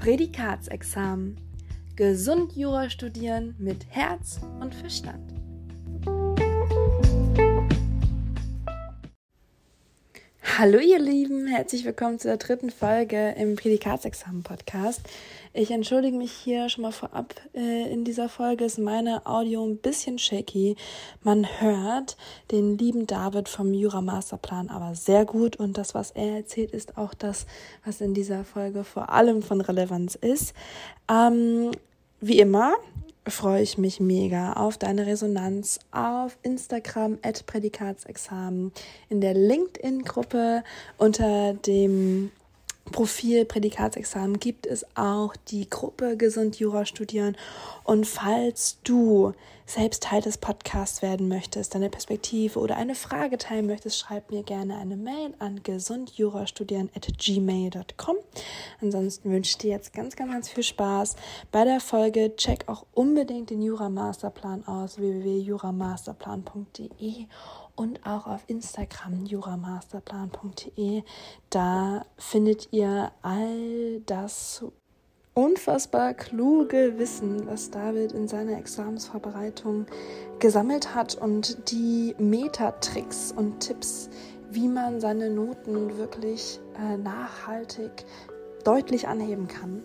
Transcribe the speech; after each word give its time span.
Prädikatsexamen. 0.00 1.36
Gesund 1.94 2.56
Jura 2.56 2.88
studieren 2.88 3.54
mit 3.58 3.84
Herz 3.90 4.40
und 4.58 4.74
Verstand. 4.74 5.34
Hallo 10.56 10.78
ihr 10.78 10.98
Lieben, 10.98 11.46
herzlich 11.46 11.84
willkommen 11.84 12.18
zur 12.18 12.38
dritten 12.38 12.70
Folge 12.70 13.34
im 13.36 13.56
Prädikatsexamen-Podcast. 13.56 15.02
Ich 15.52 15.72
entschuldige 15.72 16.16
mich 16.16 16.30
hier 16.30 16.68
schon 16.68 16.82
mal 16.82 16.92
vorab. 16.92 17.34
Äh, 17.54 17.92
in 17.92 18.04
dieser 18.04 18.28
Folge 18.28 18.64
ist 18.64 18.78
meine 18.78 19.26
Audio 19.26 19.64
ein 19.64 19.78
bisschen 19.78 20.16
shaky. 20.16 20.76
Man 21.24 21.44
hört 21.60 22.16
den 22.52 22.78
lieben 22.78 23.08
David 23.08 23.48
vom 23.48 23.74
Jura 23.74 24.00
Masterplan 24.00 24.68
aber 24.68 24.94
sehr 24.94 25.24
gut 25.24 25.56
und 25.56 25.76
das, 25.76 25.92
was 25.92 26.12
er 26.12 26.36
erzählt, 26.36 26.70
ist 26.70 26.96
auch 26.96 27.14
das, 27.14 27.46
was 27.84 28.00
in 28.00 28.14
dieser 28.14 28.44
Folge 28.44 28.84
vor 28.84 29.10
allem 29.10 29.42
von 29.42 29.60
Relevanz 29.60 30.14
ist. 30.14 30.54
Ähm, 31.10 31.72
wie 32.20 32.38
immer 32.38 32.74
freue 33.26 33.62
ich 33.62 33.76
mich 33.76 33.98
mega 33.98 34.52
auf 34.52 34.78
deine 34.78 35.04
Resonanz 35.06 35.80
auf 35.90 36.38
Instagram 36.44 37.18
at 37.22 37.44
Prädikatsexamen, 37.46 38.70
in 39.08 39.20
der 39.20 39.34
LinkedIn-Gruppe 39.34 40.62
unter 40.96 41.54
dem 41.54 42.30
Profil 42.92 43.44
Prädikatsexamen 43.44 44.40
gibt 44.40 44.66
es 44.66 44.84
auch 44.96 45.36
die 45.48 45.68
Gruppe 45.68 46.16
Gesund 46.16 46.58
Jura 46.58 46.84
studieren. 46.84 47.36
Und 47.84 48.06
falls 48.06 48.78
du 48.84 49.32
selbst 49.66 50.02
Teil 50.02 50.20
des 50.20 50.38
Podcasts 50.38 51.00
werden 51.00 51.28
möchtest, 51.28 51.74
deine 51.74 51.88
Perspektive 51.90 52.58
oder 52.58 52.76
eine 52.76 52.96
Frage 52.96 53.38
teilen 53.38 53.66
möchtest, 53.66 53.98
schreib 53.98 54.30
mir 54.30 54.42
gerne 54.42 54.76
eine 54.76 54.96
Mail 54.96 55.32
an 55.38 55.62
gesundjurastudieren.gmail.com. 55.62 58.16
Ansonsten 58.80 59.30
wünsche 59.30 59.50
ich 59.50 59.58
dir 59.58 59.70
jetzt 59.70 59.94
ganz, 59.94 60.16
ganz, 60.16 60.32
ganz 60.32 60.48
viel 60.48 60.64
Spaß 60.64 61.14
bei 61.52 61.64
der 61.64 61.80
Folge. 61.80 62.34
Check 62.36 62.68
auch 62.68 62.84
unbedingt 62.92 63.50
den 63.50 63.62
Jura 63.62 63.88
Masterplan 63.88 64.66
aus, 64.66 64.98
www.juramasterplan.de 64.98 67.26
und 67.76 68.06
auch 68.06 68.26
auf 68.26 68.44
Instagram 68.46 69.24
juramasterplan.de. 69.26 71.02
Da 71.50 72.04
findet 72.16 72.72
ihr 72.72 73.12
all 73.22 74.00
das 74.06 74.64
unfassbar 75.34 76.14
kluge 76.14 76.98
Wissen, 76.98 77.46
was 77.46 77.70
David 77.70 78.12
in 78.12 78.28
seiner 78.28 78.58
Examensvorbereitung 78.58 79.86
gesammelt 80.38 80.94
hat 80.94 81.14
und 81.14 81.70
die 81.70 82.14
Metatricks 82.18 83.32
und 83.32 83.60
Tipps, 83.60 84.10
wie 84.50 84.68
man 84.68 85.00
seine 85.00 85.30
Noten 85.30 85.96
wirklich 85.96 86.60
äh, 86.78 86.96
nachhaltig 86.96 88.04
deutlich 88.64 89.08
anheben 89.08 89.48
kann. 89.48 89.82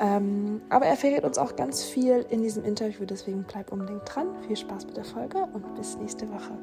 Ähm, 0.00 0.60
aber 0.68 0.86
er 0.86 0.96
verrät 0.96 1.24
uns 1.24 1.38
auch 1.38 1.56
ganz 1.56 1.84
viel 1.84 2.26
in 2.30 2.42
diesem 2.42 2.64
Interview, 2.64 3.04
deswegen 3.04 3.44
bleib 3.44 3.72
unbedingt 3.72 4.02
dran. 4.04 4.28
Viel 4.46 4.56
Spaß 4.56 4.86
mit 4.86 4.96
der 4.96 5.04
Folge 5.04 5.38
und 5.52 5.74
bis 5.74 5.96
nächste 5.96 6.28
Woche. 6.30 6.58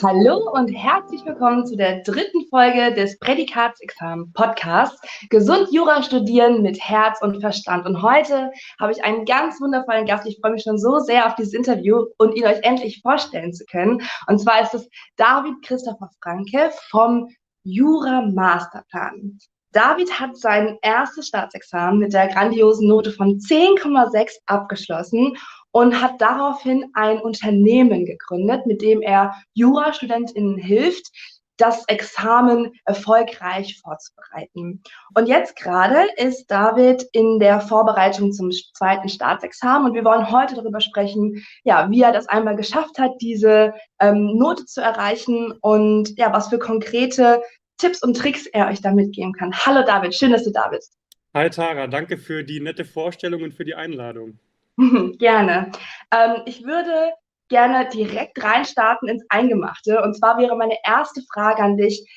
Hallo 0.00 0.50
und 0.52 0.68
herzlich 0.68 1.24
willkommen 1.26 1.66
zu 1.66 1.76
der 1.76 2.02
dritten 2.02 2.46
Folge 2.48 2.94
des 2.94 3.18
Prädikatsexamen 3.18 4.32
Podcasts 4.32 5.00
Gesund 5.28 5.68
Jura 5.70 6.02
studieren 6.02 6.62
mit 6.62 6.80
Herz 6.80 7.20
und 7.20 7.40
Verstand. 7.40 7.86
Und 7.86 8.02
heute 8.02 8.50
habe 8.80 8.92
ich 8.92 9.04
einen 9.04 9.24
ganz 9.26 9.60
wundervollen 9.60 10.06
Gast. 10.06 10.26
Ich 10.26 10.38
freue 10.40 10.52
mich 10.52 10.62
schon 10.62 10.78
so 10.78 10.98
sehr 10.98 11.26
auf 11.26 11.34
dieses 11.34 11.52
Interview 11.52 12.06
und 12.18 12.34
ihn 12.34 12.46
euch 12.46 12.58
endlich 12.62 13.00
vorstellen 13.02 13.52
zu 13.52 13.64
können. 13.66 14.00
Und 14.26 14.38
zwar 14.38 14.62
ist 14.62 14.74
es 14.74 14.88
David 15.16 15.54
Christopher 15.62 16.10
Franke 16.22 16.70
vom 16.90 17.28
Jura 17.62 18.22
Masterplan. 18.22 19.38
David 19.72 20.18
hat 20.18 20.36
sein 20.36 20.78
erstes 20.82 21.28
Staatsexamen 21.28 21.98
mit 21.98 22.12
der 22.12 22.28
grandiosen 22.28 22.88
Note 22.88 23.12
von 23.12 23.38
10,6 23.38 24.32
abgeschlossen 24.46 25.36
und 25.72 26.00
hat 26.00 26.20
daraufhin 26.20 26.86
ein 26.94 27.18
Unternehmen 27.20 28.04
gegründet, 28.04 28.66
mit 28.66 28.82
dem 28.82 29.02
er 29.02 29.34
Jurastudentinnen 29.54 30.58
hilft, 30.58 31.10
das 31.56 31.84
Examen 31.86 32.72
erfolgreich 32.84 33.80
vorzubereiten. 33.80 34.82
Und 35.14 35.26
jetzt 35.26 35.56
gerade 35.56 36.08
ist 36.16 36.46
David 36.46 37.06
in 37.12 37.38
der 37.38 37.60
Vorbereitung 37.60 38.32
zum 38.32 38.50
zweiten 38.50 39.08
Staatsexamen 39.08 39.88
und 39.88 39.94
wir 39.94 40.04
wollen 40.04 40.30
heute 40.30 40.54
darüber 40.54 40.80
sprechen, 40.80 41.44
ja, 41.62 41.88
wie 41.90 42.02
er 42.02 42.12
das 42.12 42.28
einmal 42.28 42.56
geschafft 42.56 42.98
hat, 42.98 43.12
diese 43.20 43.74
ähm, 44.00 44.36
Note 44.36 44.64
zu 44.66 44.80
erreichen 44.80 45.52
und 45.60 46.18
ja, 46.18 46.32
was 46.32 46.48
für 46.48 46.58
konkrete 46.58 47.42
Tipps 47.78 48.02
und 48.02 48.16
Tricks 48.16 48.46
er 48.46 48.68
euch 48.68 48.80
da 48.80 48.92
mitgeben 48.92 49.32
kann. 49.32 49.52
Hallo 49.52 49.84
David, 49.84 50.14
schön, 50.14 50.32
dass 50.32 50.44
du 50.44 50.50
da 50.50 50.68
bist. 50.68 50.96
Hi 51.34 51.48
Tara, 51.48 51.86
danke 51.86 52.18
für 52.18 52.44
die 52.44 52.60
nette 52.60 52.84
Vorstellung 52.84 53.42
und 53.42 53.54
für 53.54 53.64
die 53.64 53.74
Einladung. 53.74 54.38
Gerne. 55.18 55.72
Ähm, 56.10 56.42
ich 56.46 56.64
würde 56.64 57.12
gerne 57.48 57.88
direkt 57.90 58.42
reinstarten 58.42 59.08
ins 59.08 59.24
Eingemachte. 59.28 60.02
Und 60.02 60.16
zwar 60.16 60.38
wäre 60.38 60.56
meine 60.56 60.78
erste 60.84 61.22
Frage 61.32 61.62
an 61.62 61.76
dich, 61.76 62.08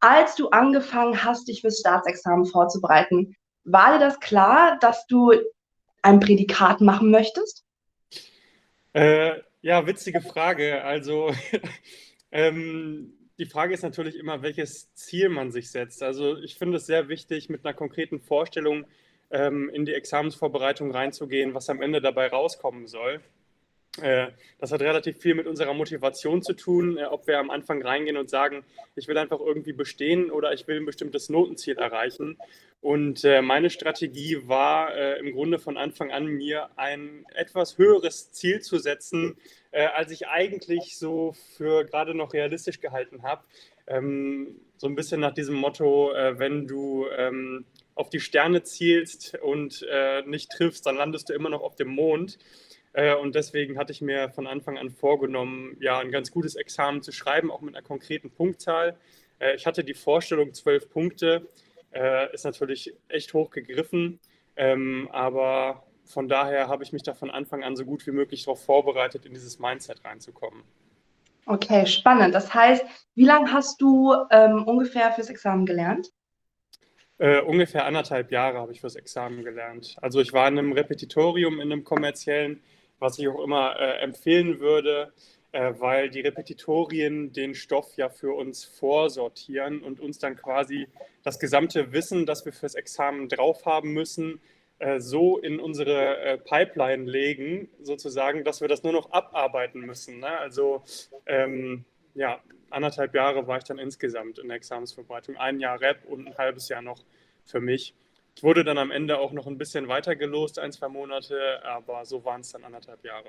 als 0.00 0.34
du 0.34 0.48
angefangen 0.48 1.22
hast, 1.22 1.48
dich 1.48 1.60
fürs 1.60 1.80
Staatsexamen 1.80 2.46
vorzubereiten, 2.46 3.36
war 3.64 3.92
dir 3.92 4.00
das 4.00 4.18
klar, 4.20 4.78
dass 4.80 5.06
du 5.06 5.32
ein 6.02 6.20
Prädikat 6.20 6.80
machen 6.80 7.10
möchtest? 7.10 7.64
Äh, 8.94 9.40
ja, 9.60 9.86
witzige 9.86 10.22
Frage. 10.22 10.82
Also 10.82 11.34
ähm, 12.32 13.12
die 13.38 13.46
Frage 13.46 13.74
ist 13.74 13.82
natürlich 13.82 14.16
immer, 14.16 14.42
welches 14.42 14.92
Ziel 14.94 15.28
man 15.28 15.50
sich 15.50 15.70
setzt. 15.70 16.02
Also 16.02 16.38
ich 16.38 16.56
finde 16.56 16.78
es 16.78 16.86
sehr 16.86 17.08
wichtig, 17.08 17.50
mit 17.50 17.64
einer 17.64 17.74
konkreten 17.74 18.20
Vorstellung 18.20 18.86
ähm, 19.30 19.70
in 19.70 19.84
die 19.84 19.94
Examensvorbereitung 19.94 20.90
reinzugehen, 20.90 21.54
was 21.54 21.70
am 21.70 21.82
Ende 21.82 22.00
dabei 22.00 22.28
rauskommen 22.28 22.86
soll. 22.86 23.20
Äh, 24.00 24.28
das 24.58 24.70
hat 24.70 24.82
relativ 24.82 25.18
viel 25.18 25.34
mit 25.34 25.46
unserer 25.46 25.74
Motivation 25.74 26.42
zu 26.42 26.52
tun, 26.52 26.96
äh, 26.96 27.04
ob 27.04 27.26
wir 27.26 27.38
am 27.38 27.50
Anfang 27.50 27.82
reingehen 27.82 28.16
und 28.16 28.30
sagen, 28.30 28.64
ich 28.94 29.08
will 29.08 29.18
einfach 29.18 29.40
irgendwie 29.40 29.72
bestehen 29.72 30.30
oder 30.30 30.52
ich 30.52 30.68
will 30.68 30.76
ein 30.76 30.86
bestimmtes 30.86 31.28
Notenziel 31.28 31.76
erreichen. 31.76 32.38
Und 32.80 33.24
äh, 33.24 33.42
meine 33.42 33.68
Strategie 33.68 34.48
war 34.48 34.96
im 35.18 35.32
Grunde 35.32 35.58
von 35.58 35.76
Anfang 35.76 36.10
an, 36.10 36.26
mir 36.26 36.70
ein 36.76 37.26
etwas 37.34 37.76
höheres 37.76 38.32
Ziel 38.32 38.60
zu 38.60 38.78
setzen, 38.78 39.36
als 39.70 40.10
ich 40.10 40.28
eigentlich 40.28 40.96
so 40.96 41.34
für 41.56 41.84
gerade 41.84 42.14
noch 42.14 42.32
realistisch 42.32 42.80
gehalten 42.80 43.22
habe. 43.22 43.44
Ähm, 43.86 44.60
so 44.78 44.86
ein 44.86 44.94
bisschen 44.94 45.20
nach 45.20 45.34
diesem 45.34 45.56
Motto, 45.56 46.10
wenn 46.14 46.66
du 46.66 47.06
ähm, 47.14 47.66
auf 48.00 48.10
die 48.10 48.20
Sterne 48.20 48.62
zielst 48.62 49.38
und 49.42 49.86
nicht 50.26 50.50
triffst, 50.50 50.86
dann 50.86 50.96
landest 50.96 51.28
du 51.28 51.34
immer 51.34 51.50
noch 51.50 51.62
auf 51.62 51.76
dem 51.76 51.88
Mond. 51.88 52.38
Äh, 52.92 53.14
und 53.14 53.34
deswegen 53.34 53.78
hatte 53.78 53.92
ich 53.92 54.00
mir 54.00 54.30
von 54.30 54.46
Anfang 54.46 54.78
an 54.78 54.90
vorgenommen, 54.90 55.76
ja, 55.80 55.98
ein 55.98 56.10
ganz 56.10 56.30
gutes 56.30 56.56
Examen 56.56 57.02
zu 57.02 57.12
schreiben, 57.12 57.50
auch 57.50 57.60
mit 57.60 57.74
einer 57.74 57.84
konkreten 57.84 58.30
Punktzahl. 58.30 58.96
Äh, 59.38 59.54
ich 59.56 59.66
hatte 59.66 59.84
die 59.84 59.94
Vorstellung, 59.94 60.52
zwölf 60.54 60.90
Punkte, 60.90 61.48
äh, 61.92 62.32
ist 62.32 62.44
natürlich 62.44 62.94
echt 63.08 63.32
hoch 63.34 63.50
gegriffen, 63.50 64.20
ähm, 64.56 65.08
aber 65.12 65.84
von 66.04 66.28
daher 66.28 66.68
habe 66.68 66.82
ich 66.82 66.92
mich 66.92 67.04
da 67.04 67.14
von 67.14 67.30
Anfang 67.30 67.62
an 67.62 67.76
so 67.76 67.84
gut 67.84 68.06
wie 68.06 68.12
möglich 68.12 68.44
darauf 68.44 68.64
vorbereitet, 68.64 69.26
in 69.26 69.34
dieses 69.34 69.60
Mindset 69.60 70.04
reinzukommen. 70.04 70.64
Okay, 71.46 71.86
spannend. 71.86 72.34
Das 72.34 72.52
heißt, 72.52 72.84
wie 73.14 73.24
lange 73.24 73.52
hast 73.52 73.80
du 73.80 74.14
ähm, 74.30 74.64
ungefähr 74.64 75.12
fürs 75.12 75.30
Examen 75.30 75.66
gelernt? 75.66 76.10
Äh, 77.20 77.40
ungefähr 77.42 77.84
anderthalb 77.84 78.32
Jahre 78.32 78.58
habe 78.58 78.72
ich 78.72 78.80
fürs 78.80 78.96
Examen 78.96 79.44
gelernt. 79.44 79.96
Also 80.00 80.20
ich 80.20 80.32
war 80.32 80.48
in 80.48 80.58
einem 80.58 80.72
Repetitorium, 80.72 81.60
in 81.60 81.70
einem 81.70 81.84
kommerziellen 81.84 82.60
was 83.00 83.18
ich 83.18 83.26
auch 83.28 83.42
immer 83.42 83.80
äh, 83.80 83.98
empfehlen 84.02 84.60
würde, 84.60 85.12
äh, 85.52 85.72
weil 85.78 86.10
die 86.10 86.20
Repetitorien 86.20 87.32
den 87.32 87.54
Stoff 87.54 87.96
ja 87.96 88.08
für 88.08 88.34
uns 88.34 88.64
vorsortieren 88.64 89.82
und 89.82 89.98
uns 89.98 90.18
dann 90.18 90.36
quasi 90.36 90.86
das 91.24 91.40
gesamte 91.40 91.92
Wissen, 91.92 92.26
das 92.26 92.44
wir 92.44 92.52
fürs 92.52 92.74
Examen 92.74 93.28
drauf 93.28 93.66
haben 93.66 93.92
müssen, 93.92 94.40
äh, 94.78 95.00
so 95.00 95.38
in 95.38 95.58
unsere 95.58 96.18
äh, 96.18 96.38
Pipeline 96.38 97.10
legen, 97.10 97.68
sozusagen, 97.82 98.44
dass 98.44 98.60
wir 98.60 98.68
das 98.68 98.82
nur 98.82 98.92
noch 98.92 99.10
abarbeiten 99.10 99.80
müssen. 99.80 100.20
Ne? 100.20 100.28
Also 100.28 100.84
ähm, 101.26 101.84
ja, 102.14 102.40
anderthalb 102.70 103.14
Jahre 103.14 103.46
war 103.46 103.58
ich 103.58 103.64
dann 103.64 103.78
insgesamt 103.78 104.38
in 104.38 104.48
der 104.48 104.56
Examensvorbereitung, 104.56 105.36
ein 105.36 105.60
Jahr 105.60 105.80
Rep 105.80 106.04
und 106.06 106.26
ein 106.26 106.38
halbes 106.38 106.68
Jahr 106.68 106.82
noch 106.82 107.04
für 107.44 107.60
mich. 107.60 107.94
Ich 108.36 108.42
wurde 108.42 108.64
dann 108.64 108.78
am 108.78 108.90
Ende 108.90 109.18
auch 109.18 109.32
noch 109.32 109.46
ein 109.46 109.58
bisschen 109.58 109.88
weiter 109.88 110.16
gelost, 110.16 110.58
ein, 110.58 110.72
zwei 110.72 110.88
Monate, 110.88 111.60
aber 111.64 112.04
so 112.04 112.24
waren 112.24 112.40
es 112.40 112.52
dann 112.52 112.64
anderthalb 112.64 113.04
Jahre. 113.04 113.28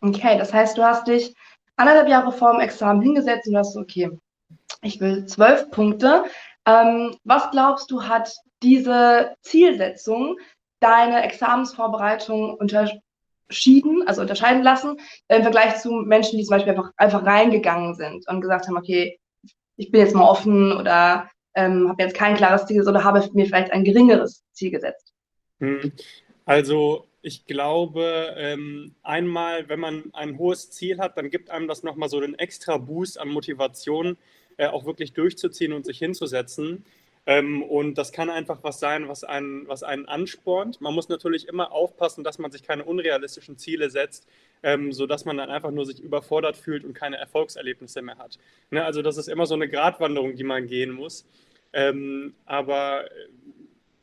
Okay, 0.00 0.38
das 0.38 0.52
heißt, 0.52 0.78
du 0.78 0.82
hast 0.82 1.06
dich 1.06 1.34
anderthalb 1.76 2.08
Jahre 2.08 2.32
vor 2.32 2.52
dem 2.52 2.60
Examen 2.60 3.02
hingesetzt 3.02 3.48
und 3.48 3.56
hast, 3.56 3.76
okay, 3.76 4.10
ich 4.82 5.00
will 5.00 5.26
zwölf 5.26 5.70
Punkte. 5.70 6.24
Ähm, 6.66 7.16
was 7.24 7.50
glaubst 7.50 7.90
du, 7.90 8.02
hat 8.02 8.32
diese 8.62 9.34
Zielsetzung 9.42 10.38
deine 10.80 11.22
Examensvorbereitung 11.22 12.54
unterschieden, 13.48 14.06
also 14.06 14.22
unterscheiden 14.22 14.62
lassen, 14.62 14.96
im 15.28 15.42
Vergleich 15.42 15.76
zu 15.76 15.92
Menschen, 15.92 16.38
die 16.38 16.44
zum 16.44 16.56
Beispiel 16.56 16.72
einfach, 16.72 16.92
einfach 16.96 17.24
reingegangen 17.24 17.94
sind 17.94 18.26
und 18.28 18.40
gesagt 18.40 18.66
haben, 18.66 18.76
okay, 18.76 19.18
ich 19.76 19.90
bin 19.90 20.00
jetzt 20.00 20.14
mal 20.14 20.28
offen 20.28 20.72
oder 20.72 21.28
ähm, 21.54 21.88
habe 21.88 22.02
jetzt 22.02 22.16
kein 22.16 22.36
klares 22.36 22.66
Ziel 22.66 22.86
oder 22.86 23.04
habe 23.04 23.28
mir 23.32 23.46
vielleicht 23.46 23.72
ein 23.72 23.84
geringeres 23.84 24.44
Ziel 24.52 24.70
gesetzt? 24.70 25.12
Hm. 25.60 25.92
Also 26.44 27.06
ich 27.20 27.46
glaube, 27.46 28.34
ähm, 28.36 28.94
einmal, 29.02 29.68
wenn 29.68 29.80
man 29.80 30.04
ein 30.12 30.38
hohes 30.38 30.70
Ziel 30.70 30.98
hat, 30.98 31.16
dann 31.16 31.30
gibt 31.30 31.50
einem 31.50 31.68
das 31.68 31.82
nochmal 31.82 32.08
so 32.08 32.18
einen 32.18 32.34
extra 32.34 32.78
Boost 32.78 33.18
an 33.18 33.28
Motivation, 33.28 34.16
äh, 34.56 34.66
auch 34.66 34.84
wirklich 34.84 35.12
durchzuziehen 35.12 35.72
und 35.72 35.86
sich 35.86 35.98
hinzusetzen. 35.98 36.84
Ähm, 37.24 37.62
und 37.62 37.98
das 37.98 38.10
kann 38.12 38.30
einfach 38.30 38.58
was 38.62 38.80
sein, 38.80 39.08
was 39.08 39.22
einen, 39.22 39.68
was 39.68 39.84
einen 39.84 40.06
anspornt. 40.06 40.80
Man 40.80 40.92
muss 40.92 41.08
natürlich 41.08 41.46
immer 41.46 41.70
aufpassen, 41.70 42.24
dass 42.24 42.38
man 42.38 42.50
sich 42.50 42.64
keine 42.64 42.84
unrealistischen 42.84 43.58
Ziele 43.58 43.90
setzt, 43.90 44.26
ähm, 44.64 44.92
sodass 44.92 45.24
man 45.24 45.36
dann 45.36 45.50
einfach 45.50 45.70
nur 45.70 45.86
sich 45.86 46.00
überfordert 46.00 46.56
fühlt 46.56 46.84
und 46.84 46.94
keine 46.94 47.18
Erfolgserlebnisse 47.18 48.02
mehr 48.02 48.18
hat. 48.18 48.38
Ne? 48.70 48.84
Also 48.84 49.02
das 49.02 49.18
ist 49.18 49.28
immer 49.28 49.46
so 49.46 49.54
eine 49.54 49.68
Gratwanderung, 49.68 50.34
die 50.34 50.44
man 50.44 50.66
gehen 50.66 50.90
muss. 50.90 51.24
Ähm, 51.72 52.34
aber 52.44 53.04
äh, 53.04 53.08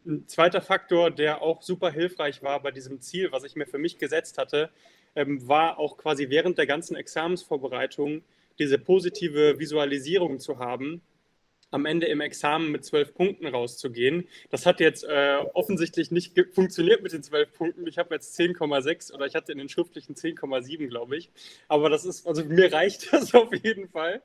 ein 0.06 0.28
zweiter 0.28 0.62
Faktor, 0.62 1.12
der 1.12 1.42
auch 1.42 1.62
super 1.62 1.92
hilfreich 1.92 2.42
war 2.42 2.62
bei 2.62 2.72
diesem 2.72 3.02
Ziel, 3.02 3.34
was 3.34 3.44
ich 3.44 3.56
mir 3.56 3.68
für 3.68 3.78
mich 3.78 3.98
gesetzt 3.98 4.38
hatte, 4.38 4.70
ähm, 5.16 5.46
war 5.46 5.78
auch 5.78 5.98
quasi 5.98 6.30
während 6.30 6.58
der 6.58 6.68
ganzen 6.68 6.96
Examensvorbereitung 6.96 8.24
diese 8.60 8.78
positive 8.80 9.60
Visualisierung 9.60 10.40
zu 10.40 10.58
haben 10.58 11.02
am 11.72 11.86
Ende 11.86 12.08
im 12.08 12.22
Examen 12.22 12.72
mit 12.72 12.84
zwölf 12.84 13.14
Punkten 13.14 13.48
rauszugehen. 13.48 14.28
Das 14.50 14.66
hat 14.66 14.80
jetzt 14.80 15.04
äh, 15.04 15.38
offensichtlich 15.54 16.12
nicht 16.12 16.34
funktioniert 16.54 17.04
mit 17.04 17.14
den 17.14 17.24
zwölf 17.24 17.54
Punkten. 17.54 17.86
Ich 17.88 17.98
habe 17.98 18.16
jetzt 18.16 18.40
10,6 18.40 19.14
oder 19.14 19.26
ich 19.26 19.36
hatte 19.36 19.52
in 19.52 19.58
den 19.58 19.70
schriftlichen 19.70 20.16
10,7, 20.16 20.88
glaube 20.88 21.18
ich. 21.18 21.30
Aber 21.68 21.90
das 21.90 22.06
ist, 22.06 22.26
also 22.28 22.44
mir 22.44 22.72
reicht 22.74 23.14
das 23.14 23.34
auf 23.34 23.54
jeden 23.54 23.88
Fall. 23.88 24.22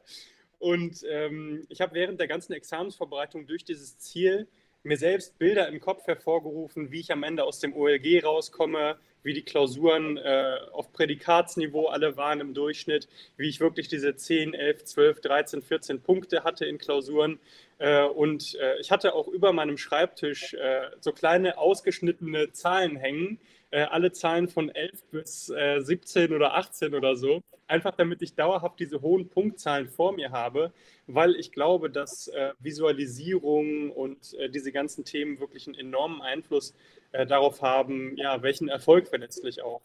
Und 0.58 1.04
ähm, 1.08 1.66
ich 1.68 1.80
habe 1.80 1.94
während 1.94 2.20
der 2.20 2.28
ganzen 2.28 2.54
Examensvorbereitung 2.54 3.46
durch 3.46 3.64
dieses 3.64 3.98
Ziel 3.98 4.48
mir 4.82 4.96
selbst 4.96 5.38
Bilder 5.38 5.68
im 5.68 5.80
Kopf 5.80 6.06
hervorgerufen, 6.06 6.90
wie 6.90 7.00
ich 7.00 7.12
am 7.12 7.22
Ende 7.22 7.44
aus 7.44 7.58
dem 7.58 7.74
OLG 7.74 8.22
rauskomme, 8.22 8.98
wie 9.24 9.32
die 9.32 9.42
Klausuren 9.42 10.18
äh, 10.18 10.58
auf 10.70 10.92
Prädikatsniveau 10.92 11.86
alle 11.86 12.16
waren 12.16 12.40
im 12.40 12.54
Durchschnitt, 12.54 13.08
wie 13.36 13.48
ich 13.48 13.58
wirklich 13.58 13.88
diese 13.88 14.14
10, 14.14 14.54
11, 14.54 14.84
12, 14.84 15.20
13, 15.20 15.62
14 15.62 16.00
Punkte 16.02 16.44
hatte 16.44 16.66
in 16.66 16.78
Klausuren. 16.78 17.40
Äh, 17.78 18.04
und 18.04 18.54
äh, 18.56 18.78
ich 18.80 18.90
hatte 18.90 19.14
auch 19.14 19.26
über 19.26 19.52
meinem 19.52 19.78
Schreibtisch 19.78 20.54
äh, 20.54 20.90
so 21.00 21.12
kleine 21.12 21.58
ausgeschnittene 21.58 22.52
Zahlen 22.52 22.96
hängen, 22.96 23.40
äh, 23.70 23.82
alle 23.82 24.12
Zahlen 24.12 24.46
von 24.46 24.68
11 24.68 25.04
bis 25.10 25.46
17 25.46 26.30
äh, 26.30 26.34
oder 26.34 26.54
18 26.54 26.94
oder 26.94 27.16
so, 27.16 27.40
einfach 27.66 27.96
damit 27.96 28.22
ich 28.22 28.34
dauerhaft 28.34 28.78
diese 28.78 29.00
hohen 29.00 29.28
Punktzahlen 29.28 29.88
vor 29.88 30.12
mir 30.12 30.30
habe, 30.30 30.72
weil 31.06 31.34
ich 31.34 31.50
glaube, 31.50 31.90
dass 31.90 32.30
Visualisierung 32.60 33.90
und 33.90 34.36
diese 34.50 34.70
ganzen 34.70 35.04
Themen 35.04 35.40
wirklich 35.40 35.66
einen 35.66 35.76
enormen 35.76 36.22
Einfluss 36.22 36.74
äh, 37.14 37.26
darauf 37.26 37.62
haben, 37.62 38.16
ja, 38.16 38.42
welchen 38.42 38.68
Erfolg 38.68 39.10
wir 39.12 39.20
letztlich 39.20 39.62
auch 39.62 39.80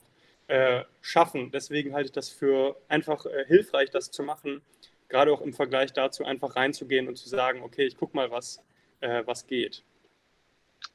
äh, 0.47 0.81
schaffen. 1.01 1.51
Deswegen 1.51 1.93
halte 1.93 2.07
ich 2.07 2.11
das 2.11 2.29
für 2.29 2.75
einfach 2.87 3.25
äh, 3.27 3.45
hilfreich, 3.45 3.91
das 3.91 4.09
zu 4.09 4.23
machen, 4.23 4.61
gerade 5.09 5.31
auch 5.31 5.41
im 5.41 5.53
Vergleich 5.53 5.93
dazu, 5.93 6.25
einfach 6.25 6.55
reinzugehen 6.55 7.07
und 7.07 7.17
zu 7.17 7.29
sagen, 7.29 7.61
okay, 7.61 7.85
ich 7.85 7.97
gucke 7.97 8.15
mal, 8.15 8.31
was, 8.31 8.63
äh, 9.01 9.21
was 9.25 9.45
geht. 9.45 9.83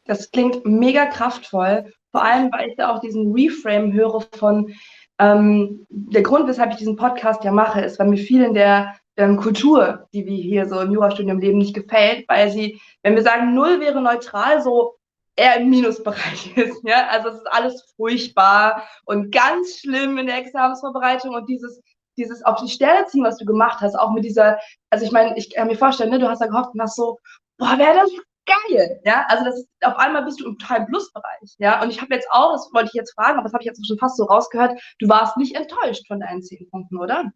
Das 0.07 0.33
klingt 0.33 0.67
mega 0.67 1.07
kraftvoll, 1.07 1.93
vor 2.11 2.25
allem, 2.25 2.51
weil 2.53 2.71
ich 2.71 2.77
da 2.77 2.93
auch 2.93 3.01
diesen 3.01 3.33
Reframe 3.33 3.93
höre 3.93 4.23
von, 4.37 4.75
ähm, 5.21 5.87
der 5.89 6.23
Grund, 6.23 6.49
weshalb 6.49 6.73
ich 6.73 6.79
diesen 6.79 6.97
Podcast 6.97 7.45
ja 7.45 7.53
mache, 7.53 7.81
ist, 7.81 8.01
weil 8.01 8.09
mir 8.09 8.17
viel 8.17 8.43
in 8.43 8.55
der 8.55 8.97
ähm, 9.17 9.37
Kultur, 9.37 10.09
die 10.13 10.27
wir 10.27 10.37
hier 10.37 10.67
so 10.67 10.81
im 10.81 10.91
Jurastudium 10.91 11.39
leben, 11.39 11.59
nicht 11.59 11.75
gefällt, 11.75 12.29
weil 12.29 12.51
sie, 12.51 12.81
wenn 13.05 13.15
wir 13.15 13.23
sagen, 13.23 13.55
null 13.55 13.79
wäre 13.79 14.01
neutral, 14.01 14.61
so 14.61 14.97
eher 15.37 15.57
im 15.57 15.71
Minusbereich 15.71 16.57
ist. 16.57 16.83
Ja? 16.85 17.09
Also 17.09 17.29
es 17.29 17.37
ist 17.37 17.53
alles 17.53 17.95
furchtbar 17.97 18.89
und 19.05 19.33
ganz 19.33 19.79
schlimm 19.81 20.19
in 20.19 20.27
der 20.27 20.39
Examensvorbereitung 20.39 21.35
und 21.35 21.49
dieses, 21.49 21.81
dieses 22.17 22.45
auf 22.45 22.61
die 22.61 22.71
Stelle 22.71 23.07
ziehen, 23.07 23.25
was 23.25 23.39
du 23.39 23.45
gemacht 23.45 23.81
hast, 23.81 23.97
auch 23.97 24.13
mit 24.13 24.25
dieser, 24.25 24.59
also 24.91 25.05
ich 25.05 25.13
meine, 25.13 25.37
ich 25.37 25.53
kann 25.55 25.69
mir 25.69 25.77
vorstellen, 25.77 26.11
ne, 26.11 26.19
du 26.19 26.29
hast 26.29 26.41
ja 26.41 26.47
gehofft 26.47 26.75
und 26.75 26.81
hast 26.81 26.97
so, 26.97 27.19
boah, 27.59 27.79
wäre 27.79 27.95
das 27.95 28.11
geil, 28.47 29.01
ja, 29.05 29.25
also 29.29 29.45
das 29.45 29.59
ist, 29.59 29.69
auf 29.83 29.97
einmal 29.97 30.25
bist 30.25 30.39
du 30.39 30.47
im 30.47 30.59
total 30.59 30.85
Plus-Bereich, 30.87 31.55
ja, 31.59 31.83
und 31.83 31.91
ich 31.91 32.01
habe 32.01 32.15
jetzt 32.15 32.29
auch, 32.31 32.53
das 32.53 32.69
wollte 32.75 32.89
ich 32.89 32.95
jetzt 32.95 33.15
fragen, 33.15 33.39
aber 33.39 33.45
das 33.45 33.55
habe 33.55 33.63
ich 33.63 33.67
jetzt 33.67 33.85
schon 33.87 33.99
fast 33.99 34.17
so 34.17 34.25
rausgehört, 34.25 34.79
du 34.99 35.09
warst 35.09 35.37
nicht 35.39 35.57
enttäuscht 35.57 36.07
von 36.07 36.21
deinen 36.21 36.43
zehn 36.43 36.69
Punkten, 36.71 36.99
oder? 36.99 37.33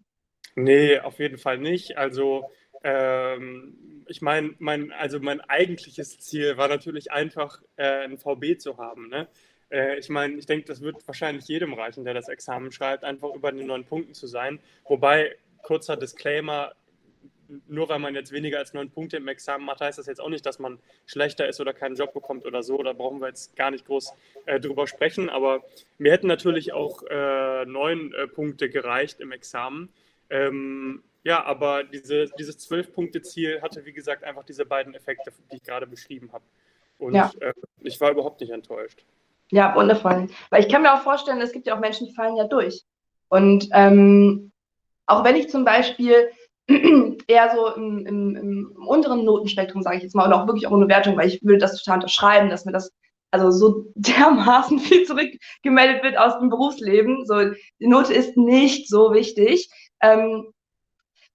Nee, 0.55 1.01
auf 1.01 1.19
jeden 1.19 1.39
Fall 1.39 1.59
nicht, 1.59 1.97
also 1.97 2.51
ähm, 2.85 4.05
ich 4.07 4.23
meine, 4.23 4.55
mein, 4.59 4.93
also 4.93 5.21
mein 5.21 5.41
eigentliches 5.43 6.19
Ziel 6.19 6.57
war 6.57 6.69
natürlich 6.69 7.13
einfach, 7.13 7.61
äh, 7.77 8.05
ein 8.05 8.19
VB 8.19 8.59
zu 8.59 8.79
haben. 8.79 9.09
Ne? 9.09 9.29
Äh, 9.71 9.99
ich 9.99 10.09
meine, 10.09 10.35
ich 10.37 10.47
denke, 10.47 10.67
das 10.67 10.81
wird 10.81 11.07
wahrscheinlich 11.07 11.47
jedem 11.49 11.75
reichen, 11.75 12.05
der 12.05 12.15
das 12.15 12.29
Examen 12.29 12.73
schreibt, 12.73 13.05
einfach 13.05 13.35
über 13.35 13.53
den 13.53 13.67
neun 13.67 13.85
Punkten 13.85 14.15
zu 14.15 14.27
sein. 14.27 14.61
Wobei, 14.85 15.37
kurzer 15.63 15.97
Disclaimer, 15.97 16.73
nur 17.67 17.89
weil 17.89 17.99
man 17.99 18.15
jetzt 18.15 18.33
weniger 18.33 18.59
als 18.59 18.75
neun 18.75 18.91
Punkte 18.91 19.17
im 19.17 19.29
Examen 19.29 19.69
hat, 19.71 19.81
heißt 19.81 19.99
das 19.99 20.07
jetzt 20.07 20.21
auch 20.21 20.29
nicht, 20.29 20.45
dass 20.45 20.59
man 20.59 20.79
schlechter 21.07 21.49
ist 21.49 21.61
oder 21.61 21.73
keinen 21.73 21.97
Job 21.97 22.13
bekommt 22.13 22.45
oder 22.45 22.63
so. 22.63 22.83
Da 22.83 22.93
brauchen 22.93 23.21
wir 23.21 23.29
jetzt 23.29 23.57
gar 23.57 23.71
nicht 23.71 23.87
groß 23.87 24.13
äh, 24.47 24.61
drüber 24.61 24.87
sprechen. 24.87 25.31
Aber 25.31 25.65
mir 25.97 26.13
hätten 26.13 26.27
natürlich 26.27 26.73
auch 26.73 27.03
äh, 27.05 27.65
neun 27.65 28.13
äh, 28.15 28.27
Punkte 28.27 28.69
gereicht 28.69 29.21
im 29.21 29.33
Examen. 29.33 29.89
Ähm, 30.31 31.03
ja, 31.25 31.45
aber 31.45 31.85
diese, 31.85 32.27
dieses 32.39 32.59
Zwölf-Punkte-Ziel 32.59 33.61
hatte, 33.63 33.85
wie 33.85 33.93
gesagt, 33.93 34.25
einfach 34.25 34.45
diese 34.45 34.65
beiden 34.65 34.95
Effekte, 34.95 35.33
die 35.51 35.57
ich 35.57 35.63
gerade 35.63 35.87
beschrieben 35.87 36.31
habe. 36.33 36.45
Und 36.99 37.15
ja. 37.15 37.31
äh, 37.41 37.53
ich 37.83 38.01
war 38.01 38.11
überhaupt 38.11 38.41
nicht 38.41 38.51
enttäuscht. 38.51 39.05
Ja, 39.51 39.75
wundervoll. 39.75 40.29
Weil 40.51 40.63
ich 40.63 40.71
kann 40.71 40.83
mir 40.83 40.95
auch 40.95 41.03
vorstellen, 41.03 41.41
es 41.41 41.53
gibt 41.53 41.67
ja 41.67 41.75
auch 41.75 41.81
Menschen, 41.81 42.07
die 42.07 42.15
fallen 42.15 42.37
ja 42.37 42.45
durch. 42.45 42.85
Und 43.29 43.69
ähm, 43.73 44.53
auch 45.07 45.25
wenn 45.25 45.37
ich 45.37 45.49
zum 45.49 45.65
Beispiel 45.65 46.31
eher 47.27 47.51
so 47.55 47.75
im, 47.75 48.07
im, 48.07 48.37
im 48.37 48.87
unteren 48.87 49.25
Notenspektrum, 49.25 49.83
sage 49.83 49.97
ich 49.97 50.03
jetzt 50.03 50.15
mal, 50.15 50.27
und 50.27 50.33
auch 50.33 50.47
wirklich 50.47 50.67
auch 50.67 50.73
ohne 50.73 50.89
Wertung, 50.89 51.17
weil 51.17 51.29
ich 51.29 51.43
würde 51.43 51.59
das 51.59 51.83
total 51.83 51.97
unterschreiben, 51.97 52.51
dass 52.51 52.65
mir 52.65 52.73
das 52.73 52.93
also 53.31 53.51
so 53.51 53.87
dermaßen 53.95 54.79
viel 54.79 55.05
zurückgemeldet 55.05 56.03
wird 56.03 56.19
aus 56.19 56.39
dem 56.39 56.51
Berufsleben. 56.51 57.27
So, 57.27 57.53
die 57.81 57.87
Note 57.87 58.13
ist 58.13 58.37
nicht 58.37 58.89
so 58.89 59.13
wichtig. 59.13 59.71
Ähm, 60.03 60.53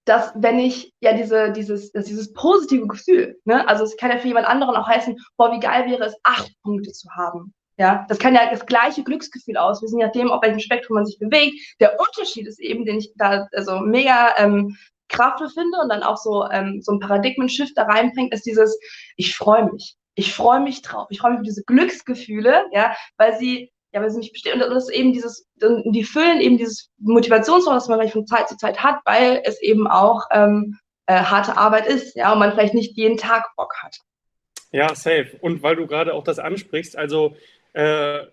dass 0.04 0.32
wenn 0.34 0.58
ich 0.58 0.92
ja 1.00 1.14
diese, 1.14 1.52
dieses, 1.52 1.92
dieses 1.92 2.32
positive 2.32 2.86
Gefühl, 2.86 3.38
ne, 3.44 3.66
also 3.68 3.84
es 3.84 3.96
kann 3.96 4.10
ja 4.10 4.18
für 4.18 4.28
jemand 4.28 4.46
anderen 4.46 4.76
auch 4.76 4.86
heißen, 4.86 5.16
boah, 5.36 5.52
wie 5.52 5.60
geil 5.60 5.90
wäre 5.90 6.04
es, 6.04 6.16
acht 6.22 6.52
Punkte 6.62 6.92
zu 6.92 7.08
haben. 7.16 7.54
Ja, 7.76 8.06
das 8.08 8.18
kann 8.18 8.34
ja 8.34 8.48
das 8.50 8.66
gleiche 8.66 9.02
Glücksgefühl 9.02 9.56
auslösen, 9.56 9.98
je 9.98 10.04
nachdem, 10.06 10.30
auf 10.30 10.42
welchem 10.42 10.60
Spektrum 10.60 10.94
man 10.94 11.06
sich 11.06 11.18
bewegt. 11.18 11.56
Der 11.80 11.98
Unterschied 11.98 12.46
ist 12.46 12.60
eben, 12.60 12.84
den 12.84 12.98
ich 12.98 13.12
da 13.16 13.48
also 13.52 13.80
mega 13.80 14.34
ähm, 14.36 14.76
kraftvoll 15.08 15.48
finde 15.50 15.78
und 15.82 15.88
dann 15.88 16.04
auch 16.04 16.16
so, 16.16 16.48
ähm, 16.50 16.80
so 16.82 16.92
ein 16.92 17.00
Paradigmen-Shift 17.00 17.76
da 17.76 17.84
reinbringt, 17.84 18.32
ist 18.32 18.46
dieses, 18.46 18.78
ich 19.16 19.36
freue 19.36 19.70
mich. 19.72 19.96
Ich 20.14 20.32
freue 20.32 20.60
mich 20.60 20.82
drauf. 20.82 21.08
Ich 21.10 21.18
freue 21.18 21.32
mich 21.32 21.40
auf 21.40 21.46
diese 21.46 21.64
Glücksgefühle, 21.64 22.66
ja, 22.70 22.94
weil 23.16 23.36
sie 23.36 23.72
ja, 23.94 24.02
weil 24.02 24.10
sie 24.10 24.18
nicht 24.18 24.32
bestehen. 24.32 24.60
Und 24.60 24.68
das 24.68 24.88
ist 24.88 24.92
eben 24.92 25.12
dieses, 25.12 25.48
die 25.60 26.04
füllen 26.04 26.40
eben 26.40 26.58
dieses 26.58 26.90
Motivationsloch, 26.98 27.74
das 27.74 27.88
man 27.88 27.98
vielleicht 27.98 28.12
von 28.12 28.26
Zeit 28.26 28.48
zu 28.48 28.56
Zeit 28.56 28.82
hat, 28.82 28.98
weil 29.04 29.40
es 29.44 29.62
eben 29.62 29.86
auch 29.86 30.26
ähm, 30.32 30.78
äh, 31.06 31.14
harte 31.14 31.56
Arbeit 31.56 31.86
ist, 31.86 32.16
ja, 32.16 32.32
und 32.32 32.40
man 32.40 32.52
vielleicht 32.52 32.74
nicht 32.74 32.96
jeden 32.96 33.18
Tag 33.18 33.54
Bock 33.56 33.72
hat. 33.82 33.96
Ja, 34.72 34.92
safe. 34.96 35.38
Und 35.40 35.62
weil 35.62 35.76
du 35.76 35.86
gerade 35.86 36.12
auch 36.12 36.24
das 36.24 36.40
ansprichst, 36.40 36.96
also 36.96 37.36
äh, 37.72 38.24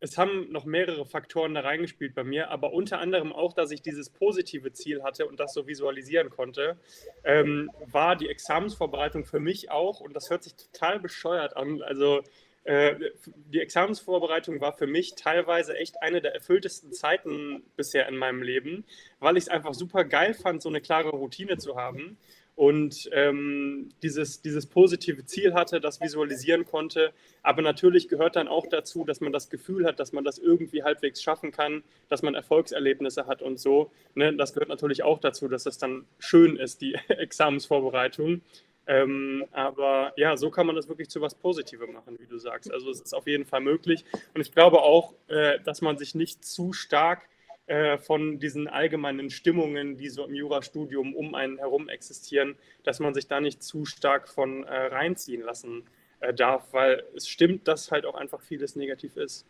es 0.00 0.18
haben 0.18 0.52
noch 0.52 0.66
mehrere 0.66 1.06
Faktoren 1.06 1.54
da 1.54 1.60
reingespielt 1.60 2.14
bei 2.14 2.24
mir, 2.24 2.50
aber 2.50 2.74
unter 2.74 2.98
anderem 2.98 3.32
auch, 3.32 3.54
dass 3.54 3.70
ich 3.70 3.80
dieses 3.80 4.10
positive 4.10 4.72
Ziel 4.72 5.02
hatte 5.04 5.26
und 5.26 5.40
das 5.40 5.54
so 5.54 5.66
visualisieren 5.66 6.28
konnte, 6.28 6.76
ähm, 7.24 7.70
war 7.86 8.16
die 8.16 8.28
Examensvorbereitung 8.28 9.24
für 9.24 9.40
mich 9.40 9.70
auch, 9.70 10.00
und 10.00 10.14
das 10.14 10.28
hört 10.28 10.42
sich 10.42 10.54
total 10.54 11.00
bescheuert 11.00 11.56
an, 11.56 11.80
also 11.80 12.22
die 12.64 13.60
Examensvorbereitung 13.60 14.60
war 14.60 14.72
für 14.72 14.86
mich 14.86 15.14
teilweise 15.16 15.76
echt 15.76 16.00
eine 16.02 16.20
der 16.20 16.34
erfülltesten 16.34 16.92
Zeiten 16.92 17.64
bisher 17.76 18.08
in 18.08 18.16
meinem 18.16 18.42
Leben, 18.42 18.84
weil 19.18 19.36
ich 19.36 19.44
es 19.44 19.48
einfach 19.48 19.74
super 19.74 20.04
geil 20.04 20.32
fand, 20.34 20.62
so 20.62 20.68
eine 20.68 20.80
klare 20.80 21.10
Routine 21.10 21.58
zu 21.58 21.76
haben 21.76 22.18
und 22.54 23.08
ähm, 23.12 23.90
dieses, 24.02 24.42
dieses 24.42 24.66
positive 24.66 25.24
Ziel 25.24 25.54
hatte, 25.54 25.80
das 25.80 26.00
visualisieren 26.00 26.66
konnte. 26.66 27.12
Aber 27.42 27.62
natürlich 27.62 28.08
gehört 28.08 28.36
dann 28.36 28.46
auch 28.46 28.66
dazu, 28.66 29.04
dass 29.04 29.20
man 29.20 29.32
das 29.32 29.48
Gefühl 29.48 29.86
hat, 29.86 29.98
dass 29.98 30.12
man 30.12 30.22
das 30.22 30.38
irgendwie 30.38 30.82
halbwegs 30.82 31.22
schaffen 31.22 31.50
kann, 31.50 31.82
dass 32.08 32.22
man 32.22 32.34
Erfolgserlebnisse 32.34 33.26
hat 33.26 33.40
und 33.40 33.58
so. 33.58 33.90
Ne? 34.14 34.36
Das 34.36 34.52
gehört 34.52 34.68
natürlich 34.68 35.02
auch 35.02 35.18
dazu, 35.18 35.48
dass 35.48 35.66
es 35.66 35.78
dann 35.78 36.04
schön 36.18 36.56
ist, 36.56 36.82
die 36.82 36.94
Examensvorbereitung. 37.08 38.42
Ähm, 38.86 39.44
aber 39.52 40.12
ja, 40.16 40.36
so 40.36 40.50
kann 40.50 40.66
man 40.66 40.76
das 40.76 40.88
wirklich 40.88 41.08
zu 41.08 41.20
was 41.20 41.34
Positivem 41.34 41.92
machen, 41.92 42.18
wie 42.18 42.26
du 42.26 42.38
sagst. 42.38 42.72
Also 42.72 42.90
es 42.90 43.00
ist 43.00 43.14
auf 43.14 43.26
jeden 43.26 43.44
Fall 43.44 43.60
möglich. 43.60 44.04
Und 44.34 44.40
ich 44.40 44.52
glaube 44.52 44.82
auch, 44.82 45.14
äh, 45.28 45.60
dass 45.60 45.80
man 45.82 45.98
sich 45.98 46.14
nicht 46.14 46.44
zu 46.44 46.72
stark 46.72 47.28
äh, 47.66 47.96
von 47.98 48.40
diesen 48.40 48.66
allgemeinen 48.66 49.30
Stimmungen, 49.30 49.96
die 49.96 50.08
so 50.08 50.24
im 50.24 50.34
Jurastudium 50.34 51.14
um 51.14 51.34
einen 51.34 51.58
herum 51.58 51.88
existieren, 51.88 52.56
dass 52.82 52.98
man 52.98 53.14
sich 53.14 53.28
da 53.28 53.40
nicht 53.40 53.62
zu 53.62 53.84
stark 53.84 54.28
von 54.28 54.64
äh, 54.64 54.86
reinziehen 54.86 55.42
lassen 55.42 55.84
äh, 56.18 56.34
darf, 56.34 56.72
weil 56.72 57.04
es 57.14 57.28
stimmt, 57.28 57.68
dass 57.68 57.92
halt 57.92 58.04
auch 58.04 58.16
einfach 58.16 58.40
vieles 58.40 58.74
negativ 58.74 59.16
ist. 59.16 59.46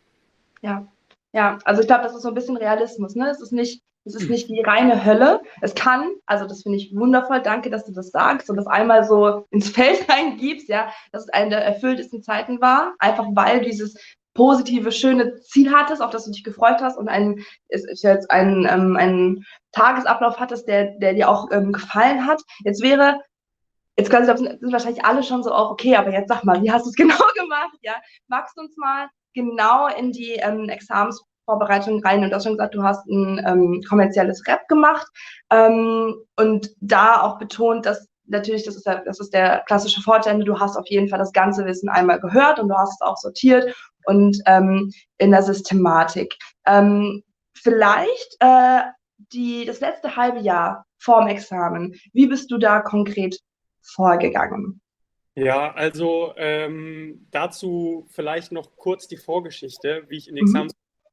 Ja, 0.61 0.87
ja, 1.33 1.59
also 1.65 1.81
ich 1.81 1.87
glaube, 1.87 2.05
das 2.05 2.15
ist 2.15 2.23
so 2.23 2.29
ein 2.29 2.35
bisschen 2.35 2.59
Realismus. 2.59 3.15
Ne? 3.15 3.31
Es 3.31 3.41
ist 3.41 3.53
nicht, 3.53 3.83
es 4.05 4.15
ist 4.15 4.31
nicht 4.31 4.49
die 4.49 4.63
reine 4.63 5.05
Hölle. 5.05 5.41
Es 5.61 5.75
kann, 5.75 6.11
also 6.27 6.47
das 6.47 6.63
finde 6.63 6.79
ich 6.79 6.95
wundervoll. 6.95 7.41
Danke, 7.41 7.71
dass 7.71 7.85
du 7.85 7.93
das 7.93 8.11
sagst 8.11 8.51
und 8.51 8.57
das 8.57 8.67
einmal 8.67 9.05
so 9.05 9.47
ins 9.51 9.69
Feld 9.71 10.09
reingibst, 10.11 10.69
ja, 10.69 10.93
dass 11.13 11.25
es 11.25 11.29
eine 11.29 11.51
der 11.51 11.65
erfülltesten 11.65 12.23
Zeiten 12.23 12.61
war, 12.61 12.95
einfach 12.99 13.27
weil 13.35 13.61
dieses 13.61 13.97
positive, 14.35 14.93
schöne 14.93 15.37
Ziel 15.43 15.73
hattest, 15.73 16.03
auf 16.03 16.11
das 16.11 16.25
du 16.25 16.31
dich 16.33 16.43
gefreut 16.43 16.81
hast 16.81 16.97
und 16.97 17.09
ein, 17.09 17.45
ist, 17.69 17.89
ist 17.89 18.03
jetzt 18.03 18.31
ein, 18.31 18.67
ähm, 18.69 18.97
einen 18.97 19.45
Tagesablauf 19.73 20.41
hattest, 20.41 20.67
der, 20.69 20.99
der 20.99 21.15
dir 21.15 21.29
auch 21.29 21.51
ähm, 21.51 21.73
gefallen 21.73 22.27
hat. 22.27 22.43
Jetzt 22.65 22.83
wäre, 22.83 23.21
jetzt 23.97 24.11
ich, 24.11 24.27
sind 24.27 24.73
wahrscheinlich 24.73 25.05
alle 25.05 25.23
schon 25.23 25.43
so 25.43 25.53
auch, 25.53 25.71
okay, 25.71 25.97
aber 25.97 26.13
jetzt 26.13 26.29
sag 26.29 26.45
mal, 26.45 26.63
wie 26.63 26.73
hast 26.73 26.87
du 26.87 26.91
es 26.91 26.97
genau 26.97 27.23
gemacht? 27.39 27.77
Ja, 27.83 27.95
magst 28.27 28.57
du 28.57 28.63
uns 28.63 28.77
mal 28.77 29.09
genau 29.35 29.89
in 29.89 30.13
die 30.13 30.33
ähm, 30.33 30.69
Examensvorbereitung 31.43 32.03
rein 32.05 32.23
und 32.23 32.31
du 32.31 32.37
hast 32.37 32.45
schon 32.45 32.57
gesagt, 32.57 32.75
du 32.75 32.83
hast 32.83 33.07
ein 33.07 33.43
ähm, 33.47 33.83
kommerzielles 33.89 34.43
Rap 34.47 34.67
gemacht 34.69 35.07
ähm, 35.51 36.15
und 36.37 36.71
da 36.81 37.23
auch 37.23 37.39
betont, 37.39 37.87
dass 37.87 38.09
natürlich, 38.27 38.65
das 38.65 38.77
ist, 38.77 38.87
der, 38.87 39.03
das 39.05 39.21
ist 39.21 39.35
der 39.35 39.63
klassische 39.67 40.01
Vorteil, 40.01 40.43
du 40.45 40.59
hast 40.59 40.77
auf 40.77 40.87
jeden 40.89 41.09
Fall 41.09 41.19
das 41.19 41.33
ganze 41.33 41.67
Wissen 41.67 41.89
einmal 41.89 42.21
gehört 42.21 42.59
und 42.59 42.69
du 42.69 42.77
hast 42.77 42.95
es 42.95 43.01
auch 43.01 43.17
sortiert 43.17 43.75
und 44.05 44.39
ähm, 44.47 44.93
in 45.19 45.31
der 45.31 45.43
Systematik. 45.43 46.37
Ähm, 46.67 47.23
vielleicht 47.55 48.37
äh, 48.41 48.83
die, 49.33 49.65
das 49.65 49.81
letzte 49.81 50.17
halbe 50.17 50.41
Jahr 50.41 50.87
vorm 50.99 51.27
Examen, 51.27 51.95
wie 52.13 52.27
bist 52.27 52.51
du 52.51 52.59
da 52.59 52.81
konkret 52.81 53.39
vorgegangen? 53.83 54.81
Ja, 55.35 55.73
also 55.73 56.35
ähm, 56.37 57.27
dazu 57.31 58.07
vielleicht 58.11 58.53
noch 58.53 58.77
kurz 58.77 59.09
die 59.09 59.17
Vorgeschichte, 59.17 60.05
wie 60.09 60.19
ich 60.19 60.29
in 60.29 60.37
die 60.37 60.43
mhm. 60.43 60.53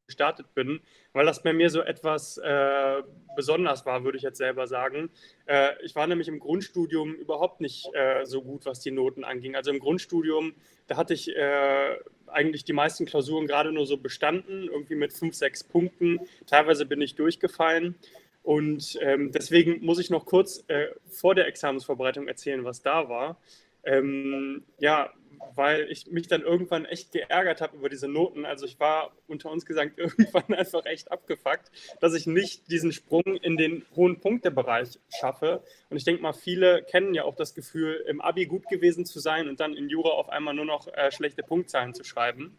Gestartet 0.09 0.53
bin, 0.55 0.81
weil 1.13 1.25
das 1.25 1.43
bei 1.43 1.53
mir 1.53 1.69
so 1.69 1.81
etwas 1.81 2.37
äh, 2.39 3.03
besonders 3.35 3.85
war, 3.85 4.03
würde 4.03 4.17
ich 4.17 4.23
jetzt 4.23 4.39
selber 4.39 4.67
sagen. 4.67 5.09
Äh, 5.45 5.69
ich 5.83 5.95
war 5.95 6.07
nämlich 6.07 6.27
im 6.27 6.39
Grundstudium 6.39 7.13
überhaupt 7.13 7.61
nicht 7.61 7.87
äh, 7.93 8.25
so 8.25 8.41
gut, 8.41 8.65
was 8.65 8.79
die 8.79 8.91
Noten 8.91 9.23
anging. 9.23 9.55
Also 9.55 9.71
im 9.71 9.79
Grundstudium, 9.79 10.53
da 10.87 10.97
hatte 10.97 11.13
ich 11.13 11.35
äh, 11.35 11.97
eigentlich 12.27 12.65
die 12.65 12.73
meisten 12.73 13.05
Klausuren 13.05 13.47
gerade 13.47 13.71
nur 13.71 13.85
so 13.85 13.97
bestanden, 13.97 14.67
irgendwie 14.67 14.95
mit 14.95 15.13
fünf, 15.13 15.35
sechs 15.35 15.63
Punkten. 15.63 16.19
Teilweise 16.47 16.85
bin 16.85 17.01
ich 17.01 17.15
durchgefallen. 17.15 17.95
Und 18.43 18.97
ähm, 19.01 19.31
deswegen 19.31 19.85
muss 19.85 19.99
ich 19.99 20.09
noch 20.09 20.25
kurz 20.25 20.63
äh, 20.67 20.87
vor 21.09 21.35
der 21.35 21.47
Examensvorbereitung 21.47 22.27
erzählen, 22.27 22.63
was 22.63 22.81
da 22.81 23.07
war. 23.07 23.37
Ähm, 23.83 24.63
ja, 24.79 25.11
weil 25.55 25.89
ich 25.91 26.07
mich 26.07 26.27
dann 26.27 26.41
irgendwann 26.41 26.85
echt 26.85 27.11
geärgert 27.11 27.61
habe 27.61 27.77
über 27.77 27.89
diese 27.89 28.07
Noten. 28.07 28.45
Also 28.45 28.65
ich 28.65 28.79
war 28.79 29.11
unter 29.27 29.49
uns 29.51 29.65
gesagt 29.65 29.93
irgendwann 29.97 30.53
einfach 30.53 30.85
echt 30.85 31.11
abgefuckt, 31.11 31.71
dass 31.99 32.13
ich 32.13 32.27
nicht 32.27 32.69
diesen 32.71 32.91
Sprung 32.91 33.37
in 33.37 33.57
den 33.57 33.85
hohen 33.95 34.19
Punktebereich 34.19 34.99
schaffe. 35.19 35.63
Und 35.89 35.97
ich 35.97 36.03
denke 36.03 36.21
mal, 36.21 36.33
viele 36.33 36.83
kennen 36.83 37.13
ja 37.13 37.23
auch 37.23 37.35
das 37.35 37.55
Gefühl, 37.55 38.03
im 38.07 38.21
Abi 38.21 38.45
gut 38.45 38.67
gewesen 38.69 39.05
zu 39.05 39.19
sein 39.19 39.47
und 39.47 39.59
dann 39.59 39.75
in 39.75 39.89
Jura 39.89 40.09
auf 40.09 40.29
einmal 40.29 40.53
nur 40.53 40.65
noch 40.65 40.87
äh, 40.87 41.11
schlechte 41.11 41.43
Punktzahlen 41.43 41.93
zu 41.93 42.03
schreiben. 42.03 42.57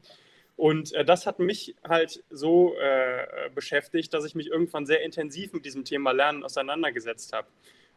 Und 0.56 0.92
äh, 0.92 1.06
das 1.06 1.26
hat 1.26 1.38
mich 1.38 1.74
halt 1.88 2.22
so 2.28 2.76
äh, 2.78 3.48
beschäftigt, 3.54 4.12
dass 4.12 4.26
ich 4.26 4.34
mich 4.34 4.48
irgendwann 4.48 4.84
sehr 4.84 5.02
intensiv 5.02 5.54
mit 5.54 5.64
diesem 5.64 5.86
Thema 5.86 6.12
Lernen 6.12 6.44
auseinandergesetzt 6.44 7.32
habe. 7.32 7.48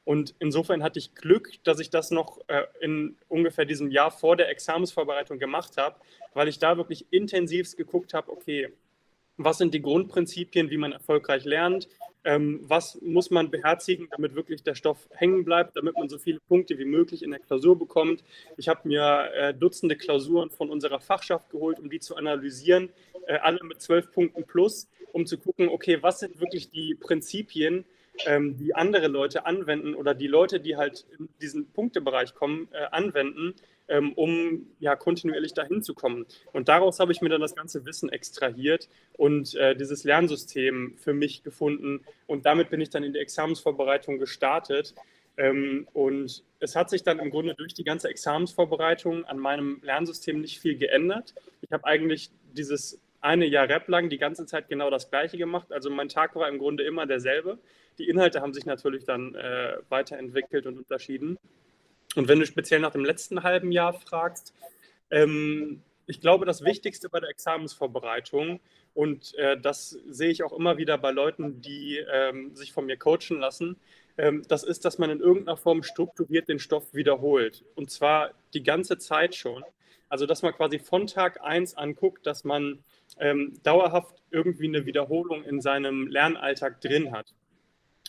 Und 0.06 0.36
insofern 0.40 0.84
hatte 0.84 1.00
ich 1.00 1.16
Glück, 1.16 1.52
dass 1.64 1.80
ich 1.80 1.90
das 1.90 2.12
noch 2.12 2.40
äh, 2.48 2.64
in 2.82 3.16
ungefähr 3.30 3.66
diesem 3.66 3.90
Jahr 3.90 4.12
vor 4.12 4.36
der 4.36 4.50
Examensvorbereitung 4.50 5.40
gemacht 5.40 5.78
habe, 5.78 5.96
weil 6.34 6.48
ich 6.48 6.60
da 6.60 6.78
wirklich 6.78 7.06
intensivst 7.12 7.78
geguckt 7.78 8.14
habe, 8.14 8.32
okay, 8.32 8.74
was 9.38 9.58
sind 9.58 9.74
die 9.74 9.82
Grundprinzipien, 9.82 10.70
wie 10.70 10.78
man 10.78 10.92
erfolgreich 10.92 11.44
lernt, 11.46 11.88
ähm, 12.24 12.60
was 12.64 13.02
muss 13.02 13.32
man 13.32 13.50
beherzigen, 13.50 14.08
damit 14.12 14.36
wirklich 14.36 14.64
der 14.64 14.76
Stoff 14.76 15.10
hängen 15.12 15.44
bleibt, 15.44 15.76
damit 15.76 15.96
man 15.96 16.08
so 16.08 16.18
viele 16.18 16.40
Punkte 16.48 16.78
wie 16.78 16.86
möglich 16.86 17.24
in 17.24 17.32
der 17.32 17.40
Klausur 17.40 17.78
bekommt. 17.78 18.24
Ich 18.58 18.68
habe 18.68 18.88
mir 18.88 19.32
äh, 19.34 19.54
Dutzende 19.54 19.96
Klausuren 19.96 20.50
von 20.50 20.70
unserer 20.70 21.00
Fachschaft 21.00 21.50
geholt, 21.50 21.80
um 21.80 21.90
die 21.90 22.00
zu 22.00 22.16
analysieren, 22.16 22.90
äh, 23.28 23.38
alle 23.38 23.64
mit 23.64 23.82
zwölf 23.82 24.12
Punkten 24.12 24.46
plus, 24.46 24.88
um 25.12 25.26
zu 25.26 25.38
gucken, 25.38 25.68
okay, 25.70 26.02
was 26.02 26.20
sind 26.20 26.40
wirklich 26.40 26.70
die 26.70 26.96
Prinzipien, 26.96 27.86
ähm, 28.26 28.58
die 28.58 28.76
andere 28.76 29.08
Leute 29.08 29.46
anwenden 29.46 29.96
oder 29.96 30.14
die 30.14 30.28
Leute, 30.28 30.60
die 30.60 30.78
halt 30.78 31.06
in 31.18 31.30
diesen 31.42 31.68
Punktebereich 31.72 32.36
kommen, 32.36 32.68
äh, 32.72 32.86
anwenden, 32.92 33.56
ähm, 33.88 34.14
um 34.14 34.68
ja 34.80 34.96
kontinuierlich 34.96 35.54
dahin 35.54 35.82
zu 35.84 35.94
kommen. 35.94 36.26
Und 36.52 36.70
daraus 36.70 37.00
habe 37.00 37.12
ich 37.12 37.22
mir 37.22 37.30
dann 37.30 37.42
das 37.42 37.56
ganze 37.56 37.86
Wissen 37.86 38.10
extrahiert 38.10 38.88
und 39.18 39.56
äh, 39.56 39.76
dieses 39.76 40.04
Lernsystem 40.04 40.96
für 40.98 41.14
mich 41.14 41.44
gefunden. 41.44 42.02
Und 42.28 42.46
damit 42.46 42.70
bin 42.70 42.82
ich 42.82 42.90
dann 42.90 43.04
in 43.04 43.14
die 43.14 43.20
Examensvorbereitung 43.20 44.20
gestartet. 44.20 44.96
Ähm, 45.36 45.88
und 45.94 46.44
es 46.60 46.76
hat 46.76 46.90
sich 46.90 47.04
dann 47.04 47.20
im 47.20 47.32
Grunde 47.32 47.56
durch 47.56 47.74
die 47.74 47.84
ganze 47.84 48.08
Examensvorbereitung 48.08 49.26
an 49.26 49.40
meinem 49.40 49.82
Lernsystem 49.84 50.40
nicht 50.40 50.60
viel 50.60 50.78
geändert. 50.78 51.34
Ich 51.62 51.72
habe 51.72 51.86
eigentlich 51.86 52.30
dieses 52.54 53.00
eine 53.24 53.46
Jahr 53.46 53.70
Rap 53.70 53.88
lang 53.88 54.10
die 54.10 54.18
ganze 54.18 54.46
Zeit 54.46 54.68
genau 54.68 54.90
das 54.90 55.10
Gleiche 55.10 55.38
gemacht. 55.38 55.72
Also 55.72 55.90
mein 55.90 56.10
Tag 56.10 56.36
war 56.36 56.50
im 56.50 56.60
Grunde 56.60 56.84
immer 56.84 57.06
derselbe. 57.06 57.58
Die 57.98 58.10
Inhalte 58.10 58.42
haben 58.42 58.54
sich 58.54 58.66
natürlich 58.66 59.06
dann 59.06 59.36
äh, 59.36 59.78
weiterentwickelt 59.90 60.66
und 60.66 60.78
unterschieden. 60.78 61.38
Und 62.16 62.28
wenn 62.28 62.40
du 62.40 62.46
speziell 62.46 62.82
nach 62.82 62.92
dem 62.92 63.06
letzten 63.06 63.44
halben 63.44 63.72
Jahr 63.72 63.94
fragst, 63.94 64.54
ähm, 65.10 65.82
ich 66.06 66.20
glaube, 66.20 66.46
das 66.46 66.66
Wichtigste 66.66 67.10
bei 67.10 67.22
der 67.22 67.30
Examensvorbereitung, 67.30 68.60
und 68.94 69.34
äh, 69.36 69.60
das 69.60 69.98
sehe 70.08 70.30
ich 70.30 70.44
auch 70.44 70.54
immer 70.54 70.78
wieder 70.78 70.98
bei 70.98 71.12
Leuten, 71.12 71.62
die 71.62 71.98
ähm, 72.12 72.56
sich 72.56 72.74
von 72.74 72.86
mir 72.86 72.98
coachen 72.98 73.40
lassen, 73.40 73.78
ähm, 74.18 74.44
das 74.48 74.64
ist, 74.64 74.86
dass 74.86 74.98
man 74.98 75.10
in 75.10 75.22
irgendeiner 75.22 75.58
Form 75.58 75.82
strukturiert 75.82 76.50
den 76.50 76.60
Stoff 76.60 76.94
wiederholt. 76.94 77.64
Und 77.76 77.90
zwar 77.90 78.32
die 78.54 78.64
ganze 78.64 78.98
Zeit 78.98 79.34
schon. 79.34 79.64
Also, 80.10 80.28
dass 80.28 80.44
man 80.44 80.54
quasi 80.54 80.78
von 80.78 81.08
Tag 81.08 81.42
1 81.42 81.76
anguckt, 81.76 82.28
dass 82.28 82.44
man 82.44 82.84
ähm, 83.20 83.54
dauerhaft 83.64 84.22
irgendwie 84.32 84.68
eine 84.68 84.86
Wiederholung 84.86 85.44
in 85.44 85.62
seinem 85.62 86.08
Lernalltag 86.08 86.82
drin 86.82 87.12
hat. 87.12 87.34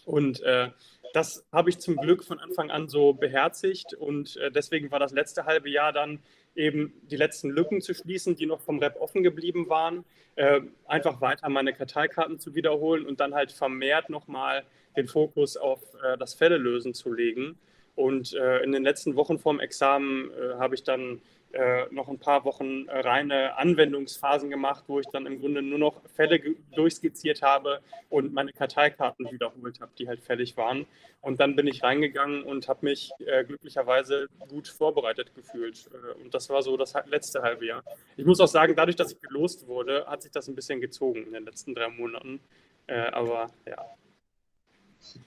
Und 0.04 0.42
äh, 0.42 0.70
das 1.12 1.46
habe 1.52 1.70
ich 1.70 1.78
zum 1.78 1.96
Glück 1.96 2.24
von 2.24 2.38
Anfang 2.40 2.70
an 2.70 2.88
so 2.88 3.12
beherzigt 3.12 3.94
und 3.94 4.36
äh, 4.36 4.50
deswegen 4.50 4.90
war 4.90 4.98
das 4.98 5.12
letzte 5.12 5.44
halbe 5.44 5.70
Jahr 5.70 5.92
dann 5.92 6.18
eben 6.56 6.92
die 7.10 7.16
letzten 7.16 7.50
Lücken 7.50 7.80
zu 7.80 7.94
schließen, 7.94 8.36
die 8.36 8.46
noch 8.46 8.60
vom 8.60 8.78
Rap 8.80 8.96
offen 9.00 9.22
geblieben 9.22 9.68
waren, 9.68 10.04
äh, 10.36 10.60
einfach 10.86 11.20
weiter 11.20 11.48
meine 11.48 11.72
Karteikarten 11.72 12.38
zu 12.38 12.54
wiederholen 12.54 13.06
und 13.06 13.20
dann 13.20 13.34
halt 13.34 13.52
vermehrt 13.52 14.10
nochmal 14.10 14.64
den 14.96 15.06
Fokus 15.06 15.56
auf 15.56 15.80
äh, 16.02 16.18
das 16.18 16.34
Fälle 16.34 16.82
zu 16.92 17.12
legen. 17.12 17.58
Und 17.96 18.34
äh, 18.34 18.58
in 18.64 18.72
den 18.72 18.82
letzten 18.82 19.14
Wochen 19.14 19.38
vorm 19.38 19.60
Examen 19.60 20.30
äh, 20.32 20.54
habe 20.54 20.74
ich 20.74 20.82
dann 20.82 21.20
äh, 21.54 21.86
noch 21.90 22.08
ein 22.08 22.18
paar 22.18 22.44
Wochen 22.44 22.88
äh, 22.88 23.00
reine 23.00 23.56
Anwendungsphasen 23.56 24.50
gemacht, 24.50 24.84
wo 24.88 24.98
ich 24.98 25.06
dann 25.06 25.26
im 25.26 25.40
Grunde 25.40 25.62
nur 25.62 25.78
noch 25.78 26.02
Fälle 26.14 26.40
durchskizziert 26.74 27.42
habe 27.42 27.80
und 28.10 28.34
meine 28.34 28.52
Karteikarten 28.52 29.30
wiederholt 29.30 29.80
habe, 29.80 29.92
die 29.98 30.08
halt 30.08 30.20
fällig 30.20 30.56
waren. 30.56 30.86
Und 31.20 31.40
dann 31.40 31.56
bin 31.56 31.66
ich 31.66 31.82
reingegangen 31.82 32.42
und 32.42 32.68
habe 32.68 32.80
mich 32.86 33.12
äh, 33.24 33.44
glücklicherweise 33.44 34.28
gut 34.48 34.68
vorbereitet 34.68 35.34
gefühlt. 35.34 35.88
Äh, 35.92 36.22
und 36.22 36.34
das 36.34 36.50
war 36.50 36.62
so 36.62 36.76
das 36.76 36.94
letzte 37.06 37.42
halbe 37.42 37.66
Jahr. 37.66 37.82
Ich 38.16 38.26
muss 38.26 38.40
auch 38.40 38.48
sagen, 38.48 38.74
dadurch, 38.76 38.96
dass 38.96 39.12
ich 39.12 39.20
gelost 39.20 39.66
wurde, 39.66 40.06
hat 40.06 40.22
sich 40.22 40.32
das 40.32 40.48
ein 40.48 40.54
bisschen 40.54 40.80
gezogen 40.80 41.24
in 41.24 41.32
den 41.32 41.44
letzten 41.44 41.74
drei 41.74 41.88
Monaten. 41.88 42.40
Äh, 42.86 42.98
aber 43.12 43.46
ja. 43.66 43.86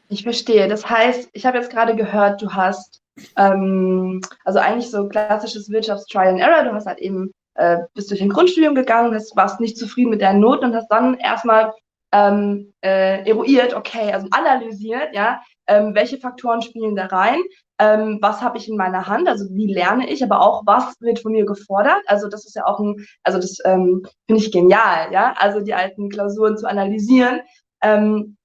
Ich 0.09 0.23
verstehe. 0.23 0.67
Das 0.67 0.89
heißt, 0.89 1.29
ich 1.33 1.45
habe 1.45 1.57
jetzt 1.57 1.71
gerade 1.71 1.95
gehört, 1.95 2.41
du 2.41 2.53
hast 2.53 3.01
ähm, 3.35 4.21
also 4.45 4.59
eigentlich 4.59 4.89
so 4.89 5.07
klassisches 5.07 5.69
Wirtschafts-Trial 5.69 6.29
and 6.29 6.39
Error. 6.39 6.63
Du 6.63 6.73
hast 6.73 6.85
halt 6.85 6.99
eben, 6.99 7.31
äh, 7.55 7.77
bist 7.93 8.11
durch 8.11 8.21
ein 8.21 8.29
Grundstudium 8.29 8.75
gegangen, 8.75 9.13
hast, 9.13 9.35
warst 9.35 9.59
nicht 9.59 9.77
zufrieden 9.77 10.11
mit 10.11 10.21
deinen 10.21 10.39
Noten 10.39 10.65
und 10.65 10.75
hast 10.75 10.89
dann 10.89 11.17
erstmal 11.19 11.73
ähm, 12.13 12.73
äh, 12.81 13.27
eruiert, 13.27 13.73
okay, 13.73 14.11
also 14.13 14.27
analysiert, 14.31 15.13
ja, 15.13 15.41
ähm, 15.67 15.93
welche 15.93 16.17
Faktoren 16.17 16.61
spielen 16.61 16.95
da 16.95 17.07
rein, 17.07 17.41
ähm, 17.79 18.19
was 18.21 18.41
habe 18.41 18.57
ich 18.57 18.67
in 18.69 18.77
meiner 18.77 19.07
Hand, 19.07 19.27
also 19.27 19.45
wie 19.51 19.71
lerne 19.71 20.09
ich, 20.09 20.23
aber 20.23 20.41
auch 20.41 20.63
was 20.65 20.99
wird 21.01 21.19
von 21.19 21.33
mir 21.33 21.45
gefordert. 21.45 22.01
Also 22.07 22.27
das 22.27 22.45
ist 22.45 22.55
ja 22.55 22.65
auch 22.65 22.79
ein, 22.79 23.05
also 23.23 23.39
das 23.39 23.57
ähm, 23.65 24.05
finde 24.25 24.41
ich 24.41 24.51
genial, 24.51 25.11
ja, 25.11 25.35
also 25.37 25.59
die 25.59 25.73
alten 25.73 26.09
Klausuren 26.09 26.57
zu 26.57 26.67
analysieren. 26.67 27.41
Ähm, 27.81 28.37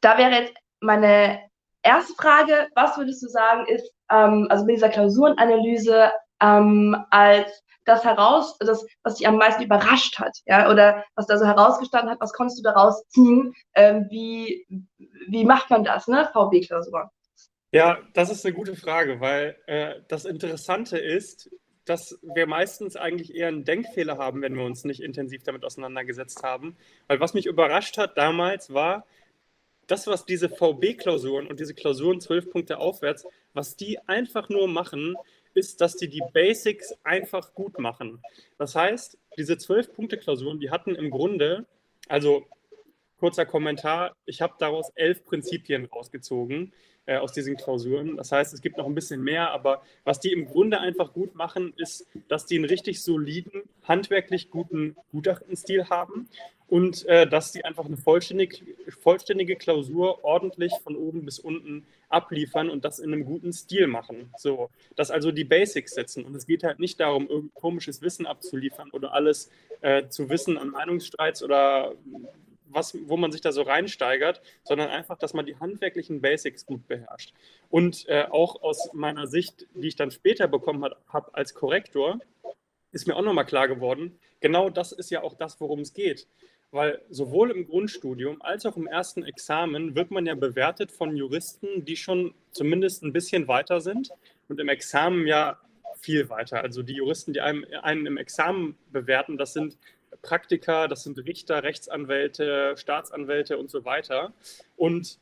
da 0.00 0.18
wäre 0.18 0.32
jetzt 0.32 0.54
meine 0.80 1.38
erste 1.82 2.14
Frage, 2.14 2.68
was 2.74 2.96
würdest 2.96 3.22
du 3.22 3.28
sagen, 3.28 3.66
ist, 3.66 3.90
ähm, 4.10 4.46
also 4.50 4.64
mit 4.64 4.76
dieser 4.76 4.88
Klausurenanalyse 4.88 6.10
ähm, 6.40 6.96
als 7.10 7.62
das 7.84 8.04
heraus, 8.04 8.56
das, 8.58 8.86
was 9.02 9.16
dich 9.16 9.26
am 9.26 9.36
meisten 9.36 9.62
überrascht 9.62 10.18
hat, 10.18 10.38
ja, 10.46 10.70
oder 10.70 11.04
was 11.16 11.26
da 11.26 11.36
so 11.36 11.46
herausgestanden 11.46 12.10
hat, 12.10 12.20
was 12.20 12.32
konntest 12.32 12.58
du 12.58 12.62
daraus 12.62 13.02
ziehen? 13.08 13.54
Ähm, 13.74 14.06
wie, 14.08 14.66
wie 15.28 15.44
macht 15.44 15.70
man 15.70 15.82
das, 15.82 16.06
ne, 16.06 16.28
VB-Klausur? 16.32 17.10
Ja, 17.72 17.98
das 18.14 18.30
ist 18.30 18.44
eine 18.44 18.54
gute 18.54 18.76
Frage, 18.76 19.20
weil 19.20 19.56
äh, 19.66 19.94
das 20.08 20.26
Interessante 20.26 20.98
ist, 20.98 21.50
dass 21.84 22.18
wir 22.22 22.46
meistens 22.46 22.96
eigentlich 22.96 23.34
eher 23.34 23.48
einen 23.48 23.64
Denkfehler 23.64 24.18
haben, 24.18 24.42
wenn 24.42 24.54
wir 24.54 24.64
uns 24.64 24.84
nicht 24.84 25.02
intensiv 25.02 25.42
damit 25.42 25.64
auseinandergesetzt 25.64 26.42
haben. 26.44 26.76
Weil 27.08 27.18
was 27.18 27.34
mich 27.34 27.46
überrascht 27.46 27.98
hat 27.98 28.16
damals 28.16 28.72
war, 28.72 29.04
das, 29.86 30.06
was 30.06 30.24
diese 30.24 30.48
VB-Klausuren 30.48 31.46
und 31.46 31.60
diese 31.60 31.74
Klausuren 31.74 32.20
zwölf 32.20 32.50
Punkte 32.50 32.78
aufwärts, 32.78 33.26
was 33.52 33.76
die 33.76 33.98
einfach 34.08 34.48
nur 34.48 34.68
machen, 34.68 35.16
ist, 35.54 35.80
dass 35.80 35.96
die 35.96 36.08
die 36.08 36.22
Basics 36.32 36.94
einfach 37.04 37.54
gut 37.54 37.78
machen. 37.78 38.22
Das 38.58 38.74
heißt, 38.74 39.18
diese 39.36 39.58
zwölf 39.58 39.92
Punkte 39.92 40.16
Klausuren, 40.16 40.60
die 40.60 40.70
hatten 40.70 40.94
im 40.94 41.10
Grunde, 41.10 41.66
also 42.08 42.46
kurzer 43.22 43.46
Kommentar, 43.46 44.16
ich 44.26 44.42
habe 44.42 44.54
daraus 44.58 44.90
elf 44.96 45.24
Prinzipien 45.24 45.84
rausgezogen 45.84 46.72
äh, 47.06 47.18
aus 47.18 47.30
diesen 47.30 47.56
Klausuren. 47.56 48.16
Das 48.16 48.32
heißt, 48.32 48.52
es 48.52 48.60
gibt 48.60 48.78
noch 48.78 48.86
ein 48.86 48.96
bisschen 48.96 49.22
mehr, 49.22 49.52
aber 49.52 49.84
was 50.02 50.18
die 50.18 50.32
im 50.32 50.44
Grunde 50.44 50.80
einfach 50.80 51.12
gut 51.12 51.36
machen, 51.36 51.72
ist, 51.76 52.08
dass 52.26 52.46
die 52.46 52.56
einen 52.56 52.64
richtig 52.64 53.00
soliden, 53.00 53.62
handwerklich 53.84 54.50
guten 54.50 54.96
Gutachtenstil 55.12 55.88
haben 55.88 56.28
und 56.66 57.06
äh, 57.06 57.28
dass 57.28 57.52
die 57.52 57.64
einfach 57.64 57.84
eine 57.84 57.96
vollständig, 57.96 58.64
vollständige 59.00 59.54
Klausur 59.54 60.24
ordentlich 60.24 60.72
von 60.82 60.96
oben 60.96 61.24
bis 61.24 61.38
unten 61.38 61.86
abliefern 62.08 62.70
und 62.70 62.84
das 62.84 62.98
in 62.98 63.12
einem 63.12 63.24
guten 63.24 63.52
Stil 63.52 63.86
machen. 63.86 64.32
So, 64.36 64.68
dass 64.96 65.12
also 65.12 65.30
die 65.30 65.44
Basics 65.44 65.94
setzen. 65.94 66.24
Und 66.24 66.34
es 66.34 66.48
geht 66.48 66.64
halt 66.64 66.80
nicht 66.80 66.98
darum, 66.98 67.28
irgendein 67.28 67.54
komisches 67.54 68.02
Wissen 68.02 68.26
abzuliefern 68.26 68.90
oder 68.90 69.14
alles 69.14 69.48
äh, 69.80 70.08
zu 70.08 70.28
wissen 70.28 70.58
an 70.58 70.70
Meinungsstreits 70.70 71.44
oder 71.44 71.94
was, 72.74 72.96
wo 73.08 73.16
man 73.16 73.32
sich 73.32 73.40
da 73.40 73.52
so 73.52 73.62
reinsteigert, 73.62 74.42
sondern 74.62 74.88
einfach, 74.88 75.18
dass 75.18 75.34
man 75.34 75.46
die 75.46 75.56
handwerklichen 75.56 76.20
Basics 76.20 76.66
gut 76.66 76.86
beherrscht. 76.88 77.32
Und 77.70 78.08
äh, 78.08 78.24
auch 78.30 78.62
aus 78.62 78.90
meiner 78.92 79.26
Sicht, 79.26 79.66
die 79.74 79.88
ich 79.88 79.96
dann 79.96 80.10
später 80.10 80.48
bekommen 80.48 80.84
habe 81.08 81.34
als 81.34 81.54
Korrektor, 81.54 82.18
ist 82.92 83.06
mir 83.06 83.16
auch 83.16 83.22
nochmal 83.22 83.46
klar 83.46 83.68
geworden, 83.68 84.18
genau 84.40 84.70
das 84.70 84.92
ist 84.92 85.10
ja 85.10 85.22
auch 85.22 85.34
das, 85.34 85.60
worum 85.60 85.80
es 85.80 85.94
geht. 85.94 86.26
Weil 86.70 87.02
sowohl 87.10 87.50
im 87.50 87.66
Grundstudium 87.66 88.40
als 88.40 88.64
auch 88.64 88.76
im 88.76 88.86
ersten 88.86 89.24
Examen 89.24 89.94
wird 89.94 90.10
man 90.10 90.24
ja 90.24 90.34
bewertet 90.34 90.90
von 90.90 91.16
Juristen, 91.16 91.84
die 91.84 91.96
schon 91.96 92.34
zumindest 92.50 93.02
ein 93.02 93.12
bisschen 93.12 93.46
weiter 93.46 93.80
sind 93.80 94.10
und 94.48 94.58
im 94.58 94.68
Examen 94.68 95.26
ja 95.26 95.58
viel 96.00 96.28
weiter. 96.30 96.62
Also 96.62 96.82
die 96.82 96.94
Juristen, 96.94 97.32
die 97.32 97.40
einem, 97.40 97.66
einen 97.82 98.06
im 98.06 98.16
Examen 98.16 98.76
bewerten, 98.90 99.36
das 99.36 99.52
sind 99.52 99.76
Praktiker, 100.22 100.88
das 100.88 101.02
sind 101.02 101.18
Richter, 101.18 101.62
Rechtsanwälte, 101.62 102.74
Staatsanwälte 102.76 103.58
und 103.58 103.70
so 103.70 103.84
weiter. 103.84 104.32
Und 104.76 105.18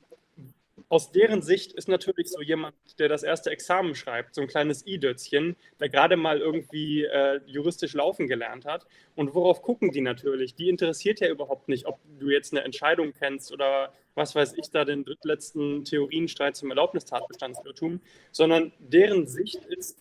aus 0.88 1.12
deren 1.12 1.42
Sicht 1.42 1.73
ist 1.73 1.88
natürlich 1.88 2.28
so 2.28 2.40
jemand, 2.40 2.75
der 2.99 3.09
das 3.09 3.23
erste 3.23 3.50
Examen 3.50 3.95
schreibt, 3.95 4.35
so 4.35 4.40
ein 4.40 4.49
kleines 4.49 4.87
I-Dötzchen, 4.87 5.57
der 5.78 5.88
gerade 5.88 6.16
mal 6.16 6.38
irgendwie 6.38 7.04
äh, 7.04 7.40
juristisch 7.47 7.95
laufen 7.95 8.26
gelernt 8.26 8.64
hat. 8.64 8.87
Und 9.14 9.35
worauf 9.35 9.62
gucken 9.62 9.92
die 9.92 10.00
natürlich? 10.00 10.54
Die 10.54 10.69
interessiert 10.69 11.21
ja 11.21 11.28
überhaupt 11.28 11.69
nicht, 11.69 11.87
ob 11.87 11.99
du 12.19 12.30
jetzt 12.30 12.52
eine 12.52 12.64
Entscheidung 12.64 13.12
kennst 13.12 13.52
oder 13.52 13.92
was 14.14 14.35
weiß 14.35 14.54
ich 14.54 14.71
da, 14.71 14.85
den 14.85 15.04
drittletzten 15.04 15.85
Theorienstreit 15.85 16.57
zum 16.57 16.71
Erlaubnistatbestandsirrtum, 16.71 18.00
sondern 18.33 18.73
deren 18.80 19.26
Sicht 19.26 19.64
ist, 19.66 19.99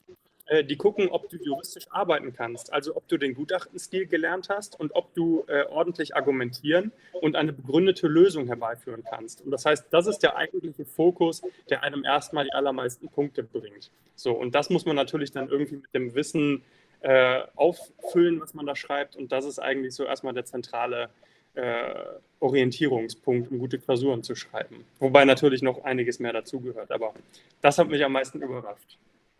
äh, 0.49 0.63
die 0.63 0.77
gucken, 0.77 1.09
ob 1.09 1.29
du 1.29 1.37
juristisch 1.37 1.85
arbeiten 1.91 2.33
kannst, 2.33 2.73
also 2.73 2.95
ob 2.95 3.07
du 3.07 3.17
den 3.17 3.35
Gutachtenstil 3.35 4.07
gelernt 4.07 4.49
hast 4.49 4.79
und 4.79 4.95
ob 4.95 5.13
du 5.13 5.45
äh, 5.47 5.65
ordentlich 5.65 6.15
argumentieren 6.15 6.91
und 7.13 7.35
eine 7.35 7.53
begründete 7.53 8.07
Lösung 8.07 8.47
herbeiführen 8.47 9.03
kannst. 9.07 9.41
Und 9.41 9.51
das 9.51 9.65
heißt, 9.65 9.85
das 9.91 10.07
ist 10.07 10.19
der 10.19 10.37
eigentliche 10.37 10.85
Fokus, 10.85 11.43
der 11.69 11.83
einem 11.83 12.03
erstmal 12.03 12.45
die 12.45 12.53
allermeisten 12.53 13.09
Punkte 13.09 13.43
bringt. 13.43 13.91
So, 14.15 14.31
und 14.31 14.55
das 14.55 14.71
muss 14.71 14.85
man 14.85 14.95
natürlich 14.95 15.31
dann 15.31 15.49
irgendwie 15.49 15.75
mit 15.75 15.93
dem 15.93 16.15
Wissen 16.15 16.63
äh, 17.01 17.41
auffüllen, 17.55 18.41
was 18.41 18.55
man 18.55 18.65
da 18.65 18.75
schreibt. 18.75 19.15
Und 19.15 19.31
das 19.31 19.45
ist 19.45 19.59
eigentlich 19.59 19.93
so 19.93 20.03
erstmal 20.03 20.33
der 20.33 20.45
zentrale 20.45 21.09
äh, 21.53 21.93
Orientierungspunkt, 22.39 23.51
um 23.51 23.59
gute 23.59 23.77
Klausuren 23.77 24.23
zu 24.23 24.33
schreiben. 24.33 24.83
Wobei 24.99 25.25
natürlich 25.25 25.61
noch 25.61 25.83
einiges 25.83 26.19
mehr 26.19 26.33
dazugehört. 26.33 26.91
Aber 26.91 27.13
das 27.61 27.77
hat 27.77 27.87
mich 27.89 28.03
am 28.03 28.13
meisten 28.13 28.41
überrascht. 28.41 28.97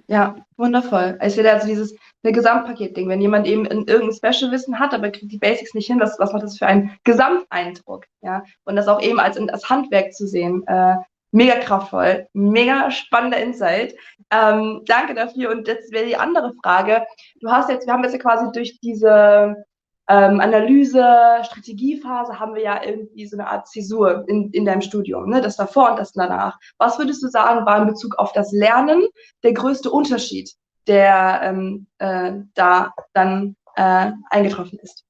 Ja, 0.10 0.38
wundervoll. 0.58 1.18
Es 1.22 1.38
wird 1.38 1.46
also 1.46 1.68
dieses 1.68 1.96
eine 2.24 2.34
Gesamtpaket-Ding. 2.34 3.08
Wenn 3.08 3.22
jemand 3.22 3.46
eben 3.46 3.66
irgendein 3.66 4.12
Special-Wissen 4.12 4.80
hat, 4.80 4.92
aber 4.92 5.12
kriegt 5.12 5.32
die 5.32 5.38
Basics 5.38 5.76
nicht 5.76 5.86
hin, 5.86 6.00
was, 6.00 6.18
was 6.18 6.34
macht 6.34 6.42
das 6.42 6.58
für 6.58 6.66
einen 6.66 6.98
Gesamteindruck? 7.04 8.06
Ja, 8.22 8.44
und 8.66 8.76
das 8.76 8.88
auch 8.88 9.04
eben 9.04 9.20
als, 9.20 9.38
als 9.38 9.70
Handwerk 9.70 10.12
zu 10.14 10.26
sehen. 10.26 10.66
Äh, 10.66 10.96
mega 11.32 11.60
kraftvoll, 11.60 12.28
mega 12.34 12.90
spannender 12.90 13.38
Insight. 13.38 13.94
Ähm, 14.32 14.82
danke 14.88 15.14
dafür. 15.14 15.52
Und 15.52 15.68
jetzt 15.68 15.94
wäre 15.94 16.08
die 16.08 16.18
andere 16.18 16.54
Frage. 16.64 17.06
Du 17.40 17.52
hast 17.52 17.70
jetzt, 17.70 17.86
wir 17.86 17.94
haben 17.94 18.04
jetzt 18.04 18.14
ja 18.14 18.20
quasi 18.20 18.52
durch 18.52 18.80
diese 18.80 19.64
ähm, 20.10 20.42
Analyse, 20.42 21.04
Strategiephase 21.44 22.40
haben 22.40 22.56
wir 22.56 22.64
ja 22.64 22.84
irgendwie 22.84 23.28
so 23.28 23.38
eine 23.38 23.48
Art 23.48 23.68
Zäsur 23.68 24.26
in, 24.28 24.52
in 24.52 24.66
deinem 24.66 24.82
Studium, 24.82 25.30
ne? 25.30 25.40
das 25.40 25.56
davor 25.56 25.92
und 25.92 26.00
das 26.00 26.14
danach. 26.14 26.58
Was 26.80 26.98
würdest 26.98 27.22
du 27.22 27.28
sagen, 27.28 27.66
war 27.66 27.80
in 27.82 27.88
Bezug 27.88 28.18
auf 28.18 28.34
das 28.34 28.52
Lernen 28.52 29.08
der 29.44 29.54
größte 29.54 29.92
Unterschied, 29.92 30.52
der 30.88 31.42
ähm, 31.44 31.86
äh, 32.00 32.34
da 32.56 32.94
dann 33.14 33.56
äh, 33.76 34.12
eingetroffen 34.32 34.80
ist? 34.80 35.06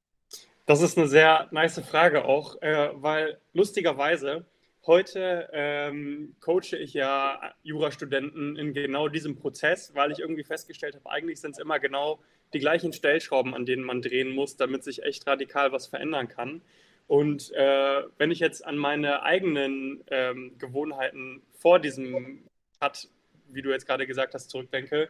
Das 0.66 0.82
ist 0.82 0.98
eine 0.98 1.08
sehr 1.08 1.48
nice 1.52 1.80
Frage 1.80 2.26
auch, 2.26 2.62
äh, 2.62 2.90
weil 2.94 3.40
lustigerweise 3.54 4.46
heute 4.86 5.50
ähm, 5.52 6.36
coache 6.40 6.78
ich 6.78 6.94
ja 6.94 7.54
Jurastudenten 7.64 8.56
in 8.56 8.74
genau 8.74 9.08
diesem 9.08 9.36
Prozess, 9.36 9.94
weil 9.96 10.12
ich 10.12 10.20
irgendwie 10.20 10.44
festgestellt 10.44 10.96
habe, 10.96 11.10
eigentlich 11.10 11.42
sind 11.42 11.52
es 11.52 11.60
immer 11.60 11.80
genau 11.80 12.20
die 12.54 12.60
gleichen 12.60 12.94
Stellschrauben, 12.94 13.54
an 13.54 13.66
denen 13.66 13.84
man 13.84 14.02
drehen 14.02 14.32
muss, 14.32 14.58
damit 14.58 14.84
sich 14.84 15.04
echt 15.04 15.28
radikal 15.28 15.72
was 15.72 15.88
verändern 15.88 16.28
kann. 16.28 16.62
Und 17.08 17.52
äh, 17.54 18.04
wenn 18.18 18.32
ich 18.32 18.40
jetzt 18.40 18.66
an 18.66 18.78
meine 18.78 19.24
eigenen 19.24 20.04
ähm, 20.12 20.58
Gewohnheiten 20.60 21.42
vor 21.54 21.80
diesem 21.80 22.44
Cut, 22.80 23.08
wie 23.48 23.62
du 23.62 23.72
jetzt 23.72 23.88
gerade 23.88 24.06
gesagt 24.06 24.34
hast, 24.34 24.50
zurückdenke, 24.50 25.10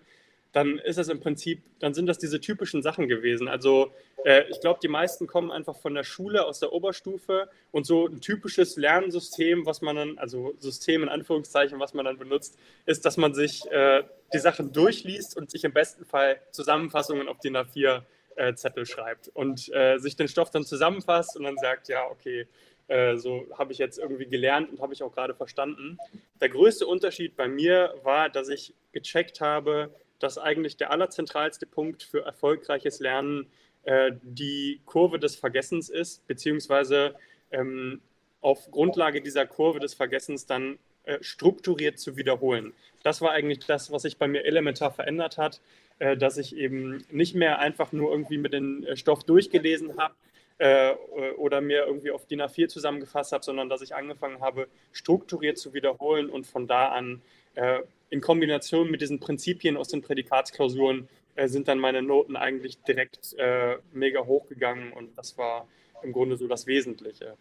dann 0.52 0.80
ist 0.80 0.98
es 0.98 1.10
im 1.10 1.20
Prinzip, 1.20 1.62
dann 1.80 1.94
sind 1.94 2.08
das 2.08 2.18
diese 2.18 2.42
typischen 2.42 2.82
Sachen 2.82 3.08
gewesen. 3.08 3.48
Also 3.48 3.92
äh, 4.26 4.44
ich 4.50 4.60
glaube, 4.62 4.80
die 4.82 4.88
meisten 4.88 5.28
kommen 5.28 5.52
einfach 5.52 5.76
von 5.78 5.94
der 5.94 6.04
Schule, 6.04 6.46
aus 6.46 6.60
der 6.60 6.74
Oberstufe 6.74 7.50
und 7.72 7.86
so 7.86 8.08
ein 8.08 8.20
typisches 8.20 8.76
Lernsystem, 8.76 9.66
was 9.66 9.82
man 9.82 9.96
dann, 9.96 10.18
also 10.18 10.56
System 10.58 11.04
in 11.04 11.10
Anführungszeichen, 11.10 11.80
was 11.80 11.94
man 11.94 12.06
dann 12.06 12.18
benutzt, 12.18 12.58
ist, 12.86 13.06
dass 13.06 13.18
man 13.18 13.34
sich 13.34 13.70
äh, 13.72 14.04
die 14.34 14.40
Sachen 14.40 14.74
durchliest 14.74 15.38
und 15.38 15.52
sich 15.52 15.64
im 15.64 15.74
besten 15.74 16.06
Fall 16.06 16.40
Zusammenfassungen 16.52 17.28
auf 17.28 17.40
den 17.40 17.56
A4 17.56 18.04
äh, 18.36 18.54
Zettel 18.56 18.86
schreibt 18.86 19.28
und 19.30 19.72
äh, 19.74 19.98
sich 20.00 20.16
den 20.16 20.28
Stoff 20.28 20.50
dann 20.50 20.64
zusammenfasst 20.64 21.38
und 21.38 21.44
dann 21.44 21.58
sagt, 21.58 21.90
ja, 21.90 22.06
okay, 22.10 22.48
äh, 22.88 23.18
so 23.18 23.46
habe 23.58 23.72
ich 23.72 23.78
jetzt 23.78 24.00
irgendwie 24.00 24.26
gelernt 24.26 24.72
und 24.72 24.82
habe 24.82 24.94
ich 24.94 25.04
auch 25.04 25.14
gerade 25.14 25.36
verstanden. 25.36 26.00
Der 26.42 26.50
größte 26.50 26.88
Unterschied 26.88 27.36
bei 27.36 27.48
mir 27.48 27.94
war, 28.04 28.30
dass 28.30 28.50
ich 28.50 28.74
gecheckt 28.92 29.42
habe, 29.42 29.94
dass 30.20 30.38
eigentlich 30.38 30.78
der 30.78 30.92
allerzentralste 30.92 31.66
Punkt 31.66 32.04
für 32.04 32.24
erfolgreiches 32.24 33.00
Lernen 33.00 33.48
äh, 33.84 34.12
die 34.22 34.82
Kurve 34.86 35.20
des 35.20 35.36
Vergessens 35.36 35.90
ist, 35.90 36.26
beziehungsweise 36.28 37.16
ähm, 37.52 38.02
auf 38.42 38.70
Grundlage 38.72 39.22
dieser 39.22 39.46
Kurve 39.46 39.80
des 39.80 39.94
Vergessens 39.94 40.46
dann 40.46 40.80
äh, 41.04 41.18
strukturiert 41.22 42.00
zu 42.00 42.18
wiederholen. 42.18 42.74
Das 43.04 43.22
war 43.22 43.32
eigentlich 43.32 43.66
das, 43.66 43.92
was 43.92 44.04
sich 44.04 44.18
bei 44.18 44.28
mir 44.28 44.46
elementar 44.46 44.92
verändert 44.92 45.38
hat, 45.38 45.62
äh, 46.00 46.18
dass 46.18 46.38
ich 46.38 46.56
eben 46.56 47.04
nicht 47.10 47.36
mehr 47.36 47.60
einfach 47.60 47.92
nur 47.92 48.12
irgendwie 48.12 48.38
mit 48.38 48.54
dem 48.54 48.84
äh, 48.84 48.96
Stoff 48.96 49.24
durchgelesen 49.24 49.98
habe, 49.98 50.14
äh, 50.60 50.94
oder 51.38 51.62
mir 51.62 51.86
irgendwie 51.86 52.12
auf 52.12 52.26
DIN 52.26 52.42
A4 52.42 52.68
zusammengefasst 52.68 53.32
habe, 53.32 53.44
sondern 53.44 53.70
dass 53.70 53.82
ich 53.82 53.96
angefangen 53.96 54.42
habe, 54.42 54.68
strukturiert 54.92 55.58
zu 55.58 55.74
wiederholen 55.74 56.30
und 56.30 56.46
von 56.46 56.68
da 56.68 56.90
an 56.90 57.22
äh, 57.56 57.80
in 58.10 58.22
Kombination 58.22 58.90
mit 58.90 59.02
diesen 59.02 59.20
Prinzipien 59.20 59.78
aus 59.78 59.90
den 59.90 60.02
Prädikatsklausuren 60.02 61.08
äh, 61.36 61.48
sind 61.48 61.68
dann 61.68 61.80
meine 61.80 62.02
Noten 62.02 62.36
eigentlich 62.36 62.82
direkt 62.84 63.34
äh, 63.38 63.78
mega 63.94 64.26
hochgegangen 64.26 64.92
und 64.94 65.18
das 65.18 65.38
war 65.38 65.68
im 66.04 66.12
Grunde 66.12 66.38
so 66.38 66.48
das 66.48 66.68
Wesentliche. 66.68 67.36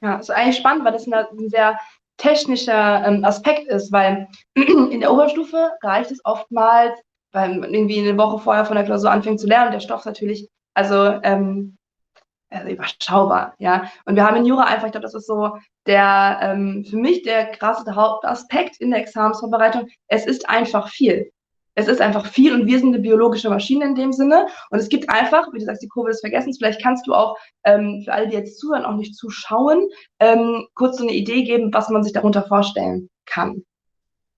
Ja, 0.00 0.16
ist 0.16 0.30
eigentlich 0.30 0.56
spannend, 0.56 0.84
weil 0.84 0.92
das 0.92 1.06
ein 1.06 1.48
sehr 1.48 1.78
technischer 2.16 3.04
ähm, 3.06 3.24
Aspekt 3.24 3.68
ist, 3.68 3.92
weil 3.92 4.28
in 4.54 5.00
der 5.00 5.12
Oberstufe 5.12 5.72
reicht 5.82 6.10
es 6.10 6.20
oftmals, 6.24 6.98
weil 7.32 7.58
man 7.58 7.72
irgendwie 7.72 8.00
eine 8.00 8.16
Woche 8.18 8.38
vorher 8.38 8.64
von 8.64 8.76
der 8.76 8.84
Klausur 8.84 9.10
anfängt 9.10 9.40
zu 9.40 9.46
lernen, 9.46 9.72
der 9.72 9.80
Stoff 9.80 10.04
natürlich, 10.04 10.48
also 10.74 11.20
ähm, 11.22 11.76
also 12.52 12.68
überschaubar, 12.68 13.54
ja. 13.58 13.90
Und 14.04 14.16
wir 14.16 14.26
haben 14.26 14.36
in 14.36 14.46
Jura 14.46 14.64
einfach, 14.64 14.86
ich 14.86 14.92
glaube, 14.92 15.04
das 15.04 15.14
ist 15.14 15.26
so 15.26 15.56
der, 15.86 16.38
ähm, 16.42 16.84
für 16.88 16.96
mich 16.96 17.22
der 17.22 17.46
krasse 17.46 17.94
Hauptaspekt 17.94 18.80
in 18.80 18.90
der 18.90 19.00
Examensvorbereitung. 19.00 19.88
Es 20.08 20.26
ist 20.26 20.48
einfach 20.48 20.88
viel. 20.88 21.32
Es 21.74 21.88
ist 21.88 22.02
einfach 22.02 22.26
viel 22.26 22.54
und 22.54 22.66
wir 22.66 22.78
sind 22.78 22.94
eine 22.94 23.02
biologische 23.02 23.48
Maschine 23.48 23.86
in 23.86 23.94
dem 23.94 24.12
Sinne. 24.12 24.46
Und 24.70 24.78
es 24.78 24.90
gibt 24.90 25.08
einfach, 25.08 25.50
wie 25.52 25.58
du 25.58 25.64
sagst, 25.64 25.82
die 25.82 25.88
Kurve 25.88 26.10
des 26.10 26.20
Vergessens. 26.20 26.58
Vielleicht 26.58 26.82
kannst 26.82 27.06
du 27.06 27.14
auch 27.14 27.36
ähm, 27.64 28.02
für 28.04 28.12
alle, 28.12 28.28
die 28.28 28.34
jetzt 28.36 28.58
zuhören, 28.58 28.84
auch 28.84 28.96
nicht 28.96 29.16
zuschauen, 29.16 29.88
ähm, 30.20 30.66
kurz 30.74 30.98
so 30.98 31.04
eine 31.04 31.14
Idee 31.14 31.44
geben, 31.44 31.72
was 31.72 31.88
man 31.88 32.04
sich 32.04 32.12
darunter 32.12 32.42
vorstellen 32.42 33.08
kann. 33.24 33.64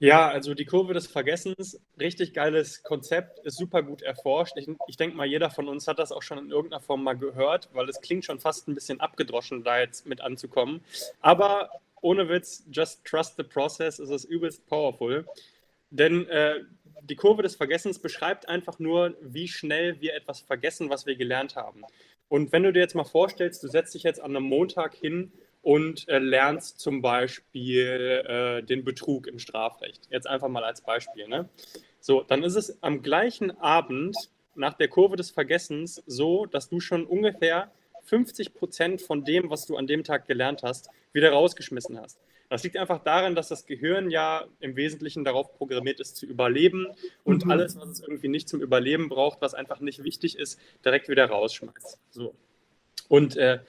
Ja, 0.05 0.29
also 0.29 0.53
die 0.53 0.67
Kurve 0.67 0.93
des 0.93 1.07
Vergessens, 1.07 1.81
richtig 1.99 2.35
geiles 2.35 2.83
Konzept, 2.83 3.39
ist 3.39 3.57
super 3.57 3.83
gut 3.83 4.03
erforscht. 4.03 4.53
Ich, 4.59 4.69
ich 4.87 4.99
denke 4.99 5.17
mal, 5.17 5.25
jeder 5.25 5.49
von 5.49 5.67
uns 5.67 5.89
hat 5.89 5.99
das 5.99 6.13
auch 6.13 6.21
schon 6.21 6.37
in 6.37 6.51
irgendeiner 6.51 6.83
Form 6.83 7.03
mal 7.03 7.17
gehört, 7.17 7.71
weil 7.73 7.89
es 7.89 8.03
klingt 8.03 8.27
schon 8.27 8.39
fast 8.39 8.69
ein 8.69 8.75
bisschen 8.75 9.01
abgedroschen, 9.01 9.65
da 9.65 9.81
jetzt 9.81 10.05
mit 10.05 10.21
anzukommen. 10.21 10.83
Aber 11.23 11.71
ohne 12.03 12.29
Witz, 12.29 12.65
just 12.71 13.03
trust 13.07 13.37
the 13.39 13.45
process, 13.45 13.99
ist 13.99 14.11
es 14.11 14.27
übelst 14.27 14.67
powerful. 14.67 15.25
Denn 15.89 16.29
äh, 16.29 16.57
die 17.01 17.17
Kurve 17.17 17.41
des 17.41 17.57
Vergessens 17.57 17.99
beschreibt 17.99 18.47
einfach 18.47 18.79
nur, 18.79 19.17
wie 19.23 19.49
schnell 19.49 20.03
wir 20.03 20.15
etwas 20.15 20.41
vergessen, 20.41 20.91
was 20.91 21.07
wir 21.07 21.17
gelernt 21.17 21.57
haben. 21.57 21.81
Und 22.29 22.53
wenn 22.53 22.63
du 22.63 22.75
dir 22.75 22.81
jetzt 22.81 22.95
mal 22.95 23.05
vorstellst, 23.05 23.63
du 23.63 23.69
setzt 23.69 23.95
dich 23.95 24.03
jetzt 24.03 24.21
an 24.21 24.37
einem 24.37 24.45
Montag 24.45 24.95
hin 24.95 25.33
und 25.65 26.07
äh, 26.11 26.19
lernst 26.19 26.79
zum 26.79 27.01
Beispiel 27.01 28.23
äh, 28.27 28.63
den 28.63 28.85
Betrug 28.85 29.27
im 29.27 29.39
Strafrecht. 29.39 30.03
Jetzt 30.11 30.27
einfach 30.27 30.49
mal 30.49 30.63
als 30.63 30.83
Beispiel. 30.83 31.27
Ne? 31.27 31.49
So, 32.01 32.23
dann 32.23 32.45
ist 32.45 32.55
es 32.55 32.83
am 32.83 33.03
gleichen 33.03 33.51
Abend 33.63 34.15
nach 34.55 34.75
der 34.75 34.89
Kurve 34.89 35.17
des 35.17 35.31
Vergessens 35.31 36.03
so, 36.07 36.45
dass 36.45 36.69
du 36.69 36.81
schon 36.81 37.07
ungefähr 37.07 37.73
50 38.05 38.53
Prozent 38.53 39.01
von 39.01 39.25
dem, 39.25 39.49
was 39.49 39.65
du 39.65 39.79
an 39.79 39.87
dem 39.87 40.05
Tag 40.05 40.27
gelernt 40.27 40.63
hast, 40.63 40.91
wieder 41.15 41.33
rausgeschmissen 41.33 41.99
hast. 41.99 42.21
Das 42.51 42.63
liegt 42.63 42.77
einfach 42.77 43.03
daran, 43.03 43.35
dass 43.35 43.49
das 43.49 43.65
Gehirn 43.65 44.11
ja 44.11 44.45
im 44.61 44.77
Wesentlichen 44.77 45.25
darauf 45.25 45.57
programmiert 45.57 45.99
ist, 45.99 46.17
zu 46.17 46.27
überleben 46.27 46.89
und 47.25 47.47
mhm. 47.47 47.51
alles, 47.51 47.75
was 47.77 47.89
es 47.89 48.01
irgendwie 48.01 48.29
nicht 48.29 48.51
zum 48.51 48.61
Überleben 48.61 49.09
braucht, 49.09 49.41
was 49.41 49.55
einfach 49.55 49.81
nicht 49.81 50.05
wichtig 50.05 50.39
ist, 50.39 50.61
direkt 50.85 51.09
wieder 51.09 51.25
rausschmeißt. 51.25 51.99
So. 52.11 52.35
Und 53.09 53.37
äh, 53.37 53.61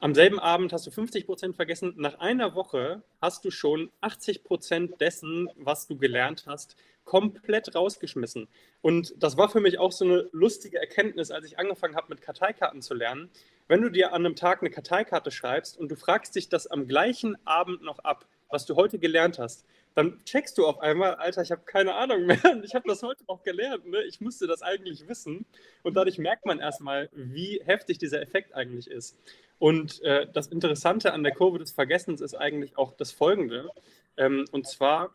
am 0.00 0.14
selben 0.14 0.38
Abend 0.38 0.72
hast 0.72 0.86
du 0.86 0.90
50 0.90 1.26
Prozent 1.26 1.56
vergessen. 1.56 1.94
Nach 1.96 2.20
einer 2.20 2.54
Woche 2.54 3.02
hast 3.20 3.44
du 3.44 3.50
schon 3.50 3.90
80 4.00 4.44
Prozent 4.44 5.00
dessen, 5.00 5.50
was 5.56 5.88
du 5.88 5.96
gelernt 5.96 6.44
hast, 6.46 6.76
komplett 7.04 7.74
rausgeschmissen. 7.74 8.48
Und 8.80 9.14
das 9.16 9.36
war 9.36 9.48
für 9.48 9.60
mich 9.60 9.78
auch 9.78 9.90
so 9.90 10.04
eine 10.04 10.28
lustige 10.30 10.78
Erkenntnis, 10.78 11.30
als 11.30 11.46
ich 11.46 11.58
angefangen 11.58 11.96
habe, 11.96 12.10
mit 12.10 12.22
Karteikarten 12.22 12.80
zu 12.80 12.94
lernen. 12.94 13.30
Wenn 13.66 13.82
du 13.82 13.90
dir 13.90 14.12
an 14.12 14.24
einem 14.24 14.36
Tag 14.36 14.60
eine 14.60 14.70
Karteikarte 14.70 15.30
schreibst 15.30 15.76
und 15.76 15.90
du 15.90 15.96
fragst 15.96 16.36
dich 16.36 16.48
das 16.48 16.66
am 16.68 16.86
gleichen 16.86 17.36
Abend 17.44 17.82
noch 17.82 17.98
ab, 18.00 18.26
was 18.50 18.66
du 18.66 18.76
heute 18.76 18.98
gelernt 18.98 19.38
hast, 19.38 19.64
dann 19.94 20.22
checkst 20.24 20.56
du 20.58 20.66
auf 20.66 20.78
einmal, 20.78 21.16
Alter, 21.16 21.42
ich 21.42 21.50
habe 21.50 21.62
keine 21.64 21.94
Ahnung 21.94 22.24
mehr. 22.24 22.38
Ich 22.62 22.74
habe 22.74 22.86
das 22.86 23.02
heute 23.02 23.24
noch 23.26 23.42
gelernt. 23.42 23.86
Ne? 23.86 24.02
Ich 24.04 24.20
musste 24.20 24.46
das 24.46 24.62
eigentlich 24.62 25.08
wissen. 25.08 25.44
Und 25.82 25.94
dadurch 25.94 26.18
merkt 26.18 26.46
man 26.46 26.60
erstmal, 26.60 27.08
wie 27.12 27.60
heftig 27.64 27.98
dieser 27.98 28.22
Effekt 28.22 28.54
eigentlich 28.54 28.88
ist. 28.88 29.16
Und 29.58 30.02
äh, 30.02 30.26
das 30.32 30.46
Interessante 30.48 31.12
an 31.12 31.22
der 31.22 31.32
Kurve 31.32 31.58
des 31.58 31.72
Vergessens 31.72 32.20
ist 32.20 32.34
eigentlich 32.34 32.78
auch 32.78 32.92
das 32.92 33.10
Folgende. 33.12 33.70
Ähm, 34.16 34.44
und 34.52 34.66
zwar 34.66 35.10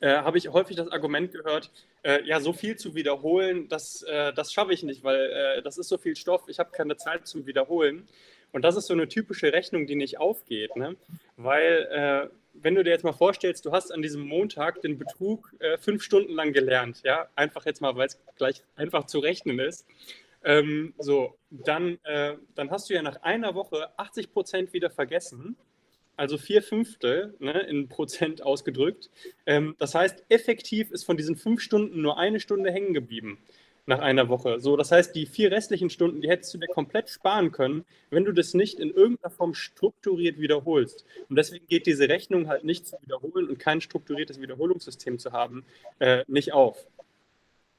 äh, 0.00 0.16
habe 0.16 0.38
ich 0.38 0.48
häufig 0.48 0.76
das 0.76 0.88
Argument 0.88 1.32
gehört, 1.32 1.70
äh, 2.02 2.24
ja, 2.24 2.40
so 2.40 2.52
viel 2.52 2.76
zu 2.76 2.94
wiederholen, 2.94 3.68
das, 3.68 4.02
äh, 4.02 4.32
das 4.32 4.52
schaffe 4.52 4.72
ich 4.72 4.82
nicht, 4.82 5.04
weil 5.04 5.30
äh, 5.30 5.62
das 5.62 5.78
ist 5.78 5.88
so 5.88 5.98
viel 5.98 6.16
Stoff, 6.16 6.44
ich 6.48 6.58
habe 6.58 6.70
keine 6.72 6.96
Zeit 6.96 7.26
zum 7.26 7.46
Wiederholen. 7.46 8.08
Und 8.52 8.62
das 8.62 8.76
ist 8.76 8.86
so 8.86 8.92
eine 8.92 9.08
typische 9.08 9.52
Rechnung, 9.52 9.86
die 9.86 9.94
nicht 9.94 10.20
aufgeht, 10.20 10.76
ne? 10.76 10.96
weil 11.36 11.88
äh, 11.90 12.28
wenn 12.54 12.74
du 12.74 12.84
dir 12.84 12.90
jetzt 12.90 13.04
mal 13.04 13.14
vorstellst, 13.14 13.64
du 13.64 13.72
hast 13.72 13.90
an 13.90 14.02
diesem 14.02 14.28
Montag 14.28 14.82
den 14.82 14.98
Betrug 14.98 15.54
fünf 15.80 16.02
Stunden 16.02 16.34
lang 16.34 16.52
gelernt, 16.52 17.00
ja, 17.02 17.28
einfach 17.34 17.64
jetzt 17.64 17.80
mal, 17.80 17.96
weil 17.96 18.08
es 18.08 18.20
gleich 18.36 18.62
einfach 18.76 19.06
zu 19.06 19.20
rechnen 19.20 19.58
ist. 19.58 19.86
Ähm, 20.44 20.94
so, 20.98 21.36
dann, 21.50 21.98
äh, 22.04 22.36
dann 22.54 22.70
hast 22.70 22.90
du 22.90 22.94
ja 22.94 23.02
nach 23.02 23.22
einer 23.22 23.54
Woche 23.54 23.96
80 23.98 24.32
Prozent 24.32 24.72
wieder 24.72 24.90
vergessen, 24.90 25.56
also 26.16 26.38
vier 26.38 26.62
Fünftel 26.62 27.34
ne, 27.38 27.60
in 27.60 27.88
Prozent 27.88 28.42
ausgedrückt. 28.42 29.10
Ähm, 29.46 29.74
das 29.78 29.94
heißt, 29.94 30.24
effektiv 30.28 30.90
ist 30.90 31.04
von 31.04 31.16
diesen 31.16 31.36
fünf 31.36 31.60
Stunden 31.60 32.02
nur 32.02 32.18
eine 32.18 32.40
Stunde 32.40 32.70
hängen 32.70 32.94
geblieben 32.94 33.38
nach 33.86 33.98
einer 33.98 34.28
Woche. 34.28 34.60
So, 34.60 34.76
das 34.76 34.92
heißt, 34.92 35.14
die 35.14 35.26
vier 35.26 35.50
restlichen 35.50 35.90
Stunden, 35.90 36.20
die 36.20 36.28
hättest 36.28 36.54
du 36.54 36.58
dir 36.58 36.68
komplett 36.68 37.08
sparen 37.08 37.50
können, 37.50 37.84
wenn 38.10 38.24
du 38.24 38.32
das 38.32 38.54
nicht 38.54 38.78
in 38.78 38.90
irgendeiner 38.90 39.30
Form 39.30 39.54
strukturiert 39.54 40.38
wiederholst. 40.38 41.04
Und 41.28 41.36
deswegen 41.36 41.66
geht 41.66 41.86
diese 41.86 42.08
Rechnung 42.08 42.48
halt 42.48 42.64
nicht 42.64 42.86
zu 42.86 42.96
wiederholen 43.02 43.48
und 43.48 43.58
kein 43.58 43.80
strukturiertes 43.80 44.40
Wiederholungssystem 44.40 45.18
zu 45.18 45.32
haben, 45.32 45.64
äh, 45.98 46.24
nicht 46.28 46.52
auf. 46.52 46.86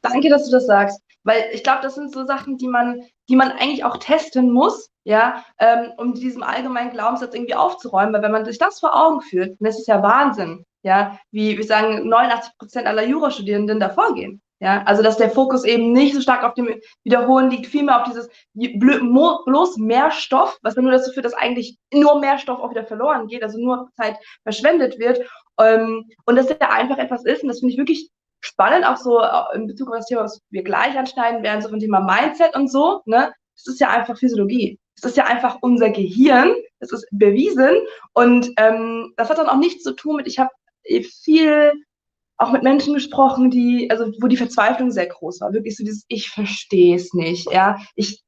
Danke, 0.03 0.29
dass 0.29 0.45
du 0.45 0.51
das 0.51 0.65
sagst, 0.65 1.01
weil 1.23 1.45
ich 1.53 1.63
glaube, 1.63 1.81
das 1.81 1.95
sind 1.95 2.11
so 2.11 2.25
Sachen, 2.25 2.57
die 2.57 2.67
man, 2.67 3.01
die 3.29 3.35
man 3.35 3.51
eigentlich 3.51 3.85
auch 3.85 3.97
testen 3.97 4.51
muss, 4.51 4.89
ja, 5.05 5.43
ähm, 5.59 5.91
um 5.97 6.13
diesem 6.13 6.43
allgemeinen 6.43 6.91
Glaubenssatz 6.91 7.33
irgendwie 7.33 7.55
aufzuräumen. 7.55 8.13
Weil 8.13 8.21
wenn 8.21 8.31
man 8.31 8.45
sich 8.45 8.57
das 8.57 8.79
vor 8.79 8.95
Augen 8.95 9.21
führt, 9.21 9.55
dann 9.59 9.69
ist 9.69 9.79
es 9.79 9.87
ja 9.87 10.03
Wahnsinn, 10.03 10.65
ja, 10.83 11.17
wie 11.31 11.57
wir 11.57 11.63
sagen, 11.63 12.07
89 12.07 12.57
Prozent 12.57 12.85
aller 12.87 13.05
Jurastudierenden 13.05 13.79
da 13.79 13.89
vorgehen. 13.89 14.41
Ja, 14.59 14.83
also 14.83 15.03
dass 15.03 15.17
der 15.17 15.29
Fokus 15.29 15.65
eben 15.65 15.91
nicht 15.91 16.15
so 16.15 16.21
stark 16.21 16.43
auf 16.43 16.53
dem 16.53 16.79
Wiederholen 17.03 17.49
liegt, 17.49 17.67
vielmehr 17.67 17.99
auf 17.99 18.07
dieses 18.07 18.29
bloß 18.53 19.75
mehr 19.75 20.09
Stoff, 20.11 20.57
was 20.61 20.77
nur 20.77 20.91
dazu 20.91 21.11
führt, 21.11 21.25
dass 21.25 21.33
eigentlich 21.33 21.77
nur 21.93 22.21
mehr 22.21 22.37
Stoff 22.37 22.59
auch 22.59 22.69
wieder 22.69 22.85
verloren 22.85 23.27
geht, 23.27 23.43
also 23.43 23.57
nur 23.57 23.89
Zeit 23.97 24.15
verschwendet 24.43 24.99
wird. 24.99 25.19
Ähm, 25.59 26.05
und 26.25 26.35
dass 26.37 26.47
ja 26.47 26.69
einfach 26.69 26.97
etwas 26.97 27.25
ist, 27.25 27.43
und 27.43 27.49
das 27.49 27.59
finde 27.59 27.73
ich 27.73 27.77
wirklich 27.77 28.09
spannend, 28.43 28.85
auch 28.85 28.97
so 28.97 29.21
äh, 29.21 29.55
in 29.55 29.67
Bezug 29.67 29.89
auf 29.89 29.97
das 29.97 30.05
Thema, 30.07 30.23
was 30.23 30.41
wir 30.49 30.63
gleich 30.63 30.97
anschneiden 30.97 31.43
werden, 31.43 31.61
so 31.61 31.69
von 31.69 31.79
Thema 31.79 32.01
Mindset 32.01 32.55
und 32.55 32.69
so, 32.69 33.01
ne? 33.05 33.33
Das 33.55 33.73
ist 33.73 33.79
ja 33.79 33.89
einfach 33.89 34.17
Physiologie. 34.17 34.79
Das 35.01 35.11
ist 35.11 35.17
ja 35.17 35.25
einfach 35.25 35.57
unser 35.61 35.89
Gehirn. 35.89 36.53
Das 36.79 36.91
ist 36.91 37.07
bewiesen. 37.11 37.77
Und 38.13 38.51
ähm, 38.57 39.13
das 39.15 39.29
hat 39.29 39.37
dann 39.37 39.47
auch 39.47 39.57
nichts 39.57 39.83
zu 39.83 39.93
tun 39.93 40.17
mit, 40.17 40.27
ich 40.27 40.39
habe 40.39 40.49
viel 41.23 41.71
auch 42.37 42.51
mit 42.51 42.63
Menschen 42.63 42.93
gesprochen, 42.93 43.51
die, 43.51 43.89
also 43.89 44.11
wo 44.19 44.27
die 44.27 44.37
Verzweiflung 44.37 44.91
sehr 44.91 45.07
groß 45.07 45.41
war. 45.41 45.53
Wirklich 45.53 45.77
so 45.77 45.83
dieses, 45.83 46.03
ich 46.07 46.29
verstehe 46.29 46.95
es 46.95 47.13
nicht, 47.13 47.49
ja. 47.51 47.79
Ich, 47.95 48.23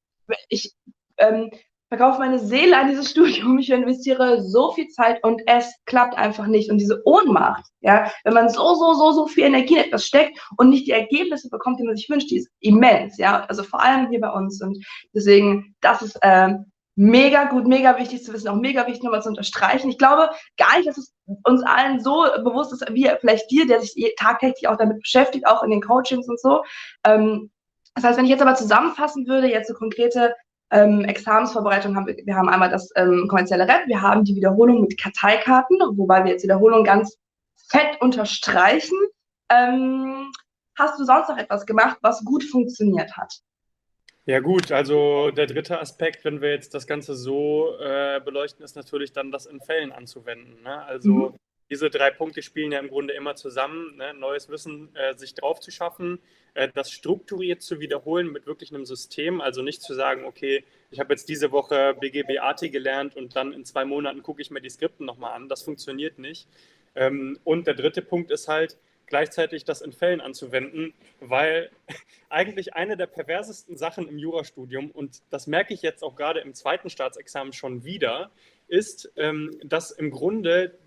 ich 0.50 0.74
ähm, 1.18 1.52
verkaufe 1.98 2.20
meine 2.20 2.40
Seele 2.40 2.78
an 2.78 2.90
dieses 2.90 3.10
Studium, 3.12 3.58
ich 3.58 3.70
investiere 3.70 4.44
so 4.44 4.72
viel 4.72 4.88
Zeit 4.90 5.24
und 5.24 5.42
es 5.48 5.74
klappt 5.86 6.18
einfach 6.18 6.48
nicht. 6.48 6.70
Und 6.70 6.78
diese 6.78 7.02
Ohnmacht, 7.06 7.66
ja, 7.82 8.12
wenn 8.24 8.34
man 8.34 8.50
so, 8.50 8.76
so, 8.76 8.94
so, 8.94 9.12
so 9.12 9.28
viel 9.28 9.46
Energie 9.46 9.76
in 9.76 9.86
etwas 9.86 10.06
steckt 10.06 10.40
und 10.58 10.70
nicht 10.70 10.88
die 10.88 10.92
Ergebnisse 10.92 11.50
bekommt, 11.50 11.80
die 11.80 11.84
man 11.84 11.96
sich 11.96 12.10
wünscht, 12.10 12.30
die 12.30 12.38
ist 12.38 12.50
immens, 12.60 13.18
ja, 13.18 13.46
also 13.46 13.64
vor 13.64 13.82
allem 13.82 14.10
hier 14.10 14.20
bei 14.20 14.32
uns. 14.32 14.62
Und 14.62 14.78
deswegen, 15.14 15.76
das 15.82 16.02
ist 16.02 16.18
äh, 16.22 16.54
mega 16.96 17.46
gut, 17.46 17.68
mega 17.68 17.98
wichtig 17.98 18.24
zu 18.24 18.34
wissen, 18.34 18.48
auch 18.48 18.56
mega 18.56 18.88
wichtig 18.88 19.04
nochmal 19.04 19.22
zu 19.22 19.30
unterstreichen. 19.30 19.90
Ich 19.90 19.98
glaube 19.98 20.30
gar 20.58 20.78
nicht, 20.78 20.88
dass 20.88 20.98
es 20.98 21.14
uns 21.44 21.64
allen 21.64 22.00
so 22.00 22.26
bewusst 22.44 22.74
ist, 22.74 22.86
wie 22.94 23.10
vielleicht 23.20 23.50
dir, 23.52 23.68
der 23.68 23.82
sich 23.82 23.96
tagtäglich 24.18 24.68
auch 24.68 24.78
damit 24.78 25.02
beschäftigt, 25.02 25.48
auch 25.48 25.64
in 25.64 25.72
den 25.72 25.82
Coachings 25.82 26.28
und 26.28 26.40
so. 26.40 26.64
Ähm, 27.06 27.52
das 27.96 28.04
heißt, 28.04 28.18
wenn 28.18 28.26
ich 28.26 28.32
jetzt 28.32 28.42
aber 28.42 28.56
zusammenfassen 28.56 29.26
würde, 29.26 29.50
jetzt 29.50 29.70
so 29.70 29.74
konkrete 29.74 30.36
ähm, 30.72 31.04
Examensvorbereitung 31.06 31.96
haben 31.96 32.08
wir, 32.08 32.18
wir 32.26 32.36
haben 32.36 32.50
einmal 32.50 32.70
das 32.70 32.90
ähm, 32.96 33.28
kommerzielle 33.28 33.68
Rep, 33.68 33.88
wir 33.88 34.02
haben 34.02 34.24
die 34.24 34.36
Wiederholung 34.36 34.82
mit 34.82 35.00
Karteikarten, 35.00 35.78
wobei 35.98 36.24
wir 36.24 36.32
jetzt 36.32 36.44
Wiederholung 36.44 36.84
ganz 36.84 37.18
fett 37.70 38.02
unterstreichen. 38.02 38.98
Ähm, 39.50 40.32
hast 40.78 41.00
du 41.00 41.04
sonst 41.06 41.30
noch 41.30 41.38
etwas 41.38 41.66
gemacht, 41.66 41.98
was 42.02 42.24
gut 42.26 42.44
funktioniert 42.44 43.16
hat? 43.16 43.42
Ja 44.28 44.40
gut, 44.40 44.72
also 44.72 45.30
der 45.30 45.46
dritte 45.46 45.80
Aspekt, 45.80 46.26
wenn 46.26 46.42
wir 46.42 46.52
jetzt 46.52 46.74
das 46.74 46.88
Ganze 46.88 47.16
so 47.16 47.78
äh, 47.80 48.20
beleuchten, 48.20 48.66
ist 48.66 48.76
natürlich 48.76 49.14
dann 49.14 49.32
das 49.32 49.46
in 49.46 49.62
Fällen 49.62 49.92
anzuwenden. 49.92 50.64
Ne? 50.64 50.84
Also 50.84 51.10
mhm. 51.10 51.36
diese 51.70 51.92
drei 51.92 52.10
Punkte 52.10 52.42
spielen 52.42 52.72
ja 52.72 52.80
im 52.80 52.88
Grunde 52.88 53.14
immer 53.14 53.36
zusammen, 53.36 53.98
ne? 53.98 54.16
neues 54.16 54.50
Wissen 54.50 54.96
äh, 54.96 55.16
sich 55.16 55.36
drauf 55.36 55.60
zu 55.60 55.70
schaffen, 55.70 56.20
das 56.74 56.92
strukturiert 56.92 57.62
zu 57.62 57.80
wiederholen 57.80 58.32
mit 58.32 58.48
wirklich 58.48 58.74
einem 58.74 58.86
System. 58.86 59.42
Also 59.42 59.62
nicht 59.62 59.82
zu 59.82 59.94
sagen, 59.94 60.26
okay, 60.26 60.64
ich 60.90 61.00
habe 61.00 61.14
jetzt 61.14 61.28
diese 61.28 61.52
Woche 61.52 61.96
BGB 62.00 62.40
AT 62.40 62.62
gelernt 62.72 63.16
und 63.16 63.36
dann 63.36 63.54
in 63.54 63.66
zwei 63.66 63.86
Monaten 63.86 64.24
gucke 64.24 64.42
ich 64.42 64.52
mir 64.52 64.62
die 64.62 64.70
Skripten 64.70 65.06
nochmal 65.06 65.34
an. 65.34 65.50
Das 65.50 65.64
funktioniert 65.64 66.18
nicht. 66.18 66.48
Ähm, 66.96 67.38
und 67.44 67.68
der 67.68 67.74
dritte 67.74 68.02
Punkt 68.02 68.32
ist 68.32 68.48
halt, 68.48 68.78
gleichzeitig 69.08 69.66
das 69.66 69.82
in 69.82 69.92
Fällen 69.92 70.22
anzuwenden, 70.22 70.94
weil 71.20 71.70
eigentlich 72.30 72.74
eine 72.74 72.98
der 72.98 73.08
perversesten 73.08 73.78
Sachen 73.78 74.08
im 74.08 74.18
Jurastudium, 74.18 74.92
und 74.92 75.22
das 75.30 75.48
merke 75.48 75.74
ich 75.74 75.82
jetzt 75.82 76.04
auch 76.04 76.16
gerade 76.16 76.40
im 76.40 76.54
zweiten 76.54 76.90
Staatsexamen 76.90 77.54
schon 77.54 77.84
wieder, 77.84 78.32
ist, 78.68 79.12
ähm, 79.16 79.60
dass 79.64 79.92
im 79.92 80.12
Grunde 80.12 80.78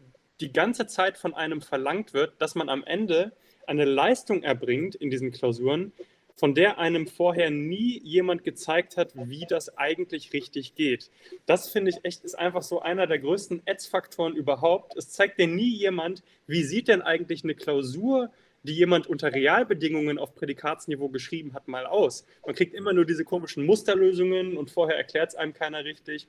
die 0.40 0.52
ganze 0.52 0.87
Zeit 0.87 1.18
von 1.18 1.35
einem 1.35 1.61
verlangt 1.61 2.14
wird, 2.14 2.40
dass 2.40 2.54
man 2.54 2.68
am 2.68 2.85
Ende 2.85 3.33
eine 3.68 3.85
Leistung 3.85 4.42
erbringt 4.42 4.94
in 4.94 5.11
diesen 5.11 5.31
Klausuren, 5.31 5.92
von 6.35 6.54
der 6.54 6.78
einem 6.78 7.07
vorher 7.07 7.50
nie 7.50 8.00
jemand 8.04 8.44
gezeigt 8.44 8.96
hat, 8.96 9.12
wie 9.14 9.44
das 9.48 9.76
eigentlich 9.76 10.33
richtig 10.33 10.74
geht. 10.76 11.11
Das 11.46 11.68
finde 11.68 11.90
ich 11.90 12.04
echt 12.04 12.24
ist 12.24 12.38
einfach 12.38 12.62
so 12.62 12.81
einer 12.81 13.07
der 13.07 13.18
größten 13.18 13.62
Ads-Faktoren 13.66 14.37
überhaupt. 14.37 14.96
Es 14.96 15.11
zeigt 15.11 15.38
dir 15.38 15.48
nie 15.48 15.74
jemand, 15.74 16.22
wie 16.46 16.62
sieht 16.62 16.88
denn 16.88 17.02
eigentlich 17.02 17.42
eine 17.42 17.54
Klausur 17.54 18.31
die 18.62 18.74
jemand 18.74 19.07
unter 19.07 19.33
Realbedingungen 19.33 20.18
auf 20.18 20.35
Prädikatsniveau 20.35 21.09
geschrieben 21.09 21.54
hat, 21.54 21.68
mal 21.68 21.87
aus. 21.87 22.26
Man 22.44 22.54
kriegt 22.54 22.74
immer 22.74 22.92
nur 22.92 23.04
diese 23.04 23.24
komischen 23.24 23.64
Musterlösungen 23.64 24.57
und 24.57 24.70
vorher 24.70 24.96
erklärt 24.96 25.31
es 25.31 25.37
einem 25.37 25.54
keiner 25.54 25.85
richtig. 25.85 26.28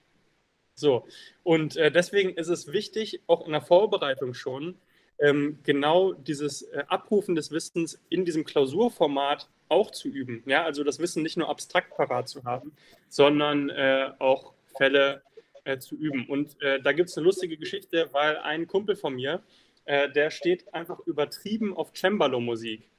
So, 0.76 1.06
und 1.44 1.76
äh, 1.76 1.92
deswegen 1.92 2.30
ist 2.36 2.48
es 2.48 2.72
wichtig, 2.72 3.22
auch 3.28 3.46
in 3.46 3.52
der 3.52 3.62
Vorbereitung 3.62 4.34
schon, 4.34 4.76
ähm, 5.20 5.60
genau 5.64 6.14
dieses 6.14 6.64
äh, 6.64 6.84
Abrufen 6.88 7.36
des 7.36 7.52
Wissens 7.52 8.00
in 8.10 8.26
diesem 8.26 8.46
Klausurformat 8.46 9.50
auch 9.68 9.92
zu 9.92 10.08
üben. 10.08 10.44
Ja, 10.46 10.64
also 10.64 10.84
das 10.84 11.00
Wissen 11.00 11.24
nicht 11.24 11.38
nur 11.38 11.50
abstrakt 11.50 11.96
parat 11.96 12.28
zu 12.28 12.44
haben, 12.44 12.74
sondern 13.08 13.70
äh, 13.70 14.12
auch 14.20 14.54
Fälle 14.78 15.22
äh, 15.64 15.78
zu 15.78 15.96
üben. 15.96 16.26
Und 16.28 16.62
äh, 16.62 16.82
da 16.82 16.92
gibt 16.92 17.10
es 17.10 17.18
eine 17.18 17.26
lustige 17.26 17.58
Geschichte, 17.58 18.10
weil 18.12 18.38
ein 18.38 18.68
Kumpel 18.68 18.96
von 18.96 19.16
mir, 19.16 19.42
äh, 19.86 20.10
der 20.10 20.32
steht 20.32 20.74
einfach 20.74 21.00
übertrieben 21.06 21.76
auf 21.76 21.94
Cembalo-Musik. 21.94 22.90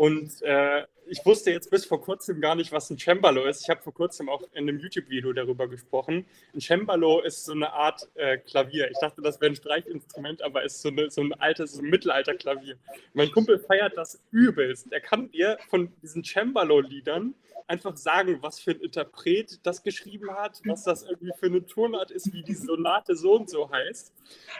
Und 0.00 0.40
äh, 0.40 0.86
ich 1.08 1.26
wusste 1.26 1.50
jetzt 1.50 1.70
bis 1.70 1.84
vor 1.84 2.00
kurzem 2.00 2.40
gar 2.40 2.54
nicht, 2.54 2.72
was 2.72 2.88
ein 2.88 2.96
Cembalo 2.96 3.44
ist. 3.44 3.60
Ich 3.60 3.68
habe 3.68 3.82
vor 3.82 3.92
kurzem 3.92 4.30
auch 4.30 4.40
in 4.54 4.66
einem 4.66 4.78
YouTube-Video 4.78 5.34
darüber 5.34 5.68
gesprochen. 5.68 6.24
Ein 6.54 6.60
Cembalo 6.62 7.20
ist 7.20 7.44
so 7.44 7.52
eine 7.52 7.74
Art 7.74 8.08
äh, 8.14 8.38
Klavier. 8.38 8.90
Ich 8.90 8.96
dachte, 8.98 9.20
das 9.20 9.42
wäre 9.42 9.52
ein 9.52 9.56
Streichinstrument, 9.56 10.40
aber 10.40 10.62
ist 10.62 10.80
so, 10.80 10.88
eine, 10.88 11.10
so 11.10 11.20
ein 11.20 11.34
altes, 11.34 11.72
so 11.72 11.82
Mittelalter-Klavier. 11.82 12.78
Mein 13.12 13.30
Kumpel 13.30 13.58
feiert 13.58 13.94
das 13.98 14.22
übelst. 14.30 14.90
Er 14.90 15.02
kann 15.02 15.30
dir 15.32 15.58
von 15.68 15.92
diesen 16.00 16.24
Cembalo-Liedern 16.24 17.34
einfach 17.66 17.96
sagen, 17.96 18.38
was 18.40 18.60
für 18.60 18.72
ein 18.72 18.80
Interpret 18.80 19.60
das 19.64 19.82
geschrieben 19.82 20.30
hat, 20.32 20.60
was 20.64 20.84
das 20.84 21.02
irgendwie 21.02 21.32
für 21.38 21.46
eine 21.46 21.66
Tonart 21.66 22.10
ist, 22.10 22.32
wie 22.32 22.42
die 22.42 22.54
Sonate 22.54 23.16
so 23.16 23.34
und 23.36 23.48
so 23.50 23.70
heißt. 23.70 24.12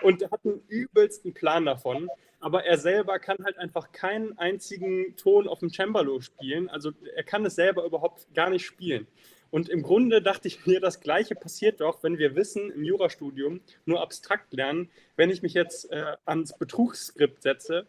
Und 0.02 0.22
er 0.22 0.30
hat 0.30 0.40
einen 0.44 0.62
übelsten 0.68 1.34
Plan 1.34 1.66
davon 1.66 2.08
aber 2.40 2.64
er 2.64 2.78
selber 2.78 3.18
kann 3.18 3.36
halt 3.44 3.58
einfach 3.58 3.92
keinen 3.92 4.36
einzigen 4.38 5.14
Ton 5.16 5.46
auf 5.46 5.60
dem 5.60 5.70
Cembalo 5.70 6.20
spielen. 6.20 6.68
Also 6.70 6.92
er 7.14 7.22
kann 7.22 7.44
es 7.44 7.54
selber 7.54 7.84
überhaupt 7.84 8.34
gar 8.34 8.50
nicht 8.50 8.64
spielen. 8.64 9.06
Und 9.50 9.68
im 9.68 9.82
Grunde 9.82 10.22
dachte 10.22 10.48
ich 10.48 10.64
mir, 10.64 10.80
das 10.80 11.00
Gleiche 11.00 11.34
passiert 11.34 11.80
doch, 11.80 12.02
wenn 12.02 12.18
wir 12.18 12.36
Wissen 12.36 12.70
im 12.70 12.84
Jurastudium 12.84 13.60
nur 13.84 14.00
abstrakt 14.00 14.52
lernen. 14.54 14.90
Wenn 15.16 15.28
ich 15.28 15.42
mich 15.42 15.54
jetzt 15.54 15.90
äh, 15.90 16.16
ans 16.24 16.56
Betrugsskript 16.56 17.42
setze 17.42 17.86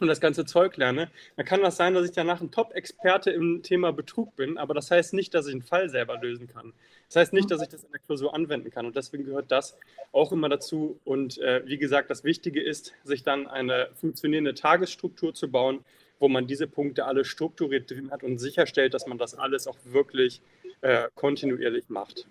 und 0.00 0.08
das 0.08 0.20
ganze 0.20 0.44
Zeug 0.44 0.76
lerne, 0.76 1.10
dann 1.36 1.46
kann 1.46 1.62
das 1.62 1.76
sein, 1.76 1.94
dass 1.94 2.04
ich 2.04 2.12
danach 2.12 2.40
ein 2.40 2.50
Top-Experte 2.50 3.30
im 3.30 3.62
Thema 3.62 3.92
Betrug 3.92 4.36
bin, 4.36 4.58
aber 4.58 4.74
das 4.74 4.90
heißt 4.90 5.14
nicht, 5.14 5.34
dass 5.34 5.46
ich 5.46 5.52
einen 5.52 5.62
Fall 5.62 5.88
selber 5.88 6.18
lösen 6.20 6.46
kann. 6.46 6.72
Das 7.08 7.16
heißt 7.16 7.32
nicht, 7.32 7.50
dass 7.50 7.62
ich 7.62 7.68
das 7.68 7.84
in 7.84 7.90
der 7.90 8.00
Klausur 8.00 8.34
anwenden 8.34 8.70
kann 8.70 8.86
und 8.86 8.96
deswegen 8.96 9.24
gehört 9.24 9.50
das 9.50 9.76
auch 10.12 10.32
immer 10.32 10.48
dazu. 10.48 11.00
Und 11.04 11.38
äh, 11.38 11.62
wie 11.66 11.78
gesagt, 11.78 12.10
das 12.10 12.24
Wichtige 12.24 12.62
ist, 12.62 12.92
sich 13.04 13.22
dann 13.22 13.46
eine 13.46 13.88
funktionierende 13.94 14.54
Tagesstruktur 14.54 15.34
zu 15.34 15.50
bauen, 15.50 15.84
wo 16.18 16.28
man 16.28 16.46
diese 16.46 16.66
Punkte 16.66 17.04
alle 17.04 17.24
strukturiert 17.24 17.90
drin 17.90 18.10
hat 18.10 18.22
und 18.22 18.38
sicherstellt, 18.38 18.94
dass 18.94 19.06
man 19.06 19.18
das 19.18 19.34
alles 19.34 19.66
auch 19.66 19.76
wirklich 19.84 20.42
äh, 20.80 21.08
kontinuierlich 21.14 21.88
macht. 21.88 22.26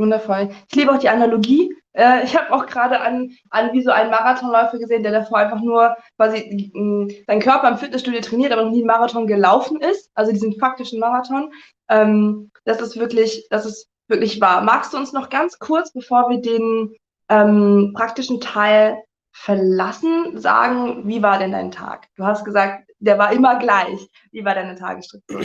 Wundervoll. 0.00 0.50
Ich 0.68 0.76
liebe 0.76 0.92
auch 0.92 0.98
die 0.98 1.08
Analogie. 1.08 1.74
Äh, 1.92 2.24
ich 2.24 2.36
habe 2.36 2.52
auch 2.52 2.66
gerade 2.66 3.00
an, 3.00 3.30
an 3.50 3.72
wie 3.72 3.82
so 3.82 3.90
einen 3.90 4.10
Marathonläufer 4.10 4.78
gesehen, 4.78 5.02
der 5.02 5.12
davor 5.12 5.38
einfach 5.38 5.60
nur 5.60 5.96
quasi 6.16 6.70
mh, 6.74 7.14
seinen 7.26 7.40
Körper 7.40 7.68
im 7.68 7.78
Fitnessstudio 7.78 8.20
trainiert, 8.20 8.52
aber 8.52 8.64
noch 8.64 8.70
nie 8.70 8.78
einen 8.78 8.86
Marathon 8.86 9.26
gelaufen 9.26 9.80
ist, 9.80 10.10
also 10.14 10.32
diesen 10.32 10.58
faktischen 10.58 11.00
Marathon. 11.00 11.52
Ähm, 11.88 12.50
das 12.64 12.80
ist 12.80 12.98
wirklich, 12.98 13.46
das 13.50 13.66
ist 13.66 13.88
wirklich 14.08 14.40
wahr. 14.40 14.62
Magst 14.62 14.92
du 14.92 14.96
uns 14.96 15.12
noch 15.12 15.28
ganz 15.28 15.58
kurz, 15.58 15.92
bevor 15.92 16.28
wir 16.30 16.40
den 16.40 16.94
ähm, 17.28 17.92
praktischen 17.94 18.40
Teil 18.40 19.02
verlassen, 19.32 20.38
sagen, 20.38 21.06
wie 21.06 21.22
war 21.22 21.38
denn 21.38 21.52
dein 21.52 21.70
Tag? 21.70 22.08
Du 22.16 22.24
hast 22.24 22.44
gesagt, 22.44 22.90
der 22.98 23.18
war 23.18 23.32
immer 23.32 23.58
gleich. 23.58 24.08
Wie 24.32 24.44
war 24.44 24.54
deine 24.54 24.76
Tagesstruktur? 24.76 25.42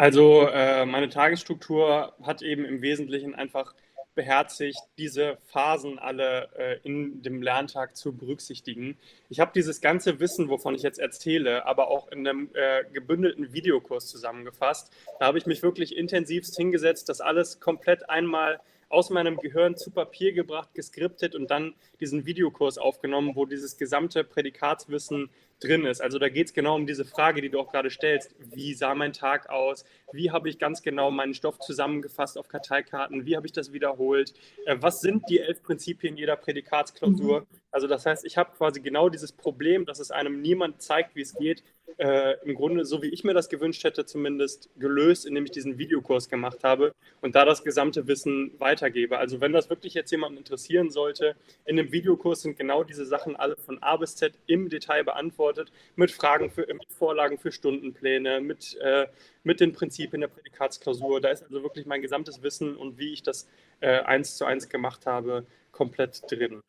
Also 0.00 0.48
äh, 0.48 0.86
meine 0.86 1.10
Tagesstruktur 1.10 2.14
hat 2.22 2.40
eben 2.40 2.64
im 2.64 2.80
Wesentlichen 2.80 3.34
einfach 3.34 3.74
beherzigt, 4.14 4.78
diese 4.96 5.36
Phasen 5.48 5.98
alle 5.98 6.48
äh, 6.56 6.78
in 6.84 7.20
dem 7.20 7.42
Lerntag 7.42 7.94
zu 7.98 8.16
berücksichtigen. 8.16 8.96
Ich 9.28 9.40
habe 9.40 9.50
dieses 9.54 9.82
ganze 9.82 10.18
Wissen, 10.18 10.48
wovon 10.48 10.74
ich 10.74 10.80
jetzt 10.80 10.98
erzähle, 11.00 11.66
aber 11.66 11.88
auch 11.88 12.08
in 12.08 12.26
einem 12.26 12.48
äh, 12.54 12.84
gebündelten 12.90 13.52
Videokurs 13.52 14.06
zusammengefasst. 14.06 14.90
Da 15.18 15.26
habe 15.26 15.36
ich 15.36 15.44
mich 15.44 15.62
wirklich 15.62 15.94
intensivst 15.94 16.56
hingesetzt, 16.56 17.10
das 17.10 17.20
alles 17.20 17.60
komplett 17.60 18.08
einmal 18.08 18.58
aus 18.90 19.08
meinem 19.08 19.36
Gehirn 19.36 19.76
zu 19.76 19.90
Papier 19.90 20.32
gebracht, 20.32 20.74
geskriptet 20.74 21.34
und 21.34 21.50
dann 21.50 21.74
diesen 22.00 22.26
Videokurs 22.26 22.76
aufgenommen, 22.76 23.36
wo 23.36 23.46
dieses 23.46 23.78
gesamte 23.78 24.24
Prädikatswissen 24.24 25.30
drin 25.60 25.84
ist. 25.84 26.00
Also 26.00 26.18
da 26.18 26.28
geht 26.28 26.48
es 26.48 26.52
genau 26.52 26.74
um 26.74 26.86
diese 26.86 27.04
Frage, 27.04 27.40
die 27.40 27.50
du 27.50 27.60
auch 27.60 27.70
gerade 27.70 27.90
stellst. 27.90 28.34
Wie 28.38 28.74
sah 28.74 28.94
mein 28.94 29.12
Tag 29.12 29.48
aus? 29.48 29.84
Wie 30.12 30.30
habe 30.30 30.48
ich 30.48 30.58
ganz 30.58 30.82
genau 30.82 31.10
meinen 31.10 31.34
Stoff 31.34 31.58
zusammengefasst 31.60 32.36
auf 32.36 32.48
Karteikarten? 32.48 33.26
Wie 33.26 33.36
habe 33.36 33.46
ich 33.46 33.52
das 33.52 33.72
wiederholt? 33.72 34.34
Äh, 34.66 34.76
was 34.80 35.00
sind 35.00 35.28
die 35.28 35.38
elf 35.38 35.62
Prinzipien 35.62 36.16
jeder 36.16 36.36
Prädikatsklausur? 36.36 37.42
Mhm. 37.42 37.46
Also 37.70 37.86
das 37.86 38.06
heißt, 38.06 38.24
ich 38.24 38.36
habe 38.36 38.50
quasi 38.56 38.80
genau 38.80 39.08
dieses 39.08 39.32
Problem, 39.32 39.86
dass 39.86 40.00
es 40.00 40.10
einem 40.10 40.40
niemand 40.40 40.82
zeigt, 40.82 41.14
wie 41.14 41.22
es 41.22 41.34
geht, 41.34 41.62
äh, 41.98 42.34
im 42.44 42.54
Grunde, 42.54 42.84
so 42.84 43.02
wie 43.02 43.08
ich 43.08 43.24
mir 43.24 43.34
das 43.34 43.48
gewünscht 43.48 43.84
hätte, 43.84 44.04
zumindest 44.04 44.70
gelöst, 44.78 45.26
indem 45.26 45.44
ich 45.44 45.50
diesen 45.50 45.78
Videokurs 45.78 46.28
gemacht 46.28 46.64
habe 46.64 46.92
und 47.20 47.34
da 47.34 47.44
das 47.44 47.64
gesamte 47.64 48.06
Wissen 48.06 48.52
weitergebe. 48.58 49.18
Also 49.18 49.40
wenn 49.40 49.52
das 49.52 49.70
wirklich 49.70 49.94
jetzt 49.94 50.10
jemanden 50.10 50.38
interessieren 50.38 50.90
sollte, 50.90 51.36
in 51.64 51.76
dem 51.76 51.92
Videokurs 51.92 52.42
sind 52.42 52.56
genau 52.58 52.84
diese 52.84 53.04
Sachen 53.04 53.36
alle 53.36 53.56
von 53.56 53.82
A 53.82 53.96
bis 53.96 54.16
Z 54.16 54.34
im 54.46 54.68
Detail 54.68 55.04
beantwortet, 55.04 55.72
mit 55.96 56.10
Fragen 56.10 56.50
für, 56.50 56.66
mit 56.72 56.92
Vorlagen 56.92 57.38
für 57.38 57.52
Stundenpläne, 57.52 58.40
mit, 58.40 58.76
äh, 58.80 59.06
mit 59.44 59.60
den 59.60 59.72
Prinzipien 59.72 60.20
der 60.20 60.28
Prädikatsklausur. 60.28 61.20
Da 61.20 61.30
ist 61.30 61.42
also 61.42 61.62
wirklich 61.62 61.86
mein 61.86 62.02
gesamtes 62.02 62.42
Wissen 62.42 62.76
und 62.76 62.98
wie 62.98 63.12
ich 63.12 63.22
das 63.22 63.48
äh, 63.80 64.00
eins 64.00 64.36
zu 64.36 64.44
eins 64.44 64.68
gemacht 64.68 65.06
habe, 65.06 65.46
komplett 65.72 66.22
drin. 66.30 66.62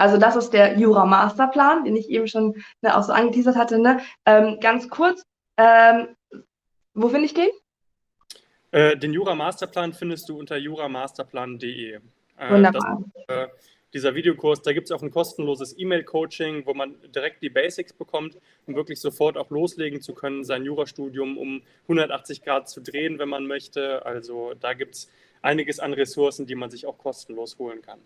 Also 0.00 0.16
das 0.16 0.34
ist 0.34 0.54
der 0.54 0.78
Jura-Masterplan, 0.78 1.84
den 1.84 1.94
ich 1.94 2.08
eben 2.08 2.26
schon 2.26 2.54
ne, 2.80 2.96
auch 2.96 3.02
so 3.02 3.12
angeteasert 3.12 3.54
hatte. 3.54 3.78
Ne? 3.78 4.00
Ähm, 4.24 4.58
ganz 4.58 4.88
kurz, 4.88 5.22
ähm, 5.58 6.16
wo 6.94 7.10
finde 7.10 7.26
ich 7.26 7.34
den? 7.34 7.50
Äh, 8.70 8.96
den 8.96 9.12
Jura-Masterplan 9.12 9.92
findest 9.92 10.30
du 10.30 10.38
unter 10.38 10.56
juramasterplan.de. 10.56 12.00
Äh, 12.38 12.50
Wunderbar. 12.50 13.04
Das, 13.26 13.36
äh, 13.36 13.48
dieser 13.92 14.14
Videokurs, 14.14 14.62
da 14.62 14.72
gibt 14.72 14.86
es 14.86 14.92
auch 14.92 15.02
ein 15.02 15.10
kostenloses 15.10 15.78
E-Mail-Coaching, 15.78 16.64
wo 16.64 16.72
man 16.72 16.94
direkt 17.14 17.42
die 17.42 17.50
Basics 17.50 17.92
bekommt, 17.92 18.38
um 18.66 18.76
wirklich 18.76 19.02
sofort 19.02 19.36
auch 19.36 19.50
loslegen 19.50 20.00
zu 20.00 20.14
können, 20.14 20.44
sein 20.44 20.64
Jurastudium 20.64 21.36
um 21.36 21.60
180 21.82 22.40
Grad 22.40 22.70
zu 22.70 22.80
drehen, 22.80 23.18
wenn 23.18 23.28
man 23.28 23.46
möchte. 23.46 24.06
Also 24.06 24.54
da 24.58 24.72
gibt 24.72 24.94
es 24.94 25.10
einiges 25.42 25.78
an 25.78 25.92
Ressourcen, 25.92 26.46
die 26.46 26.54
man 26.54 26.70
sich 26.70 26.86
auch 26.86 26.96
kostenlos 26.96 27.58
holen 27.58 27.82
kann. 27.82 28.00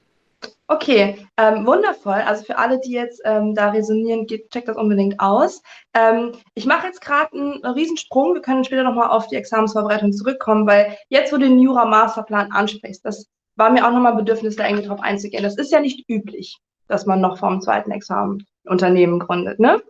Okay, 0.67 1.27
ähm, 1.37 1.67
wundervoll. 1.67 2.15
Also 2.15 2.45
für 2.45 2.59
alle, 2.59 2.81
die 2.81 2.93
jetzt 2.93 3.21
ähm, 3.25 3.55
da 3.55 3.71
resonieren, 3.71 4.27
geht, 4.27 4.51
checkt 4.51 4.69
das 4.69 4.77
unbedingt 4.77 5.21
aus. 5.21 5.63
Ähm, 5.95 6.33
ich 6.55 6.67
mache 6.67 6.87
jetzt 6.87 7.01
gerade 7.01 7.33
einen 7.33 7.65
Riesensprung. 7.65 8.35
Wir 8.35 8.43
können 8.43 8.65
später 8.65 8.83
nochmal 8.83 9.11
auf 9.11 9.27
die 9.27 9.37
Examensvorbereitung 9.37 10.13
zurückkommen, 10.13 10.67
weil 10.67 10.97
jetzt, 11.09 11.33
wo 11.33 11.37
du 11.37 11.49
den 11.49 11.61
Jura-Masterplan 11.61 12.53
ansprichst, 12.53 13.05
das 13.05 13.27
war 13.57 13.71
mir 13.71 13.87
auch 13.87 13.93
nochmal 13.93 14.17
Bedürfnis, 14.17 14.57
da 14.57 14.67
irgendwie 14.67 14.87
drauf 14.87 15.01
einzugehen. 15.01 15.43
Das 15.43 15.57
ist 15.57 15.71
ja 15.71 15.81
nicht 15.81 16.09
üblich, 16.09 16.59
dass 16.89 17.07
man 17.07 17.21
noch 17.21 17.39
vorm 17.39 17.61
zweiten 17.61 17.91
Examen 17.91 18.45
Unternehmen 18.65 19.21
gründet, 19.21 19.61
ne? 19.61 19.83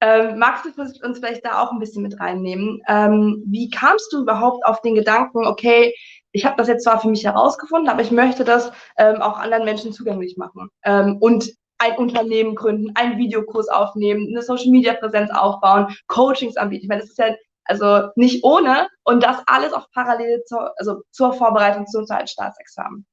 Ähm, 0.00 0.38
magst 0.38 0.66
du 0.66 0.82
uns 0.82 1.18
vielleicht 1.18 1.44
da 1.46 1.62
auch 1.62 1.72
ein 1.72 1.78
bisschen 1.78 2.02
mit 2.02 2.20
reinnehmen? 2.20 2.82
Ähm, 2.88 3.42
wie 3.46 3.70
kamst 3.70 4.12
du 4.12 4.22
überhaupt 4.22 4.66
auf 4.66 4.82
den 4.82 4.94
Gedanken, 4.94 5.46
okay, 5.46 5.94
ich 6.34 6.44
habe 6.44 6.56
das 6.56 6.66
jetzt 6.66 6.82
zwar 6.82 7.00
für 7.00 7.08
mich 7.08 7.24
herausgefunden, 7.24 7.88
aber 7.88 8.02
ich 8.02 8.10
möchte 8.10 8.44
das 8.44 8.72
ähm, 8.98 9.22
auch 9.22 9.38
anderen 9.38 9.64
Menschen 9.64 9.92
zugänglich 9.92 10.36
machen 10.36 10.68
ähm, 10.84 11.16
und 11.20 11.48
ein 11.78 11.96
Unternehmen 11.96 12.56
gründen, 12.56 12.92
einen 12.96 13.18
Videokurs 13.18 13.68
aufnehmen, 13.68 14.28
eine 14.28 14.42
Social 14.42 14.70
Media 14.70 14.94
Präsenz 14.94 15.30
aufbauen, 15.30 15.94
Coachings 16.08 16.56
anbieten. 16.56 16.84
Ich 16.84 16.88
meine, 16.88 17.02
das 17.02 17.10
ist 17.10 17.18
ja 17.18 17.34
also 17.64 18.08
nicht 18.16 18.42
ohne 18.44 18.88
und 19.04 19.22
das 19.22 19.42
alles 19.46 19.72
auch 19.72 19.88
parallel 19.92 20.42
zur, 20.44 20.72
also 20.76 21.02
zur 21.10 21.32
Vorbereitung 21.32 21.86
zum 21.86 22.04
zweiten 22.04 22.26
Staatsexamen. 22.26 23.06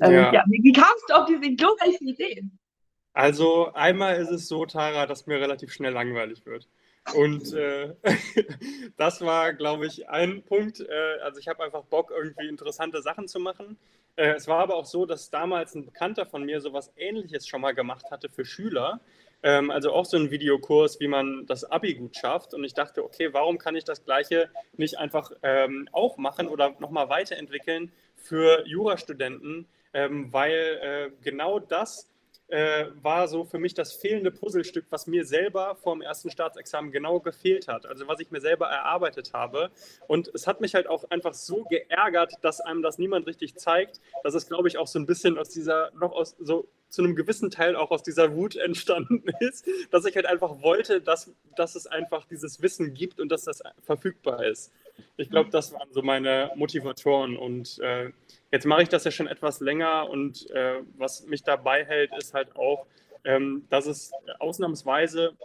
Ähm, 0.00 0.12
ja. 0.12 0.32
ja. 0.32 0.44
Wie, 0.46 0.62
wie 0.62 0.72
kamst 0.72 1.04
du 1.08 1.14
auf 1.14 1.26
diese 1.26 1.54
glorreiche 1.56 2.04
Idee? 2.04 2.44
Also 3.12 3.72
einmal 3.74 4.16
ist 4.16 4.30
es 4.30 4.46
so, 4.46 4.66
Tara, 4.66 5.06
dass 5.06 5.26
mir 5.26 5.40
relativ 5.40 5.72
schnell 5.72 5.92
langweilig 5.92 6.46
wird. 6.46 6.68
Und 7.14 7.52
äh, 7.52 7.94
das 8.96 9.20
war, 9.20 9.52
glaube 9.52 9.86
ich, 9.86 10.08
ein 10.08 10.42
Punkt. 10.42 10.80
Äh, 10.80 11.20
also 11.22 11.38
ich 11.40 11.48
habe 11.48 11.64
einfach 11.64 11.84
Bock, 11.84 12.10
irgendwie 12.10 12.48
interessante 12.48 13.02
Sachen 13.02 13.28
zu 13.28 13.40
machen. 13.40 13.78
Äh, 14.16 14.34
es 14.34 14.48
war 14.48 14.58
aber 14.60 14.76
auch 14.76 14.84
so, 14.84 15.06
dass 15.06 15.30
damals 15.30 15.74
ein 15.74 15.84
Bekannter 15.84 16.26
von 16.26 16.44
mir 16.44 16.60
sowas 16.60 16.92
Ähnliches 16.96 17.46
schon 17.46 17.60
mal 17.60 17.74
gemacht 17.74 18.10
hatte 18.10 18.28
für 18.28 18.44
Schüler. 18.44 19.00
Ähm, 19.42 19.70
also 19.70 19.92
auch 19.92 20.04
so 20.04 20.16
ein 20.16 20.30
Videokurs, 20.30 20.98
wie 21.00 21.08
man 21.08 21.46
das 21.46 21.64
Abi 21.64 21.94
gut 21.94 22.16
schafft. 22.16 22.54
Und 22.54 22.64
ich 22.64 22.74
dachte, 22.74 23.04
okay, 23.04 23.32
warum 23.32 23.58
kann 23.58 23.76
ich 23.76 23.84
das 23.84 24.04
Gleiche 24.04 24.50
nicht 24.76 24.98
einfach 24.98 25.30
ähm, 25.42 25.88
auch 25.92 26.16
machen 26.16 26.48
oder 26.48 26.74
nochmal 26.80 27.08
weiterentwickeln 27.08 27.92
für 28.16 28.66
Jurastudenten? 28.66 29.66
Ähm, 29.94 30.32
weil 30.32 30.80
äh, 30.82 31.10
genau 31.22 31.60
das 31.60 32.10
äh, 32.48 32.86
war 33.02 33.28
so 33.28 33.44
für 33.44 33.58
mich 33.58 33.74
das 33.74 33.92
fehlende 33.92 34.30
Puzzlestück, 34.30 34.86
was 34.90 35.06
mir 35.06 35.24
selber 35.24 35.76
vor 35.76 35.94
dem 35.94 36.02
ersten 36.02 36.30
Staatsexamen 36.30 36.90
genau 36.90 37.20
gefehlt 37.20 37.68
hat. 37.68 37.86
Also 37.86 38.08
was 38.08 38.20
ich 38.20 38.30
mir 38.30 38.40
selber 38.40 38.66
erarbeitet 38.66 39.32
habe. 39.34 39.70
Und 40.06 40.28
es 40.34 40.46
hat 40.46 40.60
mich 40.60 40.74
halt 40.74 40.86
auch 40.86 41.04
einfach 41.10 41.34
so 41.34 41.64
geärgert, 41.64 42.34
dass 42.42 42.60
einem 42.60 42.82
das 42.82 42.98
niemand 42.98 43.26
richtig 43.26 43.56
zeigt, 43.56 44.00
dass 44.22 44.34
es, 44.34 44.48
glaube 44.48 44.68
ich, 44.68 44.78
auch 44.78 44.86
so 44.86 44.98
ein 44.98 45.06
bisschen 45.06 45.38
aus 45.38 45.50
dieser, 45.50 45.90
noch 45.94 46.12
aus 46.12 46.36
so 46.38 46.68
zu 46.88 47.02
einem 47.02 47.14
gewissen 47.14 47.50
Teil 47.50 47.76
auch 47.76 47.90
aus 47.90 48.02
dieser 48.02 48.34
Wut 48.34 48.56
entstanden 48.56 49.22
ist, 49.40 49.66
dass 49.90 50.06
ich 50.06 50.16
halt 50.16 50.26
einfach 50.26 50.62
wollte, 50.62 51.00
dass, 51.00 51.30
dass 51.56 51.74
es 51.74 51.86
einfach 51.86 52.24
dieses 52.24 52.62
Wissen 52.62 52.94
gibt 52.94 53.20
und 53.20 53.30
dass 53.30 53.44
das 53.44 53.62
verfügbar 53.82 54.44
ist. 54.44 54.72
Ich 55.16 55.30
glaube, 55.30 55.50
das 55.50 55.72
waren 55.72 55.92
so 55.92 56.02
meine 56.02 56.50
Motivatoren 56.56 57.36
und 57.36 57.78
äh, 57.80 58.10
Jetzt 58.50 58.64
mache 58.66 58.82
ich 58.82 58.88
das 58.88 59.04
ja 59.04 59.10
schon 59.10 59.26
etwas 59.26 59.60
länger 59.60 60.08
und 60.08 60.50
äh, 60.50 60.80
was 60.96 61.26
mich 61.26 61.42
dabei 61.42 61.84
hält, 61.84 62.10
ist 62.16 62.32
halt 62.32 62.56
auch, 62.56 62.86
ähm, 63.24 63.66
dass 63.68 63.86
es 63.86 64.10
ausnahmsweise 64.38 65.36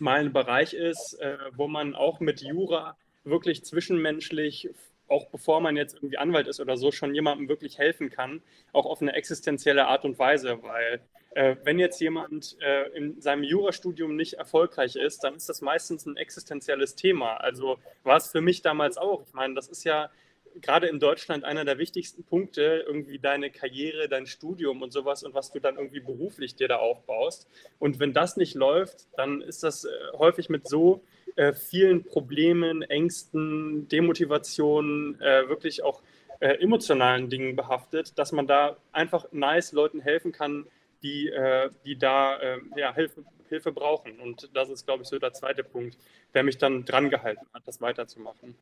mal 0.00 0.20
ein 0.20 0.32
Bereich 0.32 0.72
ist, 0.72 1.14
äh, 1.20 1.36
wo 1.56 1.68
man 1.68 1.94
auch 1.94 2.20
mit 2.20 2.40
Jura 2.40 2.96
wirklich 3.24 3.64
zwischenmenschlich, 3.64 4.70
auch 5.08 5.26
bevor 5.26 5.60
man 5.60 5.76
jetzt 5.76 5.96
irgendwie 5.96 6.18
Anwalt 6.18 6.48
ist 6.48 6.60
oder 6.60 6.76
so, 6.76 6.90
schon 6.90 7.14
jemandem 7.14 7.48
wirklich 7.48 7.78
helfen 7.78 8.10
kann, 8.10 8.42
auch 8.72 8.86
auf 8.86 9.02
eine 9.02 9.12
existenzielle 9.14 9.86
Art 9.86 10.04
und 10.04 10.18
Weise, 10.18 10.62
weil 10.62 11.00
äh, 11.32 11.56
wenn 11.64 11.78
jetzt 11.78 12.00
jemand 12.00 12.56
äh, 12.60 12.88
in 12.96 13.20
seinem 13.20 13.42
Jurastudium 13.42 14.16
nicht 14.16 14.34
erfolgreich 14.34 14.96
ist, 14.96 15.20
dann 15.24 15.34
ist 15.34 15.48
das 15.48 15.60
meistens 15.60 16.06
ein 16.06 16.16
existenzielles 16.16 16.94
Thema. 16.94 17.36
Also 17.36 17.78
war 18.02 18.16
es 18.16 18.28
für 18.28 18.40
mich 18.40 18.62
damals 18.62 18.96
auch. 18.96 19.22
Ich 19.26 19.34
meine, 19.34 19.54
das 19.54 19.68
ist 19.68 19.84
ja 19.84 20.10
gerade 20.60 20.86
in 20.86 21.00
Deutschland 21.00 21.44
einer 21.44 21.64
der 21.64 21.78
wichtigsten 21.78 22.24
Punkte, 22.24 22.84
irgendwie 22.86 23.18
deine 23.18 23.50
Karriere, 23.50 24.08
dein 24.08 24.26
Studium 24.26 24.82
und 24.82 24.92
sowas 24.92 25.22
und 25.22 25.34
was 25.34 25.52
du 25.52 25.60
dann 25.60 25.76
irgendwie 25.76 26.00
beruflich 26.00 26.54
dir 26.54 26.68
da 26.68 26.76
aufbaust. 26.76 27.48
Und 27.78 28.00
wenn 28.00 28.12
das 28.12 28.36
nicht 28.36 28.54
läuft, 28.54 29.06
dann 29.16 29.40
ist 29.40 29.62
das 29.62 29.84
äh, 29.84 29.90
häufig 30.18 30.48
mit 30.48 30.68
so 30.68 31.02
äh, 31.36 31.52
vielen 31.52 32.04
Problemen, 32.04 32.82
Ängsten, 32.82 33.88
Demotivationen, 33.88 35.20
äh, 35.20 35.48
wirklich 35.48 35.82
auch 35.82 36.02
äh, 36.40 36.54
emotionalen 36.60 37.30
Dingen 37.30 37.56
behaftet, 37.56 38.18
dass 38.18 38.32
man 38.32 38.46
da 38.46 38.76
einfach 38.92 39.26
nice 39.32 39.72
Leuten 39.72 40.00
helfen 40.00 40.32
kann, 40.32 40.66
die, 41.02 41.28
äh, 41.28 41.70
die 41.84 41.96
da 41.96 42.38
äh, 42.38 42.60
ja, 42.76 42.94
Hilfe, 42.94 43.24
Hilfe 43.48 43.72
brauchen. 43.72 44.18
Und 44.20 44.50
das 44.54 44.68
ist, 44.68 44.86
glaube 44.86 45.02
ich, 45.02 45.08
so 45.08 45.18
der 45.18 45.32
zweite 45.32 45.64
Punkt, 45.64 45.96
der 46.34 46.42
mich 46.42 46.58
dann 46.58 46.84
dran 46.84 47.10
gehalten 47.10 47.46
hat, 47.52 47.62
das 47.66 47.80
weiterzumachen. 47.80 48.54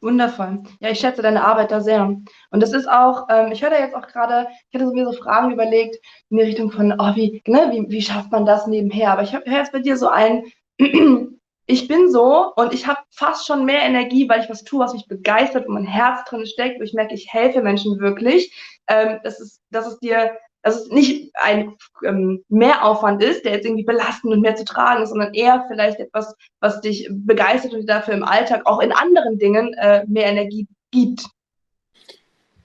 Wundervoll. 0.00 0.62
Ja, 0.80 0.90
ich 0.90 1.00
schätze 1.00 1.22
deine 1.22 1.44
Arbeit 1.44 1.70
da 1.70 1.80
sehr. 1.80 2.04
Und 2.04 2.26
das 2.50 2.72
ist 2.72 2.88
auch, 2.88 3.26
ähm, 3.30 3.52
ich 3.52 3.62
höre 3.62 3.70
da 3.70 3.78
jetzt 3.78 3.94
auch 3.94 4.06
gerade, 4.06 4.48
ich 4.70 4.80
hatte 4.80 4.92
mir 4.92 5.04
so 5.04 5.12
Fragen 5.12 5.50
überlegt 5.50 5.96
in 6.30 6.36
die 6.36 6.42
Richtung 6.42 6.70
von, 6.70 6.92
oh, 6.98 7.16
wie, 7.16 7.42
ne, 7.46 7.68
wie, 7.72 7.90
wie 7.90 8.02
schafft 8.02 8.30
man 8.30 8.44
das 8.44 8.66
nebenher? 8.66 9.12
Aber 9.12 9.22
ich 9.22 9.32
höre 9.32 9.46
jetzt 9.46 9.72
bei 9.72 9.80
dir 9.80 9.96
so 9.96 10.08
ein, 10.08 10.44
ich 11.66 11.88
bin 11.88 12.10
so 12.10 12.52
und 12.56 12.74
ich 12.74 12.86
habe 12.86 13.00
fast 13.10 13.46
schon 13.46 13.64
mehr 13.64 13.82
Energie, 13.82 14.28
weil 14.28 14.40
ich 14.40 14.50
was 14.50 14.64
tue, 14.64 14.80
was 14.80 14.92
mich 14.92 15.08
begeistert 15.08 15.66
und 15.66 15.74
mein 15.74 15.86
Herz 15.86 16.24
drin 16.24 16.46
steckt, 16.46 16.78
wo 16.78 16.84
ich 16.84 16.92
merke, 16.92 17.14
ich 17.14 17.32
helfe 17.32 17.62
Menschen 17.62 17.98
wirklich. 18.00 18.52
Ähm, 18.88 19.20
das, 19.24 19.40
ist, 19.40 19.62
das 19.70 19.86
ist 19.86 20.00
dir 20.00 20.36
dass 20.64 20.76
es 20.76 20.88
nicht 20.88 21.30
ein 21.34 21.76
ähm, 22.04 22.42
Mehraufwand 22.48 23.22
ist, 23.22 23.44
der 23.44 23.52
jetzt 23.52 23.66
irgendwie 23.66 23.84
belastend 23.84 24.32
und 24.32 24.40
mehr 24.40 24.56
zu 24.56 24.64
tragen 24.64 25.02
ist, 25.02 25.10
sondern 25.10 25.34
eher 25.34 25.66
vielleicht 25.68 26.00
etwas, 26.00 26.34
was 26.58 26.80
dich 26.80 27.08
begeistert 27.10 27.74
und 27.74 27.86
dafür 27.86 28.14
im 28.14 28.24
Alltag 28.24 28.62
auch 28.64 28.80
in 28.80 28.90
anderen 28.90 29.38
Dingen 29.38 29.74
äh, 29.74 30.04
mehr 30.06 30.26
Energie 30.26 30.66
gibt. 30.90 31.26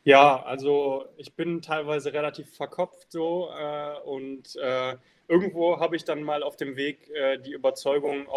Ja, 0.05 0.41
also 0.43 1.05
ich 1.17 1.35
bin 1.35 1.61
teilweise 1.61 2.13
relativ 2.13 2.55
verkopft 2.55 3.11
so 3.11 3.49
äh, 3.49 3.99
und 4.05 4.55
äh, 4.55 4.95
irgendwo 5.27 5.79
habe 5.79 5.97
ich 5.97 6.05
dann 6.05 6.23
mal 6.23 6.41
auf 6.41 6.55
dem 6.55 6.77
Weg 6.77 7.09
äh, 7.09 7.37
die 7.37 7.51
Überzeugung 7.51 8.27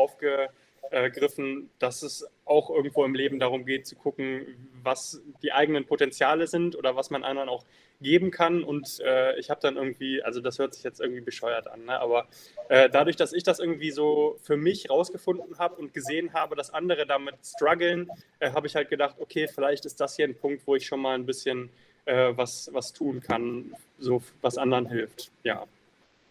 aufgegriffen, 0.90 1.70
dass 1.78 2.02
es 2.02 2.26
auch 2.44 2.70
irgendwo 2.70 3.04
im 3.04 3.14
Leben 3.14 3.38
darum 3.38 3.64
geht 3.64 3.86
zu 3.86 3.96
gucken, 3.96 4.46
was 4.82 5.22
die 5.42 5.52
eigenen 5.52 5.86
Potenziale 5.86 6.46
sind 6.46 6.76
oder 6.76 6.96
was 6.96 7.10
man 7.10 7.24
anderen 7.24 7.48
auch 7.48 7.64
geben 8.00 8.30
kann. 8.30 8.64
Und 8.64 9.00
äh, 9.00 9.38
ich 9.38 9.48
habe 9.48 9.60
dann 9.60 9.76
irgendwie, 9.76 10.22
also 10.22 10.40
das 10.40 10.58
hört 10.58 10.74
sich 10.74 10.82
jetzt 10.82 11.00
irgendwie 11.00 11.20
bescheuert 11.20 11.68
an, 11.68 11.84
ne? 11.84 12.00
aber 12.00 12.26
äh, 12.68 12.90
dadurch, 12.90 13.16
dass 13.16 13.32
ich 13.32 13.44
das 13.44 13.60
irgendwie 13.60 13.90
so 13.90 14.36
für 14.42 14.56
mich 14.56 14.90
rausgefunden 14.90 15.58
habe 15.58 15.76
und 15.76 15.94
gesehen 15.94 16.32
habe, 16.34 16.56
dass 16.56 16.70
andere 16.70 17.06
damit 17.06 17.36
strugglen, 17.44 18.10
äh, 18.40 18.50
habe 18.52 18.66
ich 18.66 18.74
halt 18.74 18.90
gedacht, 18.90 19.16
okay, 19.18 19.48
vielleicht 19.48 19.84
ist 19.84 20.00
das 20.00 20.16
hier 20.16 20.26
ein 20.26 20.34
Punkt, 20.34 20.66
wo 20.66 20.74
ich 20.74 20.86
schon 20.86 21.00
mal 21.00 21.14
ein 21.14 21.26
bisschen 21.26 21.70
äh, 22.04 22.32
was, 22.36 22.70
was 22.72 22.92
tun 22.92 23.20
kann, 23.20 23.74
so 23.98 24.22
was 24.40 24.58
anderen 24.58 24.88
hilft. 24.88 25.30
Ja. 25.44 25.64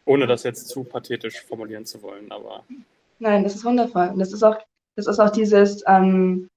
Ohne 0.03 0.27
das 0.27 0.43
jetzt 0.43 0.67
zu 0.67 0.83
pathetisch 0.83 1.41
formulieren 1.41 1.85
zu 1.85 2.01
wollen, 2.01 2.31
aber. 2.31 2.65
Nein, 3.21 3.43
das 3.43 3.53
ist 3.53 3.63
wundervoll. 3.63 4.09
Und 4.09 4.19
das 4.19 4.33
ist 4.33 4.41
auch, 4.41 4.57
das 4.95 5.05
ist 5.05 5.19
auch 5.19 5.29
dieses, 5.29 5.83
ähm, 5.87 6.49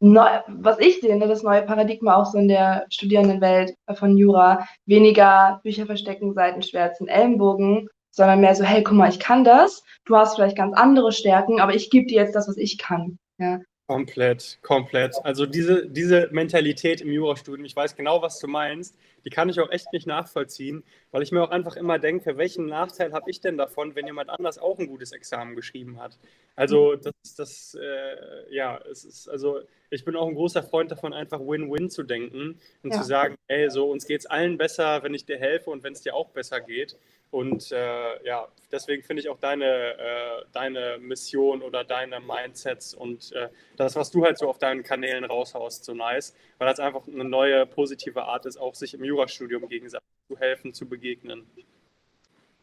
neu, 0.00 0.28
was 0.48 0.80
ich 0.80 1.00
sehe, 1.00 1.16
ne, 1.16 1.28
das 1.28 1.44
neue 1.44 1.62
Paradigma 1.62 2.16
auch 2.16 2.26
so 2.26 2.36
in 2.36 2.48
der 2.48 2.84
Studierendenwelt 2.90 3.74
von 3.94 4.16
Jura, 4.16 4.66
weniger 4.86 5.60
Bücher 5.62 5.86
verstecken, 5.86 6.34
Seitenschwärzen, 6.34 7.06
Ellenbogen, 7.06 7.88
sondern 8.10 8.40
mehr 8.40 8.56
so, 8.56 8.64
hey, 8.64 8.82
guck 8.82 8.96
mal, 8.96 9.08
ich 9.08 9.20
kann 9.20 9.44
das, 9.44 9.84
du 10.04 10.16
hast 10.16 10.34
vielleicht 10.34 10.56
ganz 10.56 10.76
andere 10.76 11.12
Stärken, 11.12 11.60
aber 11.60 11.76
ich 11.76 11.90
gebe 11.90 12.06
dir 12.06 12.22
jetzt 12.22 12.34
das, 12.34 12.48
was 12.48 12.56
ich 12.56 12.76
kann. 12.76 13.16
Ja. 13.38 13.60
Komplett, 13.86 14.58
komplett. 14.62 15.14
Also 15.24 15.46
diese, 15.46 15.88
diese 15.88 16.28
Mentalität 16.32 17.00
im 17.02 17.12
Jurastudium, 17.12 17.64
ich 17.64 17.76
weiß 17.76 17.94
genau, 17.94 18.20
was 18.20 18.40
du 18.40 18.48
meinst, 18.48 18.96
die 19.24 19.30
kann 19.30 19.48
ich 19.48 19.60
auch 19.60 19.70
echt 19.70 19.92
nicht 19.92 20.06
nachvollziehen, 20.06 20.84
weil 21.10 21.22
ich 21.22 21.32
mir 21.32 21.42
auch 21.42 21.50
einfach 21.50 21.76
immer 21.76 21.98
denke, 21.98 22.36
welchen 22.36 22.66
Nachteil 22.66 23.12
habe 23.12 23.30
ich 23.30 23.40
denn 23.40 23.56
davon, 23.56 23.94
wenn 23.94 24.06
jemand 24.06 24.30
anders 24.30 24.58
auch 24.58 24.78
ein 24.78 24.86
gutes 24.86 25.12
Examen 25.12 25.56
geschrieben 25.56 26.00
hat? 26.00 26.18
Also 26.56 26.96
das, 26.96 27.14
das 27.36 27.78
äh, 27.80 28.54
ja, 28.54 28.78
es 28.90 29.04
ist, 29.04 29.28
also 29.28 29.60
ich 29.90 30.04
bin 30.04 30.16
auch 30.16 30.28
ein 30.28 30.34
großer 30.34 30.62
Freund 30.62 30.90
davon, 30.90 31.12
einfach 31.12 31.40
Win-Win 31.40 31.90
zu 31.90 32.02
denken 32.02 32.60
und 32.82 32.92
ja. 32.92 32.98
zu 32.98 33.04
sagen, 33.04 33.36
ey, 33.48 33.70
so 33.70 33.90
uns 33.90 34.06
geht 34.06 34.20
es 34.20 34.26
allen 34.26 34.56
besser, 34.56 35.02
wenn 35.02 35.14
ich 35.14 35.24
dir 35.24 35.38
helfe 35.38 35.70
und 35.70 35.82
wenn 35.82 35.92
es 35.92 36.02
dir 36.02 36.14
auch 36.14 36.30
besser 36.30 36.60
geht. 36.60 36.96
Und 37.30 37.70
äh, 37.70 38.26
ja, 38.26 38.48
deswegen 38.72 39.04
finde 39.04 39.22
ich 39.22 39.28
auch 39.28 39.38
deine, 39.38 39.64
äh, 39.64 40.44
deine 40.52 40.98
Mission 40.98 41.62
oder 41.62 41.84
deine 41.84 42.18
Mindsets 42.18 42.92
und 42.92 43.32
äh, 43.32 43.48
das, 43.76 43.94
was 43.94 44.10
du 44.10 44.24
halt 44.24 44.36
so 44.36 44.48
auf 44.48 44.58
deinen 44.58 44.82
Kanälen 44.82 45.24
raushaust, 45.24 45.84
so 45.84 45.94
nice, 45.94 46.34
weil 46.58 46.68
das 46.68 46.80
einfach 46.80 47.06
eine 47.06 47.24
neue 47.24 47.66
positive 47.66 48.24
Art 48.24 48.46
ist, 48.46 48.56
auch 48.56 48.74
sich 48.74 48.94
im 48.94 49.04
Jurastudium 49.10 49.68
gegenseitig 49.68 50.06
zu 50.28 50.38
helfen, 50.38 50.72
zu 50.72 50.88
begegnen. 50.88 51.46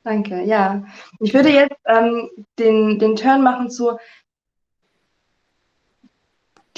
Danke, 0.04 0.42
ja. 0.44 0.86
Ich 1.20 1.34
würde 1.34 1.50
jetzt 1.50 1.76
ähm, 1.86 2.30
den, 2.58 2.98
den 2.98 3.16
Turn 3.16 3.44
machen 3.44 3.70
zu 3.70 3.98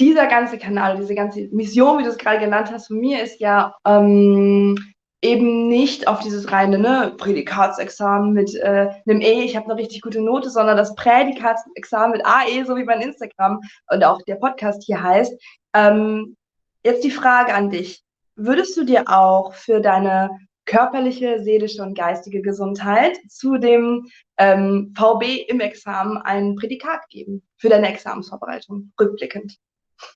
dieser 0.00 0.26
ganze 0.26 0.58
Kanal, 0.58 0.96
diese 0.96 1.14
ganze 1.14 1.48
Mission, 1.52 1.98
wie 1.98 2.02
du 2.02 2.08
es 2.08 2.18
gerade 2.18 2.40
genannt 2.40 2.70
hast, 2.72 2.88
von 2.88 2.98
mir 2.98 3.22
ist 3.22 3.38
ja 3.38 3.76
ähm, 3.86 4.76
eben 5.22 5.68
nicht 5.68 6.08
auf 6.08 6.20
dieses 6.20 6.50
reine 6.50 6.78
ne, 6.78 7.14
Prädikatsexamen 7.18 8.32
mit 8.32 8.54
äh, 8.54 8.88
einem 9.06 9.20
E, 9.20 9.44
ich 9.44 9.56
habe 9.56 9.66
eine 9.66 9.76
richtig 9.76 10.00
gute 10.00 10.22
Note, 10.22 10.50
sondern 10.50 10.76
das 10.76 10.94
Prädikatsexamen 10.94 12.12
mit 12.12 12.26
AE, 12.26 12.64
so 12.64 12.76
wie 12.76 12.84
mein 12.84 13.02
Instagram 13.02 13.60
und 13.90 14.02
auch 14.02 14.22
der 14.22 14.36
Podcast 14.36 14.82
hier 14.84 15.02
heißt. 15.02 15.34
Ähm, 15.74 16.36
jetzt 16.82 17.04
die 17.04 17.10
Frage 17.10 17.54
an 17.54 17.70
dich. 17.70 18.02
Würdest 18.42 18.74
du 18.74 18.84
dir 18.84 19.04
auch 19.06 19.52
für 19.52 19.82
deine 19.82 20.30
körperliche, 20.64 21.42
seelische 21.42 21.82
und 21.82 21.94
geistige 21.94 22.40
Gesundheit 22.40 23.18
zu 23.28 23.58
dem 23.58 24.06
ähm, 24.38 24.94
VB 24.96 25.44
im 25.46 25.60
Examen 25.60 26.16
ein 26.16 26.56
Prädikat 26.56 27.06
geben 27.10 27.46
für 27.58 27.68
deine 27.68 27.92
Examensvorbereitung, 27.92 28.92
rückblickend? 28.98 29.58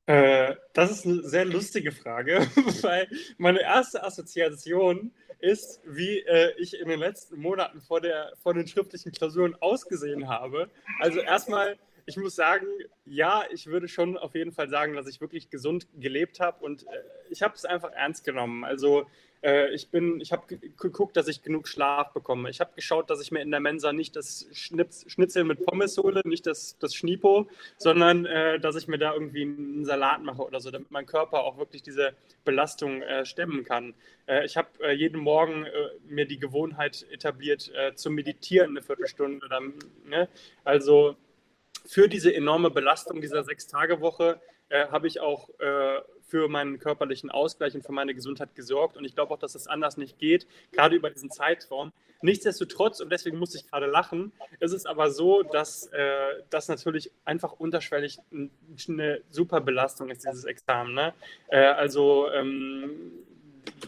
Äh, 0.06 0.54
das 0.72 0.90
ist 0.90 1.04
eine 1.04 1.22
sehr 1.22 1.44
lustige 1.44 1.92
Frage, 1.92 2.46
weil 2.80 3.08
meine 3.36 3.60
erste 3.60 4.02
Assoziation 4.02 5.12
ist, 5.38 5.82
wie 5.84 6.20
äh, 6.20 6.54
ich 6.56 6.80
in 6.80 6.88
den 6.88 7.00
letzten 7.00 7.38
Monaten 7.38 7.82
vor, 7.82 8.00
der, 8.00 8.32
vor 8.42 8.54
den 8.54 8.66
schriftlichen 8.66 9.12
Klausuren 9.12 9.54
ausgesehen 9.60 10.30
habe. 10.30 10.70
Also 10.98 11.20
erstmal, 11.20 11.76
ich 12.06 12.16
muss 12.16 12.34
sagen, 12.34 12.66
ja, 13.06 13.44
ich 13.52 13.66
würde 13.66 13.88
schon 13.88 14.16
auf 14.16 14.34
jeden 14.34 14.52
Fall 14.52 14.68
sagen, 14.68 14.94
dass 14.94 15.06
ich 15.08 15.20
wirklich 15.20 15.50
gesund 15.50 15.86
gelebt 15.98 16.40
habe 16.40 16.64
und 16.64 16.86
äh, 16.86 17.00
ich 17.30 17.42
habe 17.42 17.54
es 17.54 17.64
einfach 17.64 17.92
ernst 17.92 18.24
genommen. 18.24 18.64
Also 18.64 19.06
äh, 19.44 19.68
ich 19.74 19.90
bin, 19.90 20.20
ich 20.20 20.32
habe 20.32 20.46
geguckt, 20.56 21.16
dass 21.16 21.28
ich 21.28 21.42
genug 21.42 21.68
Schlaf 21.68 22.12
bekomme. 22.12 22.48
Ich 22.48 22.60
habe 22.60 22.72
geschaut, 22.74 23.10
dass 23.10 23.20
ich 23.20 23.30
mir 23.30 23.42
in 23.42 23.50
der 23.50 23.60
Mensa 23.60 23.92
nicht 23.92 24.16
das 24.16 24.46
Schnips, 24.52 25.04
Schnitzel 25.06 25.44
mit 25.44 25.64
Pommes 25.64 25.98
hole, 25.98 26.22
nicht 26.24 26.46
das, 26.46 26.78
das 26.78 26.94
Schnipo, 26.94 27.48
sondern 27.76 28.24
äh, 28.24 28.58
dass 28.58 28.76
ich 28.76 28.88
mir 28.88 28.98
da 28.98 29.12
irgendwie 29.12 29.42
einen 29.42 29.84
Salat 29.84 30.22
mache 30.22 30.42
oder 30.42 30.60
so, 30.60 30.70
damit 30.70 30.90
mein 30.90 31.06
Körper 31.06 31.44
auch 31.44 31.58
wirklich 31.58 31.82
diese 31.82 32.14
Belastung 32.44 33.02
äh, 33.02 33.26
stemmen 33.26 33.64
kann. 33.64 33.94
Äh, 34.26 34.46
ich 34.46 34.56
habe 34.56 34.68
äh, 34.80 34.92
jeden 34.92 35.20
Morgen 35.20 35.66
mir 36.06 36.26
die 36.26 36.38
Gewohnheit 36.38 37.06
etabliert, 37.10 37.70
zu 37.94 38.10
meditieren 38.10 38.70
eine 38.70 38.82
Viertelstunde. 38.82 39.48
Dann, 39.48 39.74
ne? 40.06 40.28
Also 40.64 41.16
für 41.86 42.08
diese 42.08 42.34
enorme 42.34 42.70
Belastung 42.70 43.20
dieser 43.20 43.44
Sechs-Tage-Woche 43.44 44.40
äh, 44.68 44.86
habe 44.88 45.06
ich 45.06 45.20
auch 45.20 45.50
äh, 45.60 46.00
für 46.26 46.48
meinen 46.48 46.78
körperlichen 46.78 47.30
Ausgleich 47.30 47.74
und 47.74 47.84
für 47.84 47.92
meine 47.92 48.14
Gesundheit 48.14 48.54
gesorgt. 48.54 48.96
Und 48.96 49.04
ich 49.04 49.14
glaube 49.14 49.34
auch, 49.34 49.38
dass 49.38 49.54
es 49.54 49.66
anders 49.66 49.96
nicht 49.96 50.18
geht, 50.18 50.46
gerade 50.72 50.96
über 50.96 51.10
diesen 51.10 51.30
Zeitraum. 51.30 51.92
Nichtsdestotrotz, 52.22 53.00
und 53.00 53.12
deswegen 53.12 53.36
muss 53.36 53.54
ich 53.54 53.68
gerade 53.70 53.86
lachen, 53.86 54.32
ist 54.58 54.72
es 54.72 54.86
aber 54.86 55.10
so, 55.10 55.42
dass 55.42 55.88
äh, 55.88 56.42
das 56.48 56.68
natürlich 56.68 57.12
einfach 57.26 57.52
unterschwellig 57.52 58.18
eine 58.88 59.20
super 59.28 59.60
Belastung 59.60 60.08
ist, 60.08 60.24
dieses 60.24 60.44
Examen. 60.44 60.94
Ne? 60.94 61.12
Äh, 61.48 61.58
also 61.58 62.30
ähm, 62.32 63.12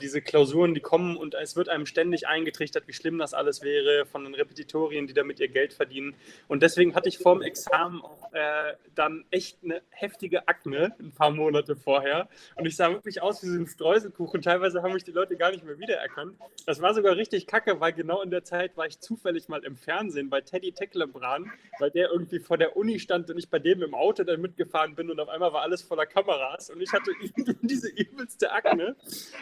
diese 0.01 0.21
Klausuren, 0.21 0.75
die 0.75 0.81
kommen 0.81 1.17
und 1.17 1.35
es 1.35 1.57
wird 1.57 1.69
einem 1.69 1.87
ständig 1.87 2.27
eingetrichtert, 2.27 2.87
wie 2.87 2.93
schlimm 2.93 3.19
das 3.19 3.35
alles 3.35 3.63
wäre 3.63 4.07
von 4.07 4.25
den 4.25 4.35
Repetitorien, 4.35 5.07
die 5.07 5.15
damit 5.15 5.41
ihr 5.41 5.49
Geld 5.49 5.73
verdienen. 5.73 6.15
Und 6.49 6.63
deswegen 6.63 6.95
hatte 6.95 7.09
ich 7.09 7.19
vorm 7.19 7.43
Examen 7.43 8.03
äh, 8.33 8.75
dann 8.95 9.25
echt 9.31 9.59
eine 9.65 9.83
heftige 9.91 10.49
Akne 10.49 10.95
ein 10.99 11.13
paar 11.13 11.31
Monate 11.31 11.77
vorher. 11.77 12.29
Und 12.57 12.67
ich 12.67 12.77
sah 12.77 12.91
wirklich 12.91 13.23
aus 13.23 13.43
wie 13.43 13.47
so 13.47 13.59
ein 13.59 13.67
Streuselkuchen. 13.67 14.43
Teilweise 14.43 14.83
haben 14.83 14.93
mich 14.93 15.05
die 15.05 15.13
Leute 15.13 15.37
gar 15.37 15.51
nicht 15.51 15.65
mehr 15.65 15.79
wiedererkannt. 15.79 16.37
Das 16.67 16.81
war 16.81 16.95
sogar 16.95 17.17
richtig 17.17 17.47
kacke, 17.47 17.81
weil 17.81 17.93
genau 17.93 18.23
in 18.23 18.31
der 18.31 18.45
Zeit 18.45 18.77
war 18.77 18.87
ich 18.87 19.01
zufällig 19.01 19.49
mal 19.49 19.65
im 19.65 19.77
Fernsehen 19.77 20.31
bei 20.31 20.41
Teddy 20.41 20.73
Tecklenbran, 20.73 21.51
weil 21.79 21.91
der 21.91 22.11
irgendwie 22.11 22.39
vor 22.39 22.59
der 22.59 22.77
Uni 22.77 22.99
stand 22.99 23.31
und 23.31 23.39
ich 23.39 23.49
bei 23.49 23.59
dem 23.59 23.83
im 23.83 23.95
Auto 23.95 24.25
dann 24.25 24.41
mitgefahren 24.41 24.95
bin 24.95 25.11
und 25.11 25.21
auf 25.21 25.29
einmal 25.29 25.53
war 25.53 25.63
alles 25.63 25.83
voller 25.83 26.07
Kameras 26.07 26.71
und 26.71 26.81
ich 26.81 26.93
hatte 26.93 27.13
diese 27.63 27.89
übelste 27.89 28.53
Akne. 28.53 28.97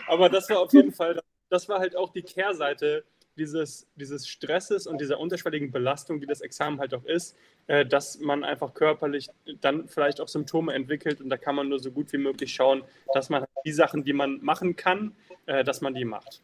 Aber 0.07 0.24
das 0.29 0.49
war 0.51 0.61
auf 0.61 0.73
jeden 0.73 0.93
Fall, 0.93 1.21
das 1.51 1.69
war 1.69 1.79
halt 1.79 1.97
auch 1.97 2.11
die 2.11 2.23
Kehrseite 2.23 3.05
dieses, 3.37 3.87
dieses 3.97 4.29
Stresses 4.29 4.87
und 4.87 5.01
dieser 5.01 5.19
unterschwelligen 5.19 5.73
Belastung, 5.73 6.21
die 6.21 6.27
das 6.27 6.41
Examen 6.41 6.79
halt 6.79 6.95
auch 6.95 7.05
ist, 7.05 7.37
äh, 7.67 7.85
dass 7.85 8.21
man 8.21 8.45
einfach 8.45 8.75
körperlich 8.75 9.29
dann 9.61 9.89
vielleicht 9.89 10.21
auch 10.21 10.29
Symptome 10.29 10.73
entwickelt 10.73 11.21
und 11.21 11.31
da 11.31 11.37
kann 11.37 11.55
man 11.55 11.69
nur 11.69 11.81
so 11.81 11.91
gut 11.91 12.13
wie 12.13 12.19
möglich 12.19 12.55
schauen, 12.55 12.85
dass 13.13 13.31
man 13.31 13.45
die 13.65 13.73
Sachen, 13.73 14.05
die 14.05 14.13
man 14.13 14.39
machen 14.43 14.77
kann, 14.77 15.15
äh, 15.47 15.65
dass 15.65 15.81
man 15.81 15.95
die 15.95 16.05
macht. 16.05 16.41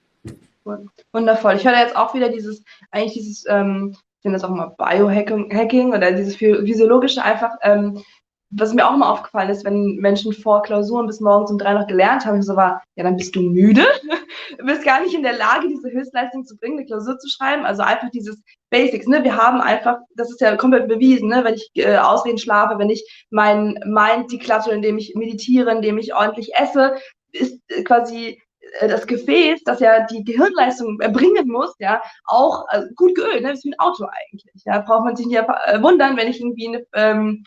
Wundervoll. 1.13 1.57
Ich 1.57 1.65
höre 1.65 1.79
jetzt 1.79 1.97
auch 1.97 2.15
wieder 2.15 2.29
dieses, 2.29 2.63
eigentlich 2.91 3.15
dieses, 3.15 3.45
ähm, 3.49 3.97
ich 4.19 4.25
nenne 4.25 4.37
das 4.37 4.45
auch 4.45 4.51
mal 4.51 4.75
Biohacking 4.77 5.95
oder 5.95 6.13
dieses 6.13 6.37
physiologische 6.37 7.23
einfach, 7.23 7.53
ähm, 7.63 8.03
was 8.51 8.75
mir 8.75 8.89
auch 8.89 8.95
immer 8.95 9.11
aufgefallen 9.11 9.51
ist, 9.51 9.65
wenn 9.65 9.97
Menschen 9.97 10.33
vor 10.33 10.63
Klausuren 10.63 11.07
bis 11.07 11.21
morgens 11.21 11.51
um 11.51 11.59
drei 11.59 11.73
noch 11.75 11.87
gelernt 11.87 12.27
haben, 12.27 12.41
ich 12.41 12.47
so 12.47 12.57
war, 12.57 12.83
ja, 12.97 13.05
dann 13.05 13.17
bist 13.17 13.35
du 13.37 13.43
müde, 13.43 13.85
du 14.59 14.65
bist 14.65 14.85
gar 14.85 15.01
nicht 15.01 15.15
in 15.15 15.23
der 15.23 15.37
Lage, 15.37 15.69
diese 15.69 15.91
Höchstleistung 15.91 16.45
zu 16.45 16.57
bringen, 16.57 16.79
eine 16.79 16.87
Klausur 16.87 17.19
zu 17.19 17.29
schreiben. 17.29 17.65
Also 17.65 17.83
einfach 17.83 18.11
dieses 18.11 18.43
Basics, 18.71 19.07
ne? 19.07 19.23
Wir 19.23 19.37
haben 19.37 19.61
einfach, 19.61 19.99
das 20.17 20.31
ist 20.31 20.41
ja 20.41 20.57
komplett 20.57 20.89
bewiesen, 20.89 21.29
ne? 21.29 21.45
Wenn 21.45 21.55
ich 21.55 21.71
äh, 21.75 21.97
ausreden 21.97 22.39
schlafe, 22.39 22.79
wenn 22.79 22.91
ich 22.91 23.05
mein 23.31 23.79
Mind 23.85 24.33
deklatte, 24.33 24.73
indem 24.73 24.99
ich 24.99 25.15
meditiere, 25.15 25.71
indem 25.71 25.99
ich 25.99 26.15
ordentlich 26.15 26.53
esse, 26.55 26.97
ist 27.33 27.61
äh, 27.69 27.83
quasi 27.85 28.41
äh, 28.81 28.89
das 28.89 29.07
Gefäß, 29.07 29.63
das 29.65 29.81
ja 29.81 30.07
die 30.07 30.25
Gehirnleistung 30.25 31.01
erbringen 31.01 31.49
muss, 31.49 31.75
ja, 31.79 32.03
auch 32.25 32.65
äh, 32.71 32.83
gut 32.97 33.15
geölt, 33.15 33.43
ne? 33.43 33.51
Das 33.51 33.59
ist 33.59 33.65
wie 33.65 33.73
ein 33.73 33.79
Auto 33.79 34.05
eigentlich. 34.05 34.63
Ja, 34.65 34.81
braucht 34.81 35.05
man 35.05 35.17
sich 35.17 35.27
nicht 35.27 35.39
äh, 35.39 35.83
wundern, 35.83 36.17
wenn 36.17 36.29
ich 36.29 36.41
irgendwie 36.41 36.69
eine, 36.69 36.85
ähm, 36.95 37.45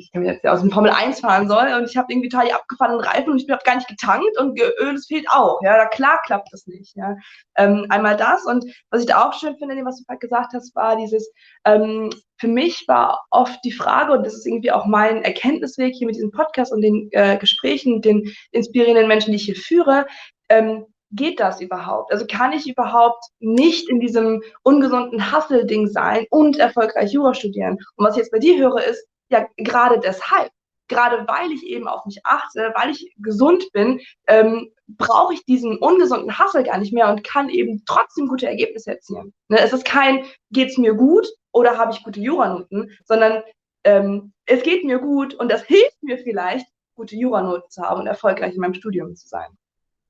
ich 0.00 0.12
kann 0.12 0.24
jetzt 0.24 0.46
aus 0.46 0.60
dem 0.60 0.70
Formel 0.70 0.90
1 0.90 1.20
fahren 1.20 1.48
soll 1.48 1.72
und 1.74 1.88
ich 1.88 1.96
habe 1.96 2.12
irgendwie 2.12 2.28
total 2.28 2.46
die 2.46 2.54
abgefahrenen 2.54 3.00
Reifen 3.00 3.30
und 3.30 3.38
ich 3.38 3.46
bin 3.46 3.56
gar 3.64 3.76
nicht 3.76 3.88
getankt 3.88 4.38
und 4.38 4.58
Öl, 4.58 4.94
es 4.94 5.06
fehlt 5.06 5.26
auch. 5.30 5.60
Ja, 5.62 5.86
klar 5.86 6.20
klappt 6.24 6.48
das 6.52 6.66
nicht. 6.66 6.96
Ja. 6.96 7.16
Ähm, 7.56 7.86
einmal 7.88 8.16
das 8.16 8.44
und 8.44 8.64
was 8.90 9.00
ich 9.00 9.06
da 9.06 9.24
auch 9.24 9.34
schön 9.34 9.56
finde, 9.56 9.76
was 9.84 9.98
du 9.98 10.04
gerade 10.04 10.18
gesagt 10.18 10.52
hast, 10.54 10.74
war 10.74 10.96
dieses, 10.96 11.30
ähm, 11.64 12.10
für 12.38 12.48
mich 12.48 12.84
war 12.88 13.24
oft 13.30 13.58
die 13.64 13.72
Frage, 13.72 14.12
und 14.12 14.24
das 14.24 14.34
ist 14.34 14.46
irgendwie 14.46 14.72
auch 14.72 14.86
mein 14.86 15.22
Erkenntnisweg 15.22 15.94
hier 15.94 16.06
mit 16.06 16.16
diesem 16.16 16.30
Podcast 16.30 16.72
und 16.72 16.80
den 16.80 17.08
äh, 17.12 17.36
Gesprächen, 17.36 18.00
den 18.00 18.32
inspirierenden 18.50 19.08
Menschen, 19.08 19.32
die 19.32 19.36
ich 19.36 19.44
hier 19.44 19.56
führe, 19.56 20.06
ähm, 20.48 20.86
geht 21.12 21.40
das 21.40 21.60
überhaupt? 21.60 22.12
Also 22.12 22.26
kann 22.26 22.52
ich 22.52 22.68
überhaupt 22.68 23.24
nicht 23.40 23.88
in 23.88 24.00
diesem 24.00 24.42
ungesunden 24.62 25.32
Hustle-Ding 25.32 25.88
sein 25.88 26.26
und 26.30 26.58
erfolgreich 26.58 27.12
Jura 27.12 27.34
studieren? 27.34 27.78
Und 27.96 28.06
was 28.06 28.14
ich 28.14 28.22
jetzt 28.22 28.32
bei 28.32 28.38
dir 28.38 28.58
höre, 28.58 28.82
ist, 28.84 29.06
ja, 29.30 29.46
gerade 29.56 30.00
deshalb, 30.00 30.50
gerade 30.88 31.26
weil 31.28 31.52
ich 31.52 31.64
eben 31.64 31.88
auf 31.88 32.04
mich 32.04 32.20
achte, 32.24 32.72
weil 32.76 32.90
ich 32.90 33.14
gesund 33.18 33.70
bin, 33.72 34.00
ähm, 34.26 34.70
brauche 34.88 35.34
ich 35.34 35.44
diesen 35.44 35.78
ungesunden 35.78 36.38
Hassel 36.38 36.64
gar 36.64 36.78
nicht 36.78 36.92
mehr 36.92 37.08
und 37.08 37.24
kann 37.24 37.48
eben 37.48 37.84
trotzdem 37.86 38.26
gute 38.26 38.46
Ergebnisse 38.46 38.90
erzielen. 38.90 39.32
Ne? 39.48 39.58
Es 39.60 39.72
ist 39.72 39.84
kein, 39.84 40.24
geht's 40.50 40.78
mir 40.78 40.94
gut 40.94 41.28
oder 41.52 41.78
habe 41.78 41.92
ich 41.92 42.02
gute 42.02 42.20
Juranoten, 42.20 42.90
sondern 43.04 43.42
ähm, 43.84 44.32
es 44.46 44.62
geht 44.62 44.84
mir 44.84 44.98
gut 44.98 45.34
und 45.34 45.50
das 45.50 45.62
hilft 45.62 46.02
mir 46.02 46.18
vielleicht, 46.18 46.66
gute 46.96 47.16
Juranoten 47.16 47.70
zu 47.70 47.82
haben 47.82 48.00
und 48.00 48.06
erfolgreich 48.06 48.54
in 48.54 48.60
meinem 48.60 48.74
Studium 48.74 49.14
zu 49.14 49.26
sein. 49.26 49.48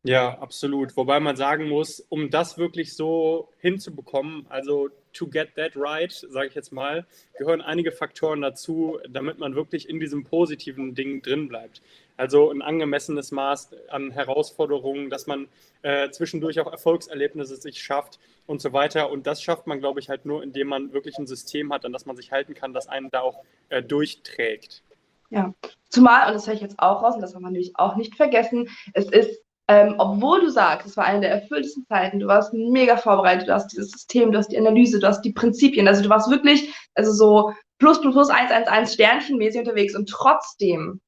Ja, 0.02 0.38
absolut. 0.38 0.96
Wobei 0.96 1.20
man 1.20 1.36
sagen 1.36 1.68
muss, 1.68 2.00
um 2.08 2.30
das 2.30 2.56
wirklich 2.56 2.96
so 2.96 3.50
hinzubekommen, 3.58 4.46
also 4.48 4.88
to 5.12 5.26
get 5.26 5.54
that 5.56 5.72
right, 5.76 6.10
sage 6.12 6.48
ich 6.48 6.54
jetzt 6.54 6.72
mal, 6.72 7.06
gehören 7.36 7.60
einige 7.60 7.92
Faktoren 7.92 8.40
dazu, 8.40 8.98
damit 9.08 9.38
man 9.38 9.54
wirklich 9.54 9.88
in 9.88 10.00
diesem 10.00 10.24
positiven 10.24 10.94
Ding 10.94 11.20
drin 11.20 11.48
bleibt. 11.48 11.82
Also 12.16 12.50
ein 12.50 12.62
angemessenes 12.62 13.30
Maß 13.30 13.70
an 13.88 14.10
Herausforderungen, 14.10 15.10
dass 15.10 15.26
man 15.26 15.48
äh, 15.82 16.08
zwischendurch 16.10 16.60
auch 16.60 16.70
Erfolgserlebnisse 16.70 17.56
sich 17.56 17.82
schafft 17.82 18.18
und 18.46 18.62
so 18.62 18.72
weiter. 18.72 19.10
Und 19.10 19.26
das 19.26 19.42
schafft 19.42 19.66
man, 19.66 19.80
glaube 19.80 20.00
ich, 20.00 20.08
halt 20.08 20.24
nur, 20.24 20.42
indem 20.42 20.68
man 20.68 20.94
wirklich 20.94 21.18
ein 21.18 21.26
System 21.26 21.72
hat, 21.74 21.84
an 21.84 21.92
das 21.92 22.06
man 22.06 22.16
sich 22.16 22.32
halten 22.32 22.54
kann, 22.54 22.72
das 22.72 22.88
einen 22.88 23.10
da 23.10 23.20
auch 23.20 23.42
äh, 23.68 23.82
durchträgt. 23.82 24.82
Ja, 25.28 25.54
zumal, 25.90 26.26
und 26.28 26.34
das 26.34 26.46
höre 26.46 26.54
ich 26.54 26.60
jetzt 26.60 26.78
auch 26.78 27.02
raus, 27.02 27.14
und 27.14 27.20
das 27.20 27.34
haben 27.34 27.42
wir 27.42 27.50
natürlich 27.50 27.76
auch 27.76 27.96
nicht 27.96 28.16
vergessen, 28.16 28.68
es 28.94 29.10
ist 29.10 29.40
ähm, 29.70 29.94
obwohl 29.98 30.40
du 30.40 30.50
sagst, 30.50 30.88
es 30.88 30.96
war 30.96 31.04
eine 31.04 31.20
der 31.20 31.30
erfülltesten 31.30 31.86
Zeiten, 31.86 32.18
du 32.18 32.26
warst 32.26 32.52
mega 32.52 32.96
vorbereitet, 32.96 33.46
du 33.46 33.54
hast 33.54 33.68
dieses 33.68 33.92
System, 33.92 34.32
du 34.32 34.38
hast 34.38 34.48
die 34.48 34.58
Analyse, 34.58 34.98
du 34.98 35.06
hast 35.06 35.22
die 35.22 35.32
Prinzipien, 35.32 35.86
also 35.86 36.02
du 36.02 36.08
warst 36.08 36.28
wirklich, 36.28 36.74
also 36.96 37.12
so 37.12 37.52
plus 37.78 38.00
plus 38.00 38.12
plus 38.12 38.30
111 38.30 38.90
Sternchenmäßig 38.90 39.60
unterwegs 39.60 39.94
und 39.94 40.08
trotzdem 40.08 41.00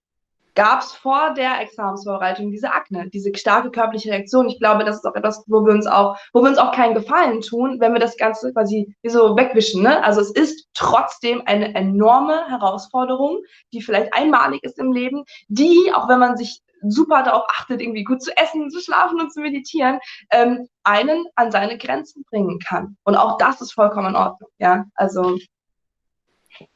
gab 0.55 0.83
es 0.83 0.93
vor 0.93 1.35
der 1.35 1.61
Examensvorbereitung 1.61 2.53
diese 2.53 2.71
Akne, 2.73 3.09
diese 3.11 3.35
starke 3.35 3.73
körperliche 3.73 4.11
Reaktion. 4.11 4.49
Ich 4.49 4.61
glaube, 4.61 4.85
das 4.85 4.97
ist 4.97 5.07
auch 5.07 5.17
etwas, 5.17 5.43
wo 5.49 5.65
wir 5.65 5.73
uns 5.73 5.89
auch, 5.89 6.17
wo 6.33 6.43
wir 6.43 6.51
uns 6.51 6.59
auch 6.59 6.73
keinen 6.73 6.95
Gefallen 6.95 7.41
tun, 7.41 7.81
wenn 7.81 7.95
wir 7.95 8.01
das 8.01 8.17
Ganze 8.17 8.53
quasi 8.53 8.95
so 9.03 9.37
wegwischen. 9.37 9.83
Ne? 9.83 10.05
Also 10.05 10.21
es 10.21 10.31
ist 10.31 10.69
trotzdem 10.75 11.43
eine 11.47 11.75
enorme 11.75 12.49
Herausforderung, 12.49 13.41
die 13.73 13.83
vielleicht 13.83 14.15
einmalig 14.15 14.63
ist 14.63 14.79
im 14.79 14.93
Leben, 14.93 15.25
die, 15.49 15.91
auch 15.95 16.09
wenn 16.09 16.21
man 16.21 16.37
sich 16.37 16.61
super 16.83 17.23
darauf 17.23 17.45
achtet, 17.49 17.81
irgendwie 17.81 18.05
gut 18.05 18.23
zu 18.23 18.37
essen, 18.37 18.71
zu 18.71 18.81
schlafen 18.81 19.21
und 19.21 19.33
zu 19.33 19.41
meditieren, 19.41 20.01
ähm, 20.31 20.69
einen 20.83 21.27
an 21.35 21.51
seine 21.51 21.79
Grenzen 21.79 22.25
bringen 22.31 22.59
kann. 22.59 22.97
Und 23.05 23.17
auch 23.17 23.39
das 23.39 23.61
ist 23.61 23.73
vollkommen 23.73 24.09
in 24.09 24.17
Ordnung. 24.17 24.51
Ja, 24.59 24.85
also. 24.95 25.39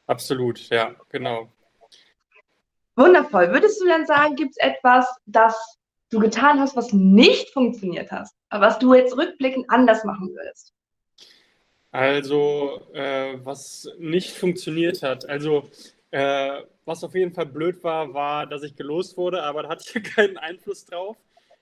Absolut, 0.07 0.69
ja, 0.69 0.95
genau. 1.09 1.49
Wundervoll. 2.95 3.51
Würdest 3.51 3.79
du 3.79 3.85
denn 3.85 4.05
sagen, 4.05 4.35
gibt 4.35 4.51
es 4.51 4.57
etwas, 4.57 5.07
das 5.25 5.77
du 6.09 6.19
getan 6.19 6.59
hast, 6.59 6.75
was 6.75 6.93
nicht 6.93 7.51
funktioniert 7.51 8.11
hast, 8.11 8.35
was 8.49 8.79
du 8.79 8.93
jetzt 8.93 9.15
rückblickend 9.15 9.69
anders 9.69 10.03
machen 10.03 10.29
würdest? 10.29 10.73
Also, 11.91 12.81
äh, 12.93 13.39
was 13.43 13.89
nicht 13.97 14.35
funktioniert 14.35 15.03
hat. 15.03 15.27
Also, 15.29 15.69
äh, 16.11 16.61
was 16.85 17.03
auf 17.03 17.15
jeden 17.15 17.33
Fall 17.33 17.45
blöd 17.45 17.83
war, 17.83 18.13
war, 18.13 18.47
dass 18.47 18.63
ich 18.63 18.75
gelost 18.75 19.17
wurde, 19.17 19.43
aber 19.43 19.63
da 19.63 19.69
hatte 19.69 19.83
ich 19.85 20.03
keinen 20.15 20.37
Einfluss 20.37 20.85
drauf. 20.85 21.17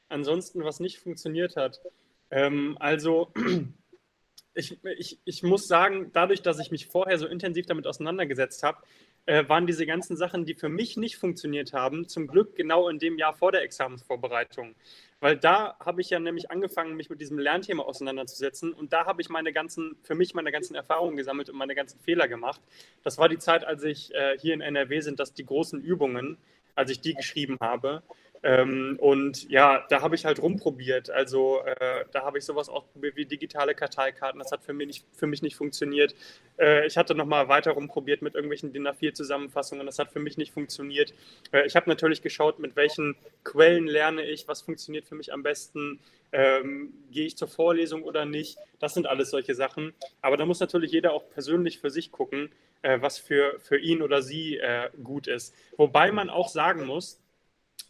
Ansonsten, 0.08 0.64
was 0.64 0.80
nicht 0.80 1.00
funktioniert 1.00 1.56
hat. 1.56 1.82
Ähm, 2.30 2.78
also, 2.80 3.34
ich, 4.54 4.80
ich, 4.84 5.20
ich 5.26 5.44
muss 5.44 5.68
sagen, 5.68 6.12
dadurch, 6.14 6.42
dass 6.42 6.60
ich 6.60 6.72
mich 6.72 6.88
vorher 6.88 7.18
so 7.18 7.28
intensiv 7.28 7.66
damit 7.66 7.88
auseinandergesetzt 7.88 8.64
habe, 8.64 8.80
äh, 9.26 9.48
waren 9.50 9.66
diese 9.66 9.86
ganzen 9.86 10.16
Sachen, 10.16 10.46
die 10.46 10.54
für 10.54 10.70
mich 10.70 10.98
nicht 10.98 11.18
funktioniert 11.18 11.74
haben, 11.74 12.08
zum 12.08 12.28
Glück 12.28 12.56
genau 12.56 12.88
in 12.90 13.00
dem 13.00 13.18
Jahr 13.18 13.34
vor 13.34 13.52
der 13.52 13.64
Examensvorbereitung. 13.64 14.76
Weil 15.22 15.38
da 15.38 15.78
habe 15.80 16.02
ich 16.02 16.10
ja 16.10 16.20
nämlich 16.20 16.52
angefangen, 16.52 16.96
mich 16.96 17.10
mit 17.10 17.22
diesem 17.22 17.40
Lernthema 17.40 17.84
auseinanderzusetzen 17.84 18.74
und 18.74 18.92
da 18.94 19.06
habe 19.06 19.22
ich 19.22 19.30
meine 19.30 19.54
ganzen, 19.54 19.98
für 20.04 20.14
mich 20.14 20.34
meine 20.34 20.52
ganzen 20.52 20.76
Erfahrungen 20.76 21.16
gesammelt 21.16 21.50
und 21.50 21.58
meine 21.58 21.74
ganzen 21.74 22.00
Fehler 22.00 22.28
gemacht. 22.28 22.62
Das 23.04 23.18
war 23.18 23.30
die 23.30 23.40
Zeit, 23.40 23.66
als 23.66 23.84
ich 23.84 24.14
äh, 24.14 24.38
hier 24.38 24.54
in 24.54 24.62
NRW 24.62 25.00
sind, 25.00 25.20
dass 25.20 25.34
die 25.34 25.46
großen 25.46 25.82
Übungen, 25.82 26.38
als 26.76 26.92
ich 26.92 27.00
die 27.00 27.14
geschrieben 27.14 27.58
habe. 27.62 28.04
Ähm, 28.46 28.98
und 29.02 29.50
ja, 29.50 29.84
da 29.90 30.04
habe 30.04 30.14
ich 30.14 30.24
halt 30.24 30.40
rumprobiert. 30.40 31.10
Also 31.10 31.62
äh, 31.66 32.06
da 32.12 32.22
habe 32.24 32.38
ich 32.38 32.46
sowas 32.46 32.70
ausprobiert 32.70 33.16
wie 33.16 33.26
digitale 33.26 33.74
Karteikarten. 33.74 34.38
Das 34.38 34.52
hat 34.52 34.64
für 34.64 34.72
mich 34.72 34.86
nicht, 34.86 35.06
für 35.14 35.26
mich 35.26 35.42
nicht 35.42 35.56
funktioniert. 35.56 36.14
Äh, 36.60 36.86
ich 36.86 36.96
hatte 36.96 37.16
nochmal 37.16 37.48
weiter 37.48 37.72
rumprobiert 37.72 38.22
mit 38.22 38.36
irgendwelchen 38.36 38.72
DIN 38.72 38.88
A4-Zusammenfassungen. 38.88 39.84
Das 39.88 39.98
hat 39.98 40.12
für 40.12 40.20
mich 40.20 40.38
nicht 40.38 40.54
funktioniert. 40.54 41.16
Äh, 41.52 41.66
ich 41.66 41.76
habe 41.76 41.90
natürlich 41.90 42.22
geschaut, 42.22 42.60
mit 42.60 42.76
welchen 42.76 43.16
Quellen 43.44 43.88
lerne 43.88 44.24
ich, 44.24 44.48
was 44.48 44.62
funktioniert 44.62 45.06
für 45.06 45.16
mich 45.16 45.34
am 45.34 45.42
besten. 45.42 46.00
Ähm, 46.32 46.94
gehe 47.10 47.26
ich 47.26 47.38
zur 47.38 47.48
Vorlesung 47.48 48.04
oder 48.04 48.26
nicht? 48.26 48.60
Das 48.78 48.94
sind 48.94 49.08
alles 49.08 49.32
solche 49.32 49.56
Sachen. 49.56 49.96
Aber 50.22 50.38
da 50.38 50.46
muss 50.46 50.60
natürlich 50.60 50.92
jeder 50.92 51.14
auch 51.14 51.28
persönlich 51.32 51.80
für 51.80 51.90
sich 51.90 52.12
gucken, 52.12 52.52
äh, 52.84 53.02
was 53.02 53.18
für, 53.18 53.60
für 53.60 53.80
ihn 53.80 54.04
oder 54.04 54.22
sie 54.22 54.58
äh, 54.58 54.92
gut 55.04 55.26
ist. 55.26 55.56
Wobei 55.78 56.12
man 56.12 56.30
auch 56.30 56.50
sagen 56.50 56.86
muss, 56.86 57.20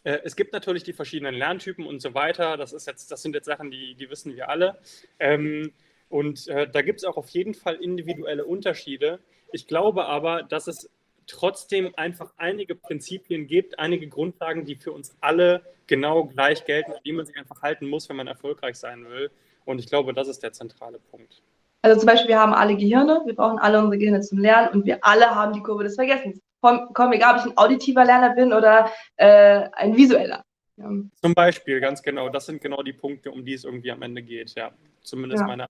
es 0.06 0.36
gibt 0.36 0.52
natürlich 0.52 0.84
die 0.84 0.92
verschiedenen 0.92 1.34
Lerntypen 1.34 1.86
und 1.86 2.00
so 2.00 2.14
weiter. 2.14 2.56
Das, 2.56 2.72
ist 2.72 2.86
jetzt, 2.86 3.10
das 3.10 3.22
sind 3.22 3.34
jetzt 3.34 3.46
Sachen, 3.46 3.70
die, 3.70 3.94
die 3.96 4.08
wissen 4.08 4.36
wir 4.36 4.48
alle. 4.48 4.78
Ähm, 5.18 5.72
und 6.08 6.46
äh, 6.46 6.68
da 6.70 6.82
gibt 6.82 7.00
es 7.00 7.04
auch 7.04 7.16
auf 7.16 7.28
jeden 7.30 7.54
Fall 7.54 7.74
individuelle 7.74 8.44
Unterschiede. 8.44 9.18
Ich 9.52 9.66
glaube 9.66 10.06
aber, 10.06 10.44
dass 10.44 10.68
es 10.68 10.90
trotzdem 11.26 11.92
einfach 11.96 12.32
einige 12.36 12.76
Prinzipien 12.76 13.48
gibt, 13.48 13.80
einige 13.80 14.08
Grundlagen, 14.08 14.64
die 14.64 14.76
für 14.76 14.92
uns 14.92 15.16
alle 15.20 15.62
genau 15.88 16.24
gleich 16.24 16.64
gelten, 16.64 16.92
an 16.92 17.00
die 17.04 17.12
man 17.12 17.26
sich 17.26 17.36
einfach 17.36 17.62
halten 17.62 17.88
muss, 17.88 18.08
wenn 18.08 18.16
man 18.16 18.28
erfolgreich 18.28 18.76
sein 18.76 19.08
will. 19.08 19.30
Und 19.64 19.80
ich 19.80 19.86
glaube, 19.86 20.14
das 20.14 20.28
ist 20.28 20.42
der 20.42 20.52
zentrale 20.52 21.00
Punkt. 21.10 21.42
Also 21.82 21.98
zum 22.00 22.06
Beispiel, 22.06 22.28
wir 22.28 22.40
haben 22.40 22.54
alle 22.54 22.76
Gehirne, 22.76 23.22
wir 23.24 23.34
brauchen 23.34 23.58
alle 23.58 23.78
unsere 23.78 23.98
Gehirne 23.98 24.20
zum 24.20 24.38
Lernen 24.38 24.72
und 24.72 24.86
wir 24.86 25.04
alle 25.04 25.34
haben 25.34 25.52
die 25.52 25.62
Kurve 25.62 25.84
des 25.84 25.96
Vergessens. 25.96 26.40
Komm, 26.66 26.88
komm 26.94 27.12
egal, 27.12 27.34
ob 27.36 27.40
ich 27.40 27.52
ein 27.52 27.56
auditiver 27.56 28.04
Lerner 28.04 28.34
bin 28.34 28.52
oder 28.52 28.90
äh, 29.14 29.68
ein 29.72 29.96
visueller. 29.96 30.42
Ja. 30.76 30.90
Zum 31.22 31.32
Beispiel, 31.32 31.78
ganz 31.78 32.02
genau. 32.02 32.28
Das 32.28 32.46
sind 32.46 32.60
genau 32.60 32.82
die 32.82 32.92
Punkte, 32.92 33.30
um 33.30 33.44
die 33.44 33.54
es 33.54 33.62
irgendwie 33.62 33.92
am 33.92 34.02
Ende 34.02 34.20
geht. 34.20 34.52
Ja, 34.56 34.72
zumindest 35.00 35.42
ja. 35.42 35.46
meine 35.46 35.66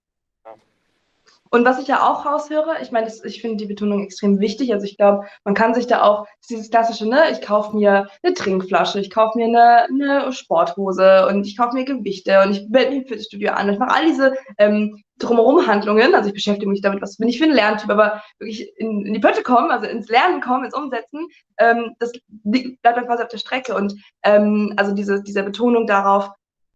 und 1.51 1.64
was 1.64 1.80
ich 1.80 1.88
ja 1.88 2.03
auch 2.09 2.26
raushöre, 2.26 2.76
ich 2.82 2.92
meine, 2.92 3.11
ich 3.24 3.40
finde 3.40 3.57
die 3.57 3.66
Betonung 3.66 4.03
extrem 4.03 4.40
wichtig. 4.40 4.72
Also 4.72 4.84
ich 4.84 4.97
glaube, 4.97 5.26
man 5.44 5.55
kann 5.55 5.74
sich 5.74 5.86
da 5.86 6.03
auch, 6.03 6.26
dieses 6.49 6.70
klassische, 6.70 7.09
ne, 7.09 7.30
ich 7.32 7.40
kaufe 7.40 7.76
mir 7.76 8.09
eine 8.22 8.34
Trinkflasche, 8.34 9.01
ich 9.01 9.11
kaufe 9.11 9.38
mir 9.38 9.47
eine, 9.47 9.84
eine 9.84 10.32
Sporthose 10.32 11.26
und 11.28 11.47
ich 11.47 11.57
kaufe 11.57 11.74
mir 11.74 11.84
Gewichte 11.84 12.40
und 12.42 12.53
ich 12.53 12.68
melde 12.68 12.90
mich 12.90 13.03
im 13.03 13.09
Fitnessstudio 13.09 13.53
an. 13.53 13.68
Ich 13.68 13.78
mache 13.78 13.94
all 13.94 14.07
diese 14.07 14.34
ähm, 14.59 15.03
drumherum 15.18 15.66
Handlungen. 15.66 16.14
Also 16.14 16.28
ich 16.28 16.34
beschäftige 16.34 16.70
mich 16.70 16.82
damit, 16.82 17.03
was 17.03 17.16
bin 17.16 17.28
ich 17.28 17.38
für 17.38 17.44
ein 17.44 17.53
Lerntyp, 17.53 17.90
aber 17.90 18.22
wirklich 18.38 18.70
in, 18.76 19.07
in 19.07 19.14
die 19.14 19.20
Pötte 19.20 19.42
kommen, 19.42 19.70
also 19.70 19.86
ins 19.86 20.09
Lernen 20.09 20.40
kommen, 20.40 20.64
ins 20.64 20.74
Umsetzen, 20.74 21.26
ähm, 21.59 21.94
das 21.99 22.12
bleibt 22.28 22.97
dann 22.97 23.07
quasi 23.07 23.22
auf 23.22 23.28
der 23.28 23.38
Strecke. 23.38 23.74
Und 23.74 23.94
ähm, 24.22 24.74
also 24.76 24.92
diese, 24.92 25.22
diese 25.22 25.42
Betonung 25.42 25.86
darauf, 25.86 26.30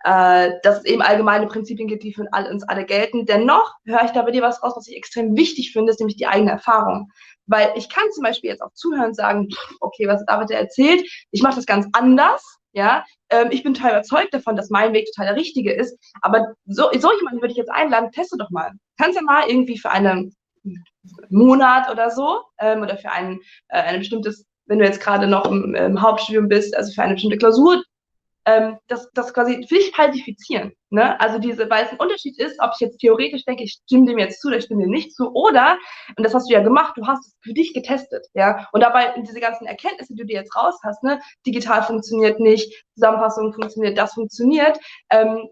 äh, 0.04 0.52
dass 0.62 0.78
es 0.78 0.84
eben 0.84 1.02
allgemeine 1.02 1.46
Prinzipien 1.46 1.88
gibt, 1.88 2.02
die 2.02 2.14
für 2.14 2.22
uns 2.22 2.62
alle 2.68 2.84
gelten. 2.84 3.26
Dennoch 3.26 3.74
höre 3.84 4.04
ich 4.04 4.10
da 4.12 4.22
bei 4.22 4.30
dir 4.30 4.42
was 4.42 4.62
raus, 4.62 4.72
was 4.76 4.88
ich 4.88 4.96
extrem 4.96 5.36
wichtig 5.36 5.72
finde, 5.72 5.90
ist 5.90 6.00
nämlich 6.00 6.16
die 6.16 6.26
eigene 6.26 6.52
Erfahrung. 6.52 7.10
Weil 7.46 7.72
ich 7.76 7.88
kann 7.88 8.10
zum 8.12 8.22
Beispiel 8.22 8.50
jetzt 8.50 8.62
auch 8.62 8.72
zuhören 8.72 9.06
und 9.06 9.16
sagen, 9.16 9.48
okay, 9.80 10.06
was 10.06 10.24
David 10.26 10.50
erzählt, 10.50 11.02
ich 11.30 11.42
mache 11.42 11.56
das 11.56 11.66
ganz 11.66 11.86
anders, 11.92 12.42
ja, 12.72 13.04
ähm, 13.30 13.48
ich 13.50 13.62
bin 13.62 13.74
total 13.74 13.92
überzeugt 13.92 14.32
davon, 14.32 14.56
dass 14.56 14.70
mein 14.70 14.92
Weg 14.92 15.06
total 15.06 15.34
der 15.34 15.40
richtige 15.40 15.72
ist, 15.72 15.98
aber 16.22 16.54
so, 16.66 16.84
so 16.98 17.12
jemanden 17.18 17.40
würde 17.40 17.52
ich 17.52 17.58
jetzt 17.58 17.70
einladen, 17.70 18.12
teste 18.12 18.36
doch 18.38 18.50
mal. 18.50 18.70
Kannst 18.96 19.16
ja 19.16 19.22
mal 19.22 19.48
irgendwie 19.48 19.78
für 19.78 19.90
einen 19.90 20.34
Monat 21.28 21.90
oder 21.90 22.10
so 22.10 22.42
ähm, 22.58 22.82
oder 22.82 22.96
für 22.96 23.10
ein, 23.10 23.40
äh, 23.68 23.80
ein 23.80 23.98
bestimmtes, 23.98 24.46
wenn 24.66 24.78
du 24.78 24.84
jetzt 24.84 25.00
gerade 25.00 25.26
noch 25.26 25.46
im, 25.50 25.74
im 25.74 26.00
Hauptstudium 26.00 26.48
bist, 26.48 26.76
also 26.76 26.92
für 26.92 27.02
eine 27.02 27.14
bestimmte 27.14 27.38
Klausur, 27.38 27.82
ähm, 28.46 28.78
das, 28.88 29.10
das 29.12 29.34
quasi 29.34 29.66
für 29.68 29.74
dich 29.74 29.92
qualifizieren. 29.92 30.72
Ne? 30.90 31.20
Also 31.20 31.38
diese, 31.38 31.68
weil 31.70 31.84
es 31.84 31.92
ein 31.92 31.98
Unterschied 31.98 32.38
ist, 32.38 32.58
ob 32.60 32.72
ich 32.74 32.80
jetzt 32.80 32.98
theoretisch 32.98 33.44
denke, 33.44 33.64
ich 33.64 33.80
stimme 33.84 34.06
dem 34.06 34.18
jetzt 34.18 34.40
zu 34.40 34.48
oder 34.48 34.58
ich 34.58 34.64
stimme 34.64 34.82
dem 34.82 34.90
nicht 34.90 35.14
zu, 35.14 35.30
oder, 35.32 35.78
und 36.16 36.24
das 36.24 36.34
hast 36.34 36.48
du 36.48 36.54
ja 36.54 36.62
gemacht, 36.62 36.94
du 36.96 37.06
hast 37.06 37.26
es 37.26 37.36
für 37.42 37.52
dich 37.52 37.74
getestet, 37.74 38.26
ja, 38.34 38.68
und 38.72 38.82
dabei 38.82 39.14
diese 39.26 39.40
ganzen 39.40 39.66
Erkenntnisse, 39.66 40.14
die 40.14 40.20
du 40.20 40.26
dir 40.26 40.40
jetzt 40.40 40.56
raus 40.56 40.78
hast, 40.82 41.02
ne, 41.02 41.20
digital 41.46 41.82
funktioniert 41.82 42.40
nicht, 42.40 42.84
Zusammenfassung 42.94 43.52
funktioniert, 43.52 43.98
das 43.98 44.14
funktioniert, 44.14 44.78
ähm, 45.10 45.48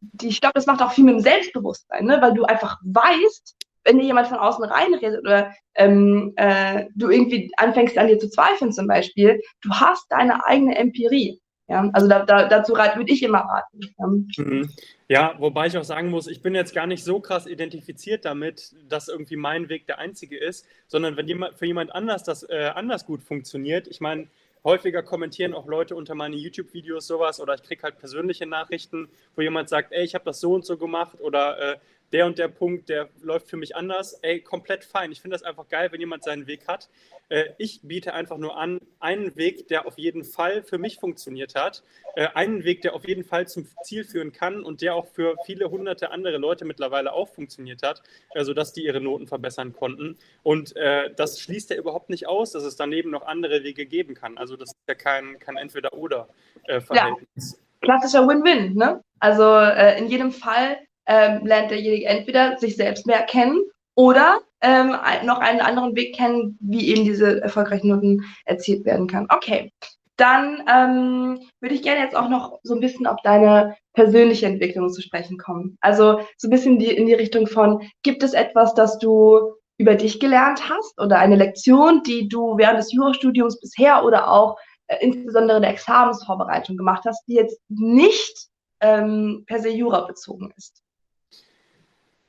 die, 0.00 0.28
ich 0.28 0.40
glaube, 0.40 0.54
das 0.54 0.66
macht 0.66 0.82
auch 0.82 0.92
viel 0.92 1.04
mit 1.04 1.14
dem 1.14 1.20
Selbstbewusstsein, 1.20 2.04
ne? 2.04 2.20
weil 2.20 2.34
du 2.34 2.44
einfach 2.44 2.78
weißt, 2.84 3.56
wenn 3.84 3.98
dir 3.98 4.04
jemand 4.04 4.28
von 4.28 4.38
außen 4.38 4.64
reinredet 4.64 5.20
oder 5.20 5.52
ähm, 5.74 6.32
äh, 6.36 6.86
du 6.94 7.10
irgendwie 7.10 7.50
anfängst 7.56 7.98
an 7.98 8.08
dir 8.08 8.18
zu 8.18 8.30
zweifeln 8.30 8.72
zum 8.72 8.86
Beispiel, 8.86 9.40
du 9.62 9.70
hast 9.70 10.06
deine 10.10 10.44
eigene 10.46 10.76
Empirie. 10.76 11.40
Ja, 11.66 11.88
also 11.94 12.08
da, 12.08 12.24
da, 12.26 12.46
dazu 12.46 12.74
würde 12.74 13.10
ich 13.10 13.22
immer 13.22 13.38
raten. 13.38 13.80
Ja. 13.98 14.06
Mhm. 14.44 14.70
ja, 15.08 15.34
wobei 15.38 15.66
ich 15.66 15.78
auch 15.78 15.84
sagen 15.84 16.10
muss, 16.10 16.26
ich 16.26 16.42
bin 16.42 16.54
jetzt 16.54 16.74
gar 16.74 16.86
nicht 16.86 17.02
so 17.02 17.20
krass 17.20 17.46
identifiziert 17.46 18.26
damit, 18.26 18.74
dass 18.88 19.08
irgendwie 19.08 19.36
mein 19.36 19.70
Weg 19.70 19.86
der 19.86 19.98
einzige 19.98 20.36
ist, 20.36 20.66
sondern 20.88 21.16
wenn 21.16 21.26
jemand, 21.26 21.58
für 21.58 21.64
jemand 21.64 21.94
anders 21.94 22.22
das 22.22 22.42
äh, 22.42 22.70
anders 22.74 23.06
gut 23.06 23.22
funktioniert, 23.22 23.88
ich 23.88 24.02
meine, 24.02 24.28
häufiger 24.64 25.02
kommentieren 25.02 25.54
auch 25.54 25.66
Leute 25.66 25.94
unter 25.94 26.14
meine 26.14 26.36
YouTube-Videos 26.36 27.06
sowas 27.06 27.40
oder 27.40 27.54
ich 27.54 27.62
kriege 27.62 27.82
halt 27.82 27.98
persönliche 27.98 28.46
Nachrichten, 28.46 29.08
wo 29.36 29.42
jemand 29.42 29.68
sagt, 29.68 29.92
ey, 29.92 30.04
ich 30.04 30.14
habe 30.14 30.24
das 30.24 30.40
so 30.40 30.54
und 30.54 30.64
so 30.64 30.76
gemacht 30.76 31.20
oder 31.20 31.74
äh, 31.74 31.76
der 32.14 32.26
und 32.26 32.38
der 32.38 32.46
Punkt, 32.46 32.88
der 32.88 33.08
läuft 33.22 33.50
für 33.50 33.56
mich 33.56 33.74
anders. 33.74 34.12
Ey, 34.22 34.40
komplett 34.40 34.84
fein. 34.84 35.10
Ich 35.10 35.20
finde 35.20 35.34
das 35.34 35.42
einfach 35.42 35.68
geil, 35.68 35.90
wenn 35.90 35.98
jemand 35.98 36.22
seinen 36.22 36.46
Weg 36.46 36.68
hat. 36.68 36.88
Äh, 37.28 37.46
ich 37.58 37.80
biete 37.82 38.14
einfach 38.14 38.38
nur 38.38 38.56
an, 38.56 38.78
einen 39.00 39.34
Weg, 39.34 39.66
der 39.66 39.84
auf 39.84 39.98
jeden 39.98 40.22
Fall 40.22 40.62
für 40.62 40.78
mich 40.78 41.00
funktioniert 41.00 41.56
hat, 41.56 41.82
äh, 42.14 42.28
einen 42.34 42.62
Weg, 42.62 42.82
der 42.82 42.94
auf 42.94 43.08
jeden 43.08 43.24
Fall 43.24 43.48
zum 43.48 43.66
Ziel 43.82 44.04
führen 44.04 44.30
kann 44.30 44.62
und 44.62 44.80
der 44.80 44.94
auch 44.94 45.08
für 45.08 45.34
viele 45.44 45.72
hunderte 45.72 46.12
andere 46.12 46.38
Leute 46.38 46.64
mittlerweile 46.64 47.12
auch 47.12 47.28
funktioniert 47.28 47.82
hat, 47.82 48.00
äh, 48.32 48.44
sodass 48.44 48.72
die 48.72 48.84
ihre 48.84 49.00
Noten 49.00 49.26
verbessern 49.26 49.72
konnten. 49.72 50.16
Und 50.44 50.76
äh, 50.76 51.12
das 51.16 51.40
schließt 51.40 51.70
ja 51.70 51.76
überhaupt 51.76 52.10
nicht 52.10 52.28
aus, 52.28 52.52
dass 52.52 52.62
es 52.62 52.76
daneben 52.76 53.10
noch 53.10 53.26
andere 53.26 53.64
Wege 53.64 53.86
geben 53.86 54.14
kann. 54.14 54.38
Also 54.38 54.56
das 54.56 54.70
ist 54.70 54.78
ja 54.86 54.94
kein, 54.94 55.40
kein 55.40 55.56
Entweder-Oder-Verhältnis. 55.56 57.58
Ja, 57.58 57.78
klassischer 57.80 58.28
Win-Win. 58.28 58.76
Ne? 58.76 59.02
Also 59.18 59.56
äh, 59.56 59.98
in 59.98 60.06
jedem 60.06 60.30
Fall 60.30 60.78
ähm, 61.06 61.44
lernt 61.44 61.70
derjenige 61.70 62.06
entweder 62.06 62.58
sich 62.58 62.76
selbst 62.76 63.06
mehr 63.06 63.22
kennen 63.22 63.60
oder 63.94 64.40
ähm, 64.60 64.96
noch 65.24 65.38
einen 65.38 65.60
anderen 65.60 65.94
Weg 65.94 66.14
kennen, 66.16 66.58
wie 66.60 66.88
eben 66.88 67.04
diese 67.04 67.42
erfolgreichen 67.42 67.88
Noten 67.88 68.24
erzielt 68.44 68.84
werden 68.84 69.06
kann. 69.06 69.26
Okay, 69.28 69.70
dann 70.16 70.62
ähm, 70.68 71.40
würde 71.60 71.74
ich 71.74 71.82
gerne 71.82 72.00
jetzt 72.00 72.16
auch 72.16 72.28
noch 72.28 72.58
so 72.62 72.74
ein 72.74 72.80
bisschen 72.80 73.06
auf 73.06 73.20
deine 73.22 73.76
persönliche 73.94 74.46
Entwicklung 74.46 74.88
zu 74.90 75.02
sprechen 75.02 75.38
kommen. 75.38 75.76
Also 75.80 76.20
so 76.36 76.48
ein 76.48 76.50
bisschen 76.50 76.78
die, 76.78 76.90
in 76.90 77.06
die 77.06 77.14
Richtung 77.14 77.46
von, 77.46 77.88
gibt 78.02 78.22
es 78.22 78.32
etwas, 78.32 78.74
das 78.74 78.98
du 78.98 79.54
über 79.76 79.96
dich 79.96 80.20
gelernt 80.20 80.68
hast 80.68 81.00
oder 81.00 81.18
eine 81.18 81.36
Lektion, 81.36 82.02
die 82.04 82.28
du 82.28 82.56
während 82.56 82.78
des 82.78 82.92
Jurastudiums 82.92 83.58
bisher 83.60 84.04
oder 84.04 84.30
auch 84.30 84.56
äh, 84.86 84.96
insbesondere 85.00 85.60
der 85.60 85.70
Examensvorbereitung 85.70 86.76
gemacht 86.76 87.04
hast, 87.06 87.24
die 87.26 87.34
jetzt 87.34 87.60
nicht 87.68 88.48
ähm, 88.80 89.44
per 89.46 89.58
se 89.60 89.70
Jura 89.70 90.02
bezogen 90.02 90.52
ist? 90.56 90.83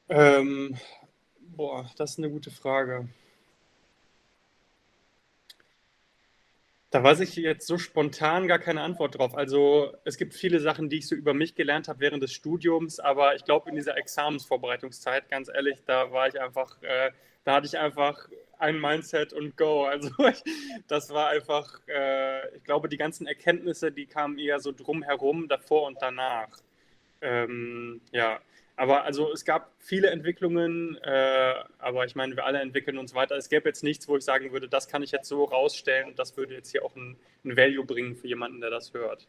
Ähm, 0.09 0.77
boah, 1.55 1.89
das 1.97 2.11
ist 2.11 2.17
eine 2.19 2.29
gute 2.31 2.51
Frage. 2.51 3.07
Da 6.91 7.03
weiß 7.03 7.19
ich 7.19 7.35
jetzt 7.35 7.67
so 7.67 7.77
spontan 7.77 8.47
gar 8.47 8.59
keine 8.59 8.81
Antwort 8.81 9.17
drauf. 9.17 9.35
Also 9.35 9.93
es 10.05 10.17
gibt 10.17 10.33
viele 10.33 10.59
Sachen, 10.61 10.89
die 10.89 10.97
ich 10.99 11.07
so 11.07 11.15
über 11.15 11.33
mich 11.33 11.53
gelernt 11.55 11.87
habe 11.89 11.99
während 11.99 12.23
des 12.23 12.31
Studiums, 12.31 12.99
aber 12.99 13.35
ich 13.35 13.43
glaube 13.43 13.69
in 13.69 13.75
dieser 13.75 13.97
Examensvorbereitungszeit, 13.97 15.29
ganz 15.29 15.49
ehrlich, 15.49 15.79
da 15.85 16.11
war 16.11 16.27
ich 16.29 16.39
einfach, 16.39 16.81
äh, 16.83 17.11
da 17.43 17.55
hatte 17.55 17.67
ich 17.67 17.77
einfach 17.77 18.29
ein 18.59 18.79
Mindset 18.79 19.33
und 19.33 19.57
Go. 19.57 19.85
Also 19.91 20.09
ich, 20.27 20.41
das 20.87 21.09
war 21.09 21.29
einfach, 21.29 21.81
äh, 21.87 22.55
ich 22.55 22.63
glaube, 22.63 22.87
die 22.87 22.97
ganzen 22.97 23.27
Erkenntnisse, 23.27 23.91
die 23.91 24.05
kamen 24.05 24.37
eher 24.37 24.59
so 24.61 24.71
drumherum, 24.71 25.47
davor 25.49 25.87
und 25.87 25.97
danach. 26.01 26.47
Ähm, 27.21 28.01
ja, 28.11 28.39
aber 28.77 29.03
also 29.03 29.31
es 29.31 29.45
gab 29.45 29.71
viele 29.79 30.09
Entwicklungen, 30.09 30.97
äh, 31.03 31.53
aber 31.79 32.05
ich 32.05 32.15
meine, 32.15 32.35
wir 32.35 32.45
alle 32.45 32.59
entwickeln 32.59 32.97
uns 32.97 33.15
weiter. 33.15 33.35
Es 33.35 33.49
gäbe 33.49 33.69
jetzt 33.69 33.83
nichts, 33.83 34.07
wo 34.07 34.17
ich 34.17 34.25
sagen 34.25 34.51
würde, 34.51 34.67
das 34.67 34.87
kann 34.87 35.03
ich 35.03 35.11
jetzt 35.11 35.29
so 35.29 35.43
rausstellen 35.45 36.09
und 36.09 36.19
das 36.19 36.35
würde 36.35 36.55
jetzt 36.55 36.71
hier 36.71 36.83
auch 36.83 36.95
ein, 36.95 37.15
ein 37.45 37.55
Value 37.55 37.85
bringen 37.85 38.15
für 38.15 38.27
jemanden, 38.27 38.61
der 38.61 38.69
das 38.69 38.93
hört. 38.93 39.27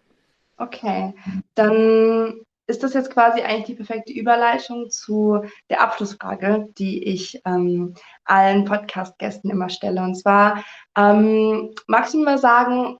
Okay, 0.59 1.14
dann 1.55 2.40
ist 2.66 2.82
das 2.82 2.94
jetzt 2.94 3.12
quasi 3.12 3.42
eigentlich 3.42 3.66
die 3.66 3.74
perfekte 3.74 4.12
Überleitung 4.12 4.90
zu 4.90 5.44
der 5.70 5.80
Abschlussfrage, 5.80 6.66
die 6.78 7.05
ich 7.05 7.40
ähm, 7.44 7.94
allen 8.24 8.64
Podcast-Gästen 8.64 9.51
immer 9.51 9.68
stelle. 9.68 10.03
Und 10.03 10.16
zwar, 10.16 10.64
ähm, 10.97 11.72
magst 11.86 12.14
du 12.14 12.24
mal 12.24 12.38
sagen, 12.38 12.97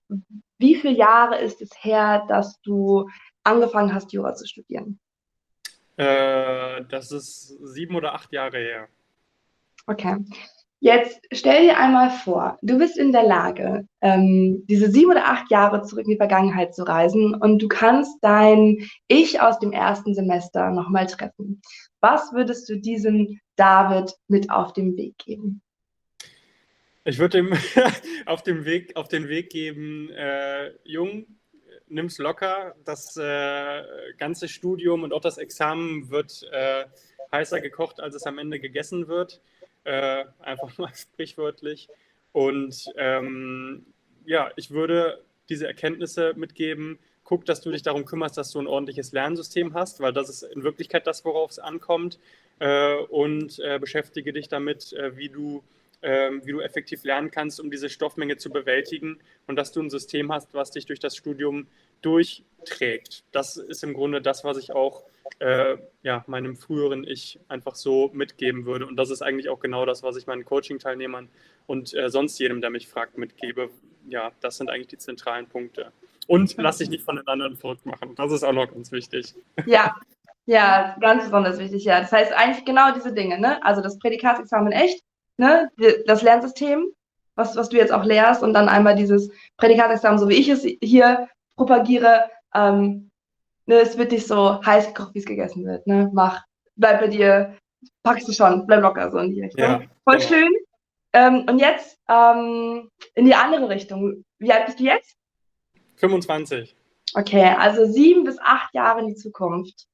wie 0.57 0.75
viele 0.75 0.93
Jahre 0.93 1.39
ist 1.39 1.61
es 1.61 1.71
her, 1.81 2.25
dass 2.29 2.61
du 2.61 3.09
angefangen 3.43 3.93
hast, 3.93 4.13
Jura 4.13 4.33
zu 4.35 4.47
studieren? 4.47 4.99
Äh, 5.97 6.85
das 6.89 7.11
ist 7.11 7.57
sieben 7.63 7.95
oder 7.95 8.13
acht 8.13 8.31
Jahre 8.31 8.57
her. 8.57 8.87
Okay. 9.87 10.17
Jetzt 10.79 11.19
stell 11.31 11.63
dir 11.63 11.77
einmal 11.77 12.11
vor, 12.11 12.59
du 12.61 12.77
bist 12.77 12.99
in 12.99 13.11
der 13.11 13.23
Lage, 13.23 13.87
ähm, 14.01 14.63
diese 14.67 14.91
sieben 14.91 15.09
oder 15.09 15.25
acht 15.25 15.49
Jahre 15.49 15.81
zurück 15.81 16.05
in 16.05 16.11
die 16.11 16.17
Vergangenheit 16.17 16.75
zu 16.75 16.83
reisen 16.83 17.33
und 17.33 17.59
du 17.59 17.67
kannst 17.67 18.19
dein 18.21 18.87
Ich 19.07 19.41
aus 19.41 19.57
dem 19.57 19.71
ersten 19.71 20.13
Semester 20.13 20.69
nochmal 20.69 21.07
treffen. 21.07 21.61
Was 21.99 22.31
würdest 22.31 22.69
du 22.69 22.75
diesem 22.75 23.39
David 23.55 24.13
mit 24.27 24.51
auf 24.51 24.73
den 24.73 24.95
Weg 24.97 25.17
geben? 25.17 25.63
Ich 27.05 27.17
würde 27.17 27.39
ihm 27.39 27.53
auf, 28.27 28.43
dem 28.43 28.65
Weg, 28.65 28.95
auf 28.95 29.07
den 29.07 29.29
Weg 29.29 29.49
geben, 29.49 30.11
äh, 30.11 30.73
Jung, 30.83 31.36
nimm 31.89 32.07
es 32.07 32.17
locker. 32.17 32.75
Das 32.85 33.17
äh, 33.17 33.83
ganze 34.17 34.47
Studium 34.47 35.03
und 35.03 35.13
auch 35.13 35.21
das 35.21 35.37
Examen 35.37 36.09
wird 36.09 36.43
äh, 36.51 36.85
heißer 37.31 37.61
gekocht, 37.61 37.99
als 37.99 38.15
es 38.15 38.23
am 38.23 38.37
Ende 38.37 38.59
gegessen 38.59 39.07
wird. 39.07 39.41
äh, 39.87 40.25
einfach 40.39 40.77
mal 40.77 40.93
sprichwörtlich. 40.93 41.89
Und 42.33 42.91
ähm, 42.97 43.85
ja, 44.25 44.51
ich 44.57 44.71
würde 44.71 45.23
diese 45.49 45.65
Erkenntnisse 45.65 46.33
mitgeben. 46.35 46.99
Guck, 47.23 47.45
dass 47.45 47.61
du 47.61 47.71
dich 47.71 47.83
darum 47.83 48.05
kümmerst, 48.05 48.37
dass 48.37 48.51
du 48.51 48.59
ein 48.59 48.67
ordentliches 48.67 49.11
Lernsystem 49.11 49.73
hast, 49.73 49.99
weil 49.99 50.13
das 50.13 50.29
ist 50.29 50.43
in 50.43 50.63
Wirklichkeit 50.63 51.07
das, 51.07 51.25
worauf 51.25 51.51
es 51.51 51.59
ankommt. 51.59 52.19
Äh, 52.59 52.95
und 52.95 53.59
äh, 53.59 53.79
beschäftige 53.79 54.33
dich 54.33 54.49
damit, 54.49 54.93
äh, 54.93 55.15
wie 55.17 55.29
du 55.29 55.63
ähm, 56.01 56.41
wie 56.45 56.51
du 56.51 56.61
effektiv 56.61 57.03
lernen 57.03 57.31
kannst, 57.31 57.59
um 57.59 57.71
diese 57.71 57.89
Stoffmenge 57.89 58.37
zu 58.37 58.49
bewältigen 58.49 59.19
und 59.47 59.55
dass 59.55 59.71
du 59.71 59.81
ein 59.81 59.89
System 59.89 60.31
hast, 60.31 60.53
was 60.53 60.71
dich 60.71 60.85
durch 60.85 60.99
das 60.99 61.15
Studium 61.15 61.67
durchträgt. 62.01 63.23
Das 63.31 63.57
ist 63.57 63.83
im 63.83 63.93
Grunde 63.93 64.21
das, 64.21 64.43
was 64.43 64.57
ich 64.57 64.71
auch 64.71 65.03
äh, 65.39 65.77
ja, 66.03 66.23
meinem 66.27 66.55
früheren 66.55 67.03
Ich 67.03 67.39
einfach 67.47 67.75
so 67.75 68.09
mitgeben 68.13 68.65
würde. 68.65 68.85
Und 68.85 68.95
das 68.95 69.09
ist 69.09 69.21
eigentlich 69.21 69.49
auch 69.49 69.59
genau 69.59 69.85
das, 69.85 70.03
was 70.03 70.17
ich 70.17 70.27
meinen 70.27 70.45
Coaching-Teilnehmern 70.45 71.29
und 71.65 71.93
äh, 71.93 72.09
sonst 72.09 72.39
jedem, 72.39 72.61
der 72.61 72.69
mich 72.69 72.87
fragt, 72.87 73.17
mitgebe. 73.17 73.69
Ja, 74.07 74.31
das 74.41 74.57
sind 74.57 74.69
eigentlich 74.69 74.87
die 74.87 74.97
zentralen 74.97 75.47
Punkte. 75.47 75.91
Und 76.27 76.55
lass 76.57 76.77
dich 76.77 76.89
nicht 76.89 77.03
von 77.03 77.17
den 77.17 77.27
anderen 77.27 77.55
verrückt 77.55 77.85
machen. 77.85 78.13
Das 78.15 78.31
ist 78.31 78.43
auch 78.43 78.53
noch 78.53 78.71
ganz 78.71 78.91
wichtig. 78.91 79.33
Ja, 79.65 79.95
ja, 80.45 80.95
ganz 81.01 81.25
besonders 81.25 81.59
wichtig, 81.59 81.83
ja. 81.83 81.99
Das 81.99 82.11
heißt 82.11 82.31
eigentlich 82.31 82.63
genau 82.63 82.93
diese 82.93 83.13
Dinge, 83.13 83.37
ne? 83.39 83.63
Also 83.65 83.81
das 83.81 83.99
Prädikatsexamen 83.99 84.71
echt, 84.71 85.03
ne? 85.37 85.71
Das 86.05 86.21
Lernsystem, 86.21 86.87
was, 87.35 87.55
was 87.55 87.69
du 87.69 87.77
jetzt 87.77 87.93
auch 87.93 88.03
lehrst, 88.03 88.43
und 88.43 88.53
dann 88.53 88.69
einmal 88.69 88.95
dieses 88.95 89.31
Prädikatsexamen, 89.57 90.19
so 90.19 90.29
wie 90.29 90.35
ich 90.35 90.49
es 90.49 90.63
hier 90.81 91.27
propagiere, 91.55 92.29
ähm, 92.53 93.09
ne, 93.65 93.75
es 93.75 93.97
wird 93.97 94.11
nicht 94.11 94.27
so 94.27 94.63
heiß 94.63 94.87
gekocht, 94.87 95.13
wie 95.13 95.19
es 95.19 95.25
gegessen 95.25 95.65
wird, 95.65 95.85
ne? 95.87 96.09
Mach, 96.13 96.43
bleib 96.75 96.99
bei 96.99 97.07
dir, 97.07 97.55
packst 98.03 98.27
du 98.27 98.33
schon, 98.33 98.65
bleib 98.65 98.81
locker, 98.81 99.11
so 99.11 99.17
in 99.19 99.31
die 99.33 99.41
Richtung. 99.41 99.63
Ja, 99.63 99.81
Voll 100.03 100.21
schön. 100.21 100.49
Ähm, 101.13 101.45
und 101.49 101.59
jetzt 101.59 101.99
ähm, 102.09 102.89
in 103.15 103.25
die 103.25 103.35
andere 103.35 103.69
Richtung. 103.69 104.23
Wie 104.39 104.51
alt 104.51 104.65
bist 104.65 104.79
du 104.79 104.83
jetzt? 104.83 105.15
25. 105.95 106.75
Okay, 107.15 107.55
also 107.57 107.85
sieben 107.85 108.23
bis 108.23 108.37
acht 108.39 108.73
Jahre 108.73 108.99
in 108.99 109.07
die 109.07 109.15
Zukunft. 109.15 109.87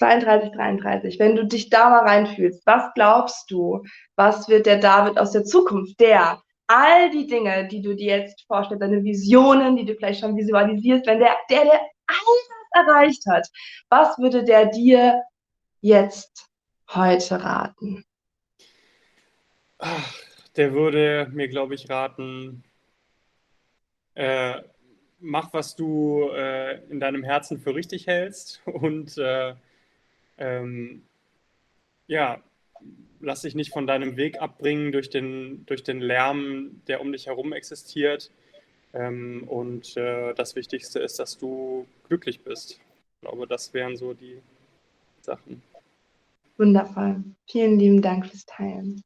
32, 0.00 0.52
33. 0.52 1.18
Wenn 1.18 1.36
du 1.36 1.46
dich 1.46 1.68
da 1.68 1.90
mal 1.90 2.00
reinfühlst, 2.00 2.66
was 2.66 2.92
glaubst 2.94 3.50
du, 3.50 3.84
was 4.16 4.48
wird 4.48 4.64
der 4.64 4.78
David 4.78 5.18
aus 5.18 5.32
der 5.32 5.44
Zukunft, 5.44 6.00
der 6.00 6.42
all 6.66 7.10
die 7.10 7.26
Dinge, 7.26 7.68
die 7.68 7.82
du 7.82 7.94
dir 7.94 8.18
jetzt 8.18 8.46
vorstellst, 8.46 8.82
deine 8.82 9.04
Visionen, 9.04 9.76
die 9.76 9.84
du 9.84 9.94
vielleicht 9.94 10.20
schon 10.20 10.36
visualisierst, 10.36 11.06
wenn 11.06 11.18
der, 11.18 11.36
der, 11.50 11.64
der 11.64 11.80
alles 12.06 12.48
erreicht 12.72 13.26
hat, 13.28 13.46
was 13.90 14.16
würde 14.18 14.42
der 14.42 14.66
dir 14.66 15.22
jetzt 15.82 16.48
heute 16.88 17.42
raten? 17.42 18.04
Ach, 19.78 20.14
der 20.56 20.72
würde 20.72 21.28
mir, 21.32 21.48
glaube 21.48 21.74
ich, 21.74 21.90
raten, 21.90 22.64
äh, 24.14 24.62
mach, 25.18 25.52
was 25.52 25.76
du 25.76 26.30
äh, 26.30 26.84
in 26.88 27.00
deinem 27.00 27.22
Herzen 27.22 27.58
für 27.58 27.74
richtig 27.74 28.06
hältst 28.06 28.62
und 28.64 29.18
äh, 29.18 29.54
ähm, 30.40 31.02
ja, 32.06 32.42
lass 33.20 33.42
dich 33.42 33.54
nicht 33.54 33.72
von 33.72 33.86
deinem 33.86 34.16
Weg 34.16 34.40
abbringen 34.40 34.92
durch 34.92 35.10
den, 35.10 35.64
durch 35.66 35.82
den 35.84 36.00
Lärm, 36.00 36.82
der 36.88 37.00
um 37.00 37.12
dich 37.12 37.26
herum 37.26 37.52
existiert. 37.52 38.30
Ähm, 38.92 39.44
und 39.46 39.96
äh, 39.96 40.34
das 40.34 40.56
Wichtigste 40.56 40.98
ist, 40.98 41.18
dass 41.18 41.38
du 41.38 41.86
glücklich 42.08 42.42
bist. 42.42 42.72
Ich 42.72 42.80
glaube, 43.20 43.46
das 43.46 43.72
wären 43.72 43.96
so 43.96 44.14
die 44.14 44.40
Sachen. 45.20 45.62
Wundervoll. 46.56 47.22
Vielen 47.48 47.78
lieben 47.78 48.02
Dank 48.02 48.26
fürs 48.26 48.44
Teilen. 48.46 49.02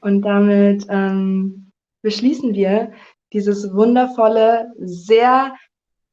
Und 0.00 0.22
damit 0.22 0.86
ähm, 0.88 1.70
beschließen 2.02 2.54
wir 2.54 2.92
dieses 3.32 3.72
wundervolle, 3.72 4.72
sehr 4.78 5.56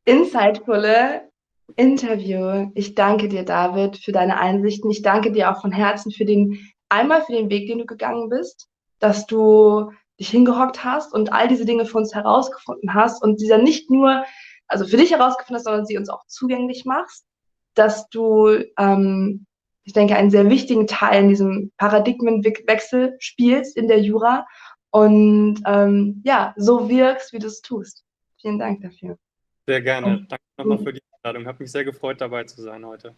insightvolle 0.05 1.29
Interview. 1.75 2.71
Ich 2.75 2.95
danke 2.95 3.27
dir, 3.27 3.43
David, 3.43 3.97
für 3.97 4.11
deine 4.11 4.39
Einsichten. 4.39 4.91
Ich 4.91 5.01
danke 5.01 5.31
dir 5.31 5.51
auch 5.51 5.61
von 5.61 5.71
Herzen 5.71 6.11
für 6.11 6.25
den, 6.25 6.59
einmal 6.89 7.23
für 7.23 7.33
den 7.33 7.49
Weg, 7.49 7.67
den 7.67 7.79
du 7.79 7.85
gegangen 7.85 8.29
bist, 8.29 8.67
dass 8.99 9.25
du 9.25 9.91
dich 10.19 10.29
hingehockt 10.29 10.83
hast 10.83 11.13
und 11.13 11.33
all 11.33 11.47
diese 11.47 11.65
Dinge 11.65 11.85
für 11.85 11.97
uns 11.97 12.13
herausgefunden 12.13 12.93
hast 12.93 13.23
und 13.23 13.41
dieser 13.41 13.57
nicht 13.57 13.89
nur, 13.89 14.23
also 14.67 14.85
für 14.85 14.97
dich 14.97 15.11
herausgefunden 15.11 15.57
hast, 15.57 15.65
sondern 15.65 15.85
sie 15.85 15.97
uns 15.97 16.09
auch 16.09 16.25
zugänglich 16.27 16.85
machst, 16.85 17.25
dass 17.73 18.07
du, 18.09 18.49
ähm, 18.77 19.45
ich 19.83 19.93
denke, 19.93 20.15
einen 20.15 20.29
sehr 20.31 20.49
wichtigen 20.49 20.87
Teil 20.87 21.23
in 21.23 21.29
diesem 21.29 21.71
Paradigmenwechsel 21.77 23.15
spielst 23.19 23.75
in 23.75 23.87
der 23.87 23.99
Jura 23.99 24.45
und 24.91 25.61
ähm, 25.65 26.21
ja, 26.23 26.53
so 26.55 26.87
wirkst, 26.87 27.33
wie 27.33 27.39
du 27.39 27.47
es 27.47 27.61
tust. 27.61 28.03
Vielen 28.39 28.59
Dank 28.59 28.81
dafür. 28.81 29.17
Sehr 29.65 29.81
gerne. 29.81 30.27
Danke 30.29 30.43
nochmal 30.57 30.77
für 30.77 30.93
die 30.93 31.01
Einladung. 31.23 31.47
Hat 31.47 31.59
mich 31.59 31.71
sehr 31.71 31.85
gefreut, 31.85 32.19
dabei 32.19 32.43
zu 32.43 32.61
sein 32.61 32.85
heute. 32.85 33.15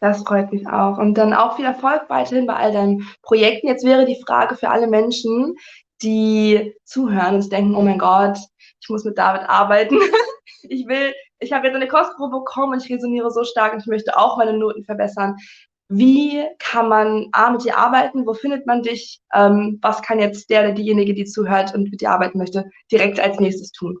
Das 0.00 0.22
freut 0.24 0.52
mich 0.52 0.66
auch. 0.66 0.98
Und 0.98 1.14
dann 1.14 1.32
auch 1.32 1.54
viel 1.54 1.64
Erfolg 1.64 2.02
weiterhin 2.08 2.46
bei 2.46 2.56
all 2.56 2.72
deinen 2.72 3.08
Projekten. 3.22 3.68
Jetzt 3.68 3.84
wäre 3.86 4.04
die 4.04 4.20
Frage 4.26 4.56
für 4.56 4.68
alle 4.68 4.88
Menschen, 4.88 5.54
die 6.02 6.74
zuhören 6.84 7.36
und 7.36 7.52
denken, 7.52 7.76
oh 7.76 7.82
mein 7.82 8.00
Gott, 8.00 8.36
ich 8.80 8.88
muss 8.88 9.04
mit 9.04 9.16
David 9.16 9.48
arbeiten. 9.48 9.96
ich 10.64 10.88
will, 10.88 11.14
ich 11.38 11.52
habe 11.52 11.68
jetzt 11.68 11.76
eine 11.76 11.86
Kostprobe 11.86 12.40
bekommen 12.40 12.72
und 12.72 12.84
ich 12.84 12.92
resoniere 12.92 13.30
so 13.30 13.44
stark 13.44 13.74
und 13.74 13.80
ich 13.80 13.86
möchte 13.86 14.18
auch 14.18 14.36
meine 14.36 14.58
Noten 14.58 14.82
verbessern. 14.82 15.36
Wie 15.88 16.44
kann 16.58 16.88
man 16.88 17.28
A 17.30 17.50
mit 17.50 17.64
dir 17.64 17.78
arbeiten? 17.78 18.26
Wo 18.26 18.34
findet 18.34 18.66
man 18.66 18.82
dich? 18.82 19.20
Ähm, 19.32 19.78
was 19.82 20.02
kann 20.02 20.18
jetzt 20.18 20.50
der 20.50 20.62
oder 20.62 20.72
diejenige, 20.72 21.14
die 21.14 21.26
zuhört 21.26 21.74
und 21.74 21.90
mit 21.90 22.00
dir 22.00 22.10
arbeiten 22.10 22.38
möchte, 22.38 22.68
direkt 22.90 23.20
als 23.20 23.38
nächstes 23.38 23.70
tun? 23.70 24.00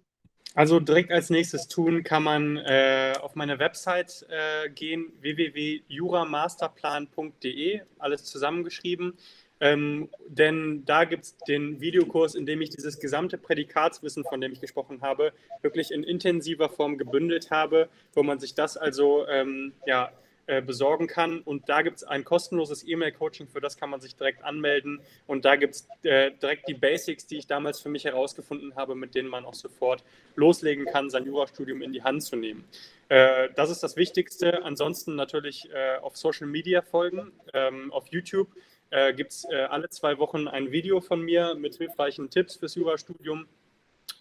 Also 0.54 0.80
direkt 0.80 1.10
als 1.10 1.30
nächstes 1.30 1.66
tun 1.66 2.02
kann 2.02 2.22
man 2.22 2.58
äh, 2.58 3.14
auf 3.20 3.34
meine 3.34 3.58
Website 3.58 4.26
äh, 4.28 4.68
gehen, 4.68 5.10
www.juramasterplan.de, 5.20 7.80
alles 7.98 8.24
zusammengeschrieben. 8.24 9.14
Ähm, 9.60 10.10
denn 10.26 10.84
da 10.84 11.04
gibt 11.04 11.24
es 11.24 11.38
den 11.38 11.80
Videokurs, 11.80 12.34
in 12.34 12.44
dem 12.46 12.60
ich 12.60 12.68
dieses 12.70 12.98
gesamte 12.98 13.38
Prädikatswissen, 13.38 14.24
von 14.24 14.42
dem 14.42 14.52
ich 14.52 14.60
gesprochen 14.60 15.02
habe, 15.02 15.32
wirklich 15.62 15.92
in 15.92 16.02
intensiver 16.02 16.68
Form 16.68 16.98
gebündelt 16.98 17.50
habe, 17.50 17.88
wo 18.12 18.22
man 18.22 18.38
sich 18.40 18.54
das 18.54 18.76
also 18.76 19.26
ähm, 19.28 19.72
ja, 19.86 20.12
äh, 20.46 20.60
besorgen 20.60 21.06
kann. 21.06 21.40
Und 21.40 21.68
da 21.68 21.82
gibt 21.82 21.98
es 21.98 22.04
ein 22.04 22.24
kostenloses 22.24 22.86
E-Mail-Coaching, 22.86 23.48
für 23.48 23.60
das 23.60 23.76
kann 23.76 23.90
man 23.90 24.00
sich 24.00 24.16
direkt 24.16 24.42
anmelden. 24.42 25.00
Und 25.26 25.44
da 25.44 25.56
gibt 25.56 25.74
es 25.74 25.88
äh, 26.02 26.32
direkt 26.32 26.68
die 26.68 26.74
Basics, 26.74 27.26
die 27.26 27.38
ich 27.38 27.46
damals 27.46 27.80
für 27.80 27.88
mich 27.88 28.04
herausgefunden 28.04 28.74
habe, 28.74 28.94
mit 28.94 29.14
denen 29.14 29.28
man 29.28 29.44
auch 29.44 29.54
sofort 29.54 30.02
loslegen 30.34 30.86
kann, 30.86 31.10
sein 31.10 31.26
Jurastudium 31.26 31.80
in 31.82 31.92
die 31.92 32.02
Hand 32.02 32.22
zu 32.22 32.36
nehmen. 32.36 32.64
Äh, 33.08 33.50
das 33.56 33.68
ist 33.70 33.82
das 33.82 33.96
Wichtigste. 33.96 34.64
Ansonsten 34.64 35.14
natürlich 35.14 35.68
äh, 35.70 35.98
auf 35.98 36.16
Social 36.16 36.46
Media 36.46 36.80
folgen, 36.80 37.30
ähm, 37.52 37.92
auf 37.92 38.06
YouTube. 38.08 38.48
Äh, 38.90 39.12
gibt 39.14 39.32
es 39.32 39.46
alle 39.46 39.88
zwei 39.90 40.18
Wochen 40.18 40.48
ein 40.48 40.72
Video 40.72 41.00
von 41.00 41.20
mir 41.22 41.54
mit 41.54 41.76
hilfreichen 41.76 42.30
Tipps 42.30 42.56
fürs 42.56 42.74
Jurastudium. 42.74 43.46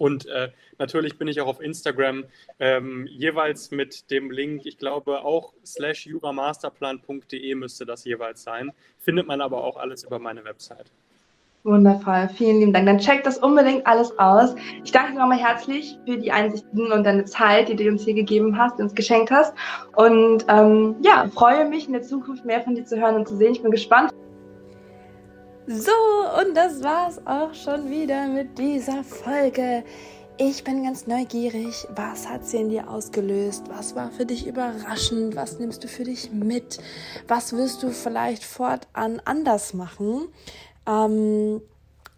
Und 0.01 0.25
äh, 0.25 0.49
natürlich 0.79 1.19
bin 1.19 1.27
ich 1.27 1.41
auch 1.41 1.47
auf 1.47 1.61
Instagram 1.61 2.23
ähm, 2.59 3.05
jeweils 3.05 3.69
mit 3.69 4.09
dem 4.09 4.31
Link, 4.31 4.65
ich 4.65 4.79
glaube 4.79 5.23
auch 5.23 5.53
slash 5.63 6.07
juramasterplan.de 6.07 7.53
müsste 7.53 7.85
das 7.85 8.03
jeweils 8.03 8.41
sein. 8.41 8.71
Findet 8.97 9.27
man 9.27 9.41
aber 9.41 9.63
auch 9.63 9.77
alles 9.77 10.03
über 10.03 10.17
meine 10.17 10.43
Website. 10.43 10.91
Wundervoll, 11.63 12.29
vielen 12.35 12.61
lieben 12.61 12.73
Dank. 12.73 12.87
Dann 12.87 12.97
checkt 12.97 13.27
das 13.27 13.37
unbedingt 13.37 13.85
alles 13.85 14.17
aus. 14.17 14.55
Ich 14.83 14.91
danke 14.91 15.11
dir 15.11 15.19
nochmal 15.19 15.37
herzlich 15.37 15.95
für 16.07 16.17
die 16.17 16.31
Einsichten 16.31 16.91
und 16.91 17.03
deine 17.03 17.25
Zeit, 17.25 17.69
die 17.69 17.75
du 17.75 17.87
uns 17.87 18.03
hier 18.03 18.15
gegeben 18.15 18.57
hast, 18.57 18.79
die 18.79 18.81
uns 18.81 18.95
geschenkt 18.95 19.29
hast. 19.29 19.53
Und 19.95 20.45
ähm, 20.47 20.95
ja, 21.03 21.29
freue 21.31 21.69
mich 21.69 21.85
in 21.85 21.93
der 21.93 22.01
Zukunft 22.01 22.43
mehr 22.43 22.61
von 22.61 22.73
dir 22.73 22.85
zu 22.85 22.99
hören 22.99 23.17
und 23.17 23.27
zu 23.27 23.37
sehen. 23.37 23.51
Ich 23.51 23.61
bin 23.61 23.69
gespannt. 23.69 24.11
So, 25.73 25.91
und 26.41 26.53
das 26.53 26.83
war's 26.83 27.25
auch 27.25 27.53
schon 27.53 27.89
wieder 27.89 28.27
mit 28.27 28.57
dieser 28.57 29.05
Folge. 29.05 29.85
Ich 30.37 30.65
bin 30.65 30.83
ganz 30.83 31.07
neugierig. 31.07 31.87
Was 31.95 32.27
hat 32.27 32.45
sie 32.45 32.57
in 32.57 32.69
dir 32.69 32.89
ausgelöst? 32.89 33.63
Was 33.69 33.95
war 33.95 34.11
für 34.11 34.25
dich 34.25 34.45
überraschend? 34.45 35.37
Was 35.37 35.59
nimmst 35.59 35.81
du 35.85 35.87
für 35.87 36.03
dich 36.03 36.29
mit? 36.33 36.79
Was 37.29 37.53
wirst 37.53 37.83
du 37.83 37.91
vielleicht 37.91 38.43
fortan 38.43 39.21
anders 39.23 39.73
machen? 39.73 40.27
Ähm, 40.85 41.61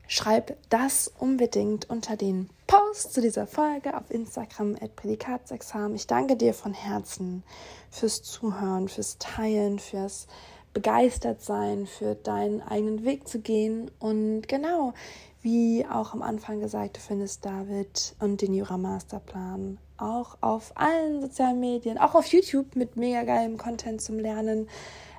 schreib 0.08 0.58
das 0.70 1.14
unbedingt 1.20 1.92
unter 1.92 2.18
den 2.18 2.50
Post 2.66 3.14
zu 3.14 3.22
dieser 3.22 3.46
Folge 3.46 3.96
auf 3.96 4.10
Instagram 4.10 4.78
at 4.82 4.96
Prädikatsexamen. 4.96 5.94
Ich 5.94 6.08
danke 6.08 6.38
dir 6.38 6.56
von 6.56 6.74
Herzen 6.74 7.44
fürs 7.92 8.24
Zuhören, 8.24 8.90
fürs 8.90 9.20
Teilen, 9.20 9.78
fürs 9.78 10.26
begeistert 10.74 11.42
sein, 11.42 11.86
für 11.86 12.16
deinen 12.16 12.62
eigenen 12.62 13.06
Weg 13.06 13.28
zu 13.28 13.40
gehen. 13.40 13.92
Und 14.00 14.48
genau, 14.48 14.94
wie 15.42 15.86
auch 15.86 16.14
am 16.14 16.22
Anfang 16.22 16.60
gesagt, 16.60 16.98
du 16.98 17.02
findest 17.02 17.46
David 17.46 18.16
und 18.20 18.42
den 18.42 18.54
Jura 18.54 18.78
Masterplan 18.78 19.78
auch 19.98 20.38
auf 20.42 20.72
allen 20.76 21.22
sozialen 21.22 21.60
Medien, 21.60 21.98
auch 21.98 22.16
auf 22.16 22.28
YouTube 22.28 22.76
mit 22.76 22.98
mega 22.98 23.24
geilem 23.24 23.58
Content 23.58 24.02
zum 24.02 24.20
Lernen. 24.20 24.68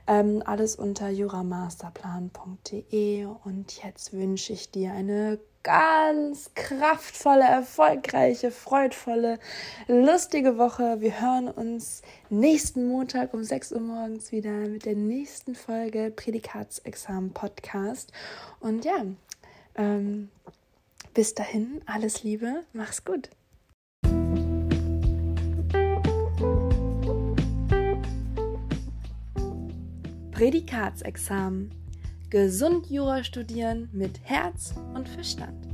Ähm, 0.07 0.43
alles 0.45 0.77
unter 0.77 1.09
juramasterplan.de 1.09 3.27
und 3.45 3.83
jetzt 3.83 4.13
wünsche 4.13 4.53
ich 4.53 4.71
dir 4.71 4.93
eine 4.93 5.39
ganz 5.65 6.51
kraftvolle, 6.55 7.45
erfolgreiche, 7.45 8.53
freudvolle, 8.53 9.41
lustige 9.89 10.59
Woche. 10.59 11.01
Wir 11.01 11.21
hören 11.21 11.49
uns 11.49 12.03
nächsten 12.29 12.87
Montag 12.87 13.35
um 13.35 13.43
6 13.43 13.73
Uhr 13.73 13.81
morgens 13.81 14.31
wieder 14.31 14.53
mit 14.53 14.85
der 14.85 14.95
nächsten 14.95 15.55
Folge 15.57 16.13
Prädikatsexamen 16.15 17.33
Podcast. 17.33 18.13
Und 18.61 18.85
ja, 18.85 19.07
ähm, 19.75 20.29
bis 21.15 21.35
dahin, 21.35 21.81
alles 21.87 22.23
Liebe, 22.23 22.65
mach's 22.75 23.05
gut. 23.05 23.31
Prädikatsexamen. 30.33 31.84
Gesund 32.31 32.91
Jura 32.91 33.23
studieren 33.25 33.89
mit 33.93 34.21
Herz 34.25 34.75
und 34.95 35.09
Verstand. 35.09 35.74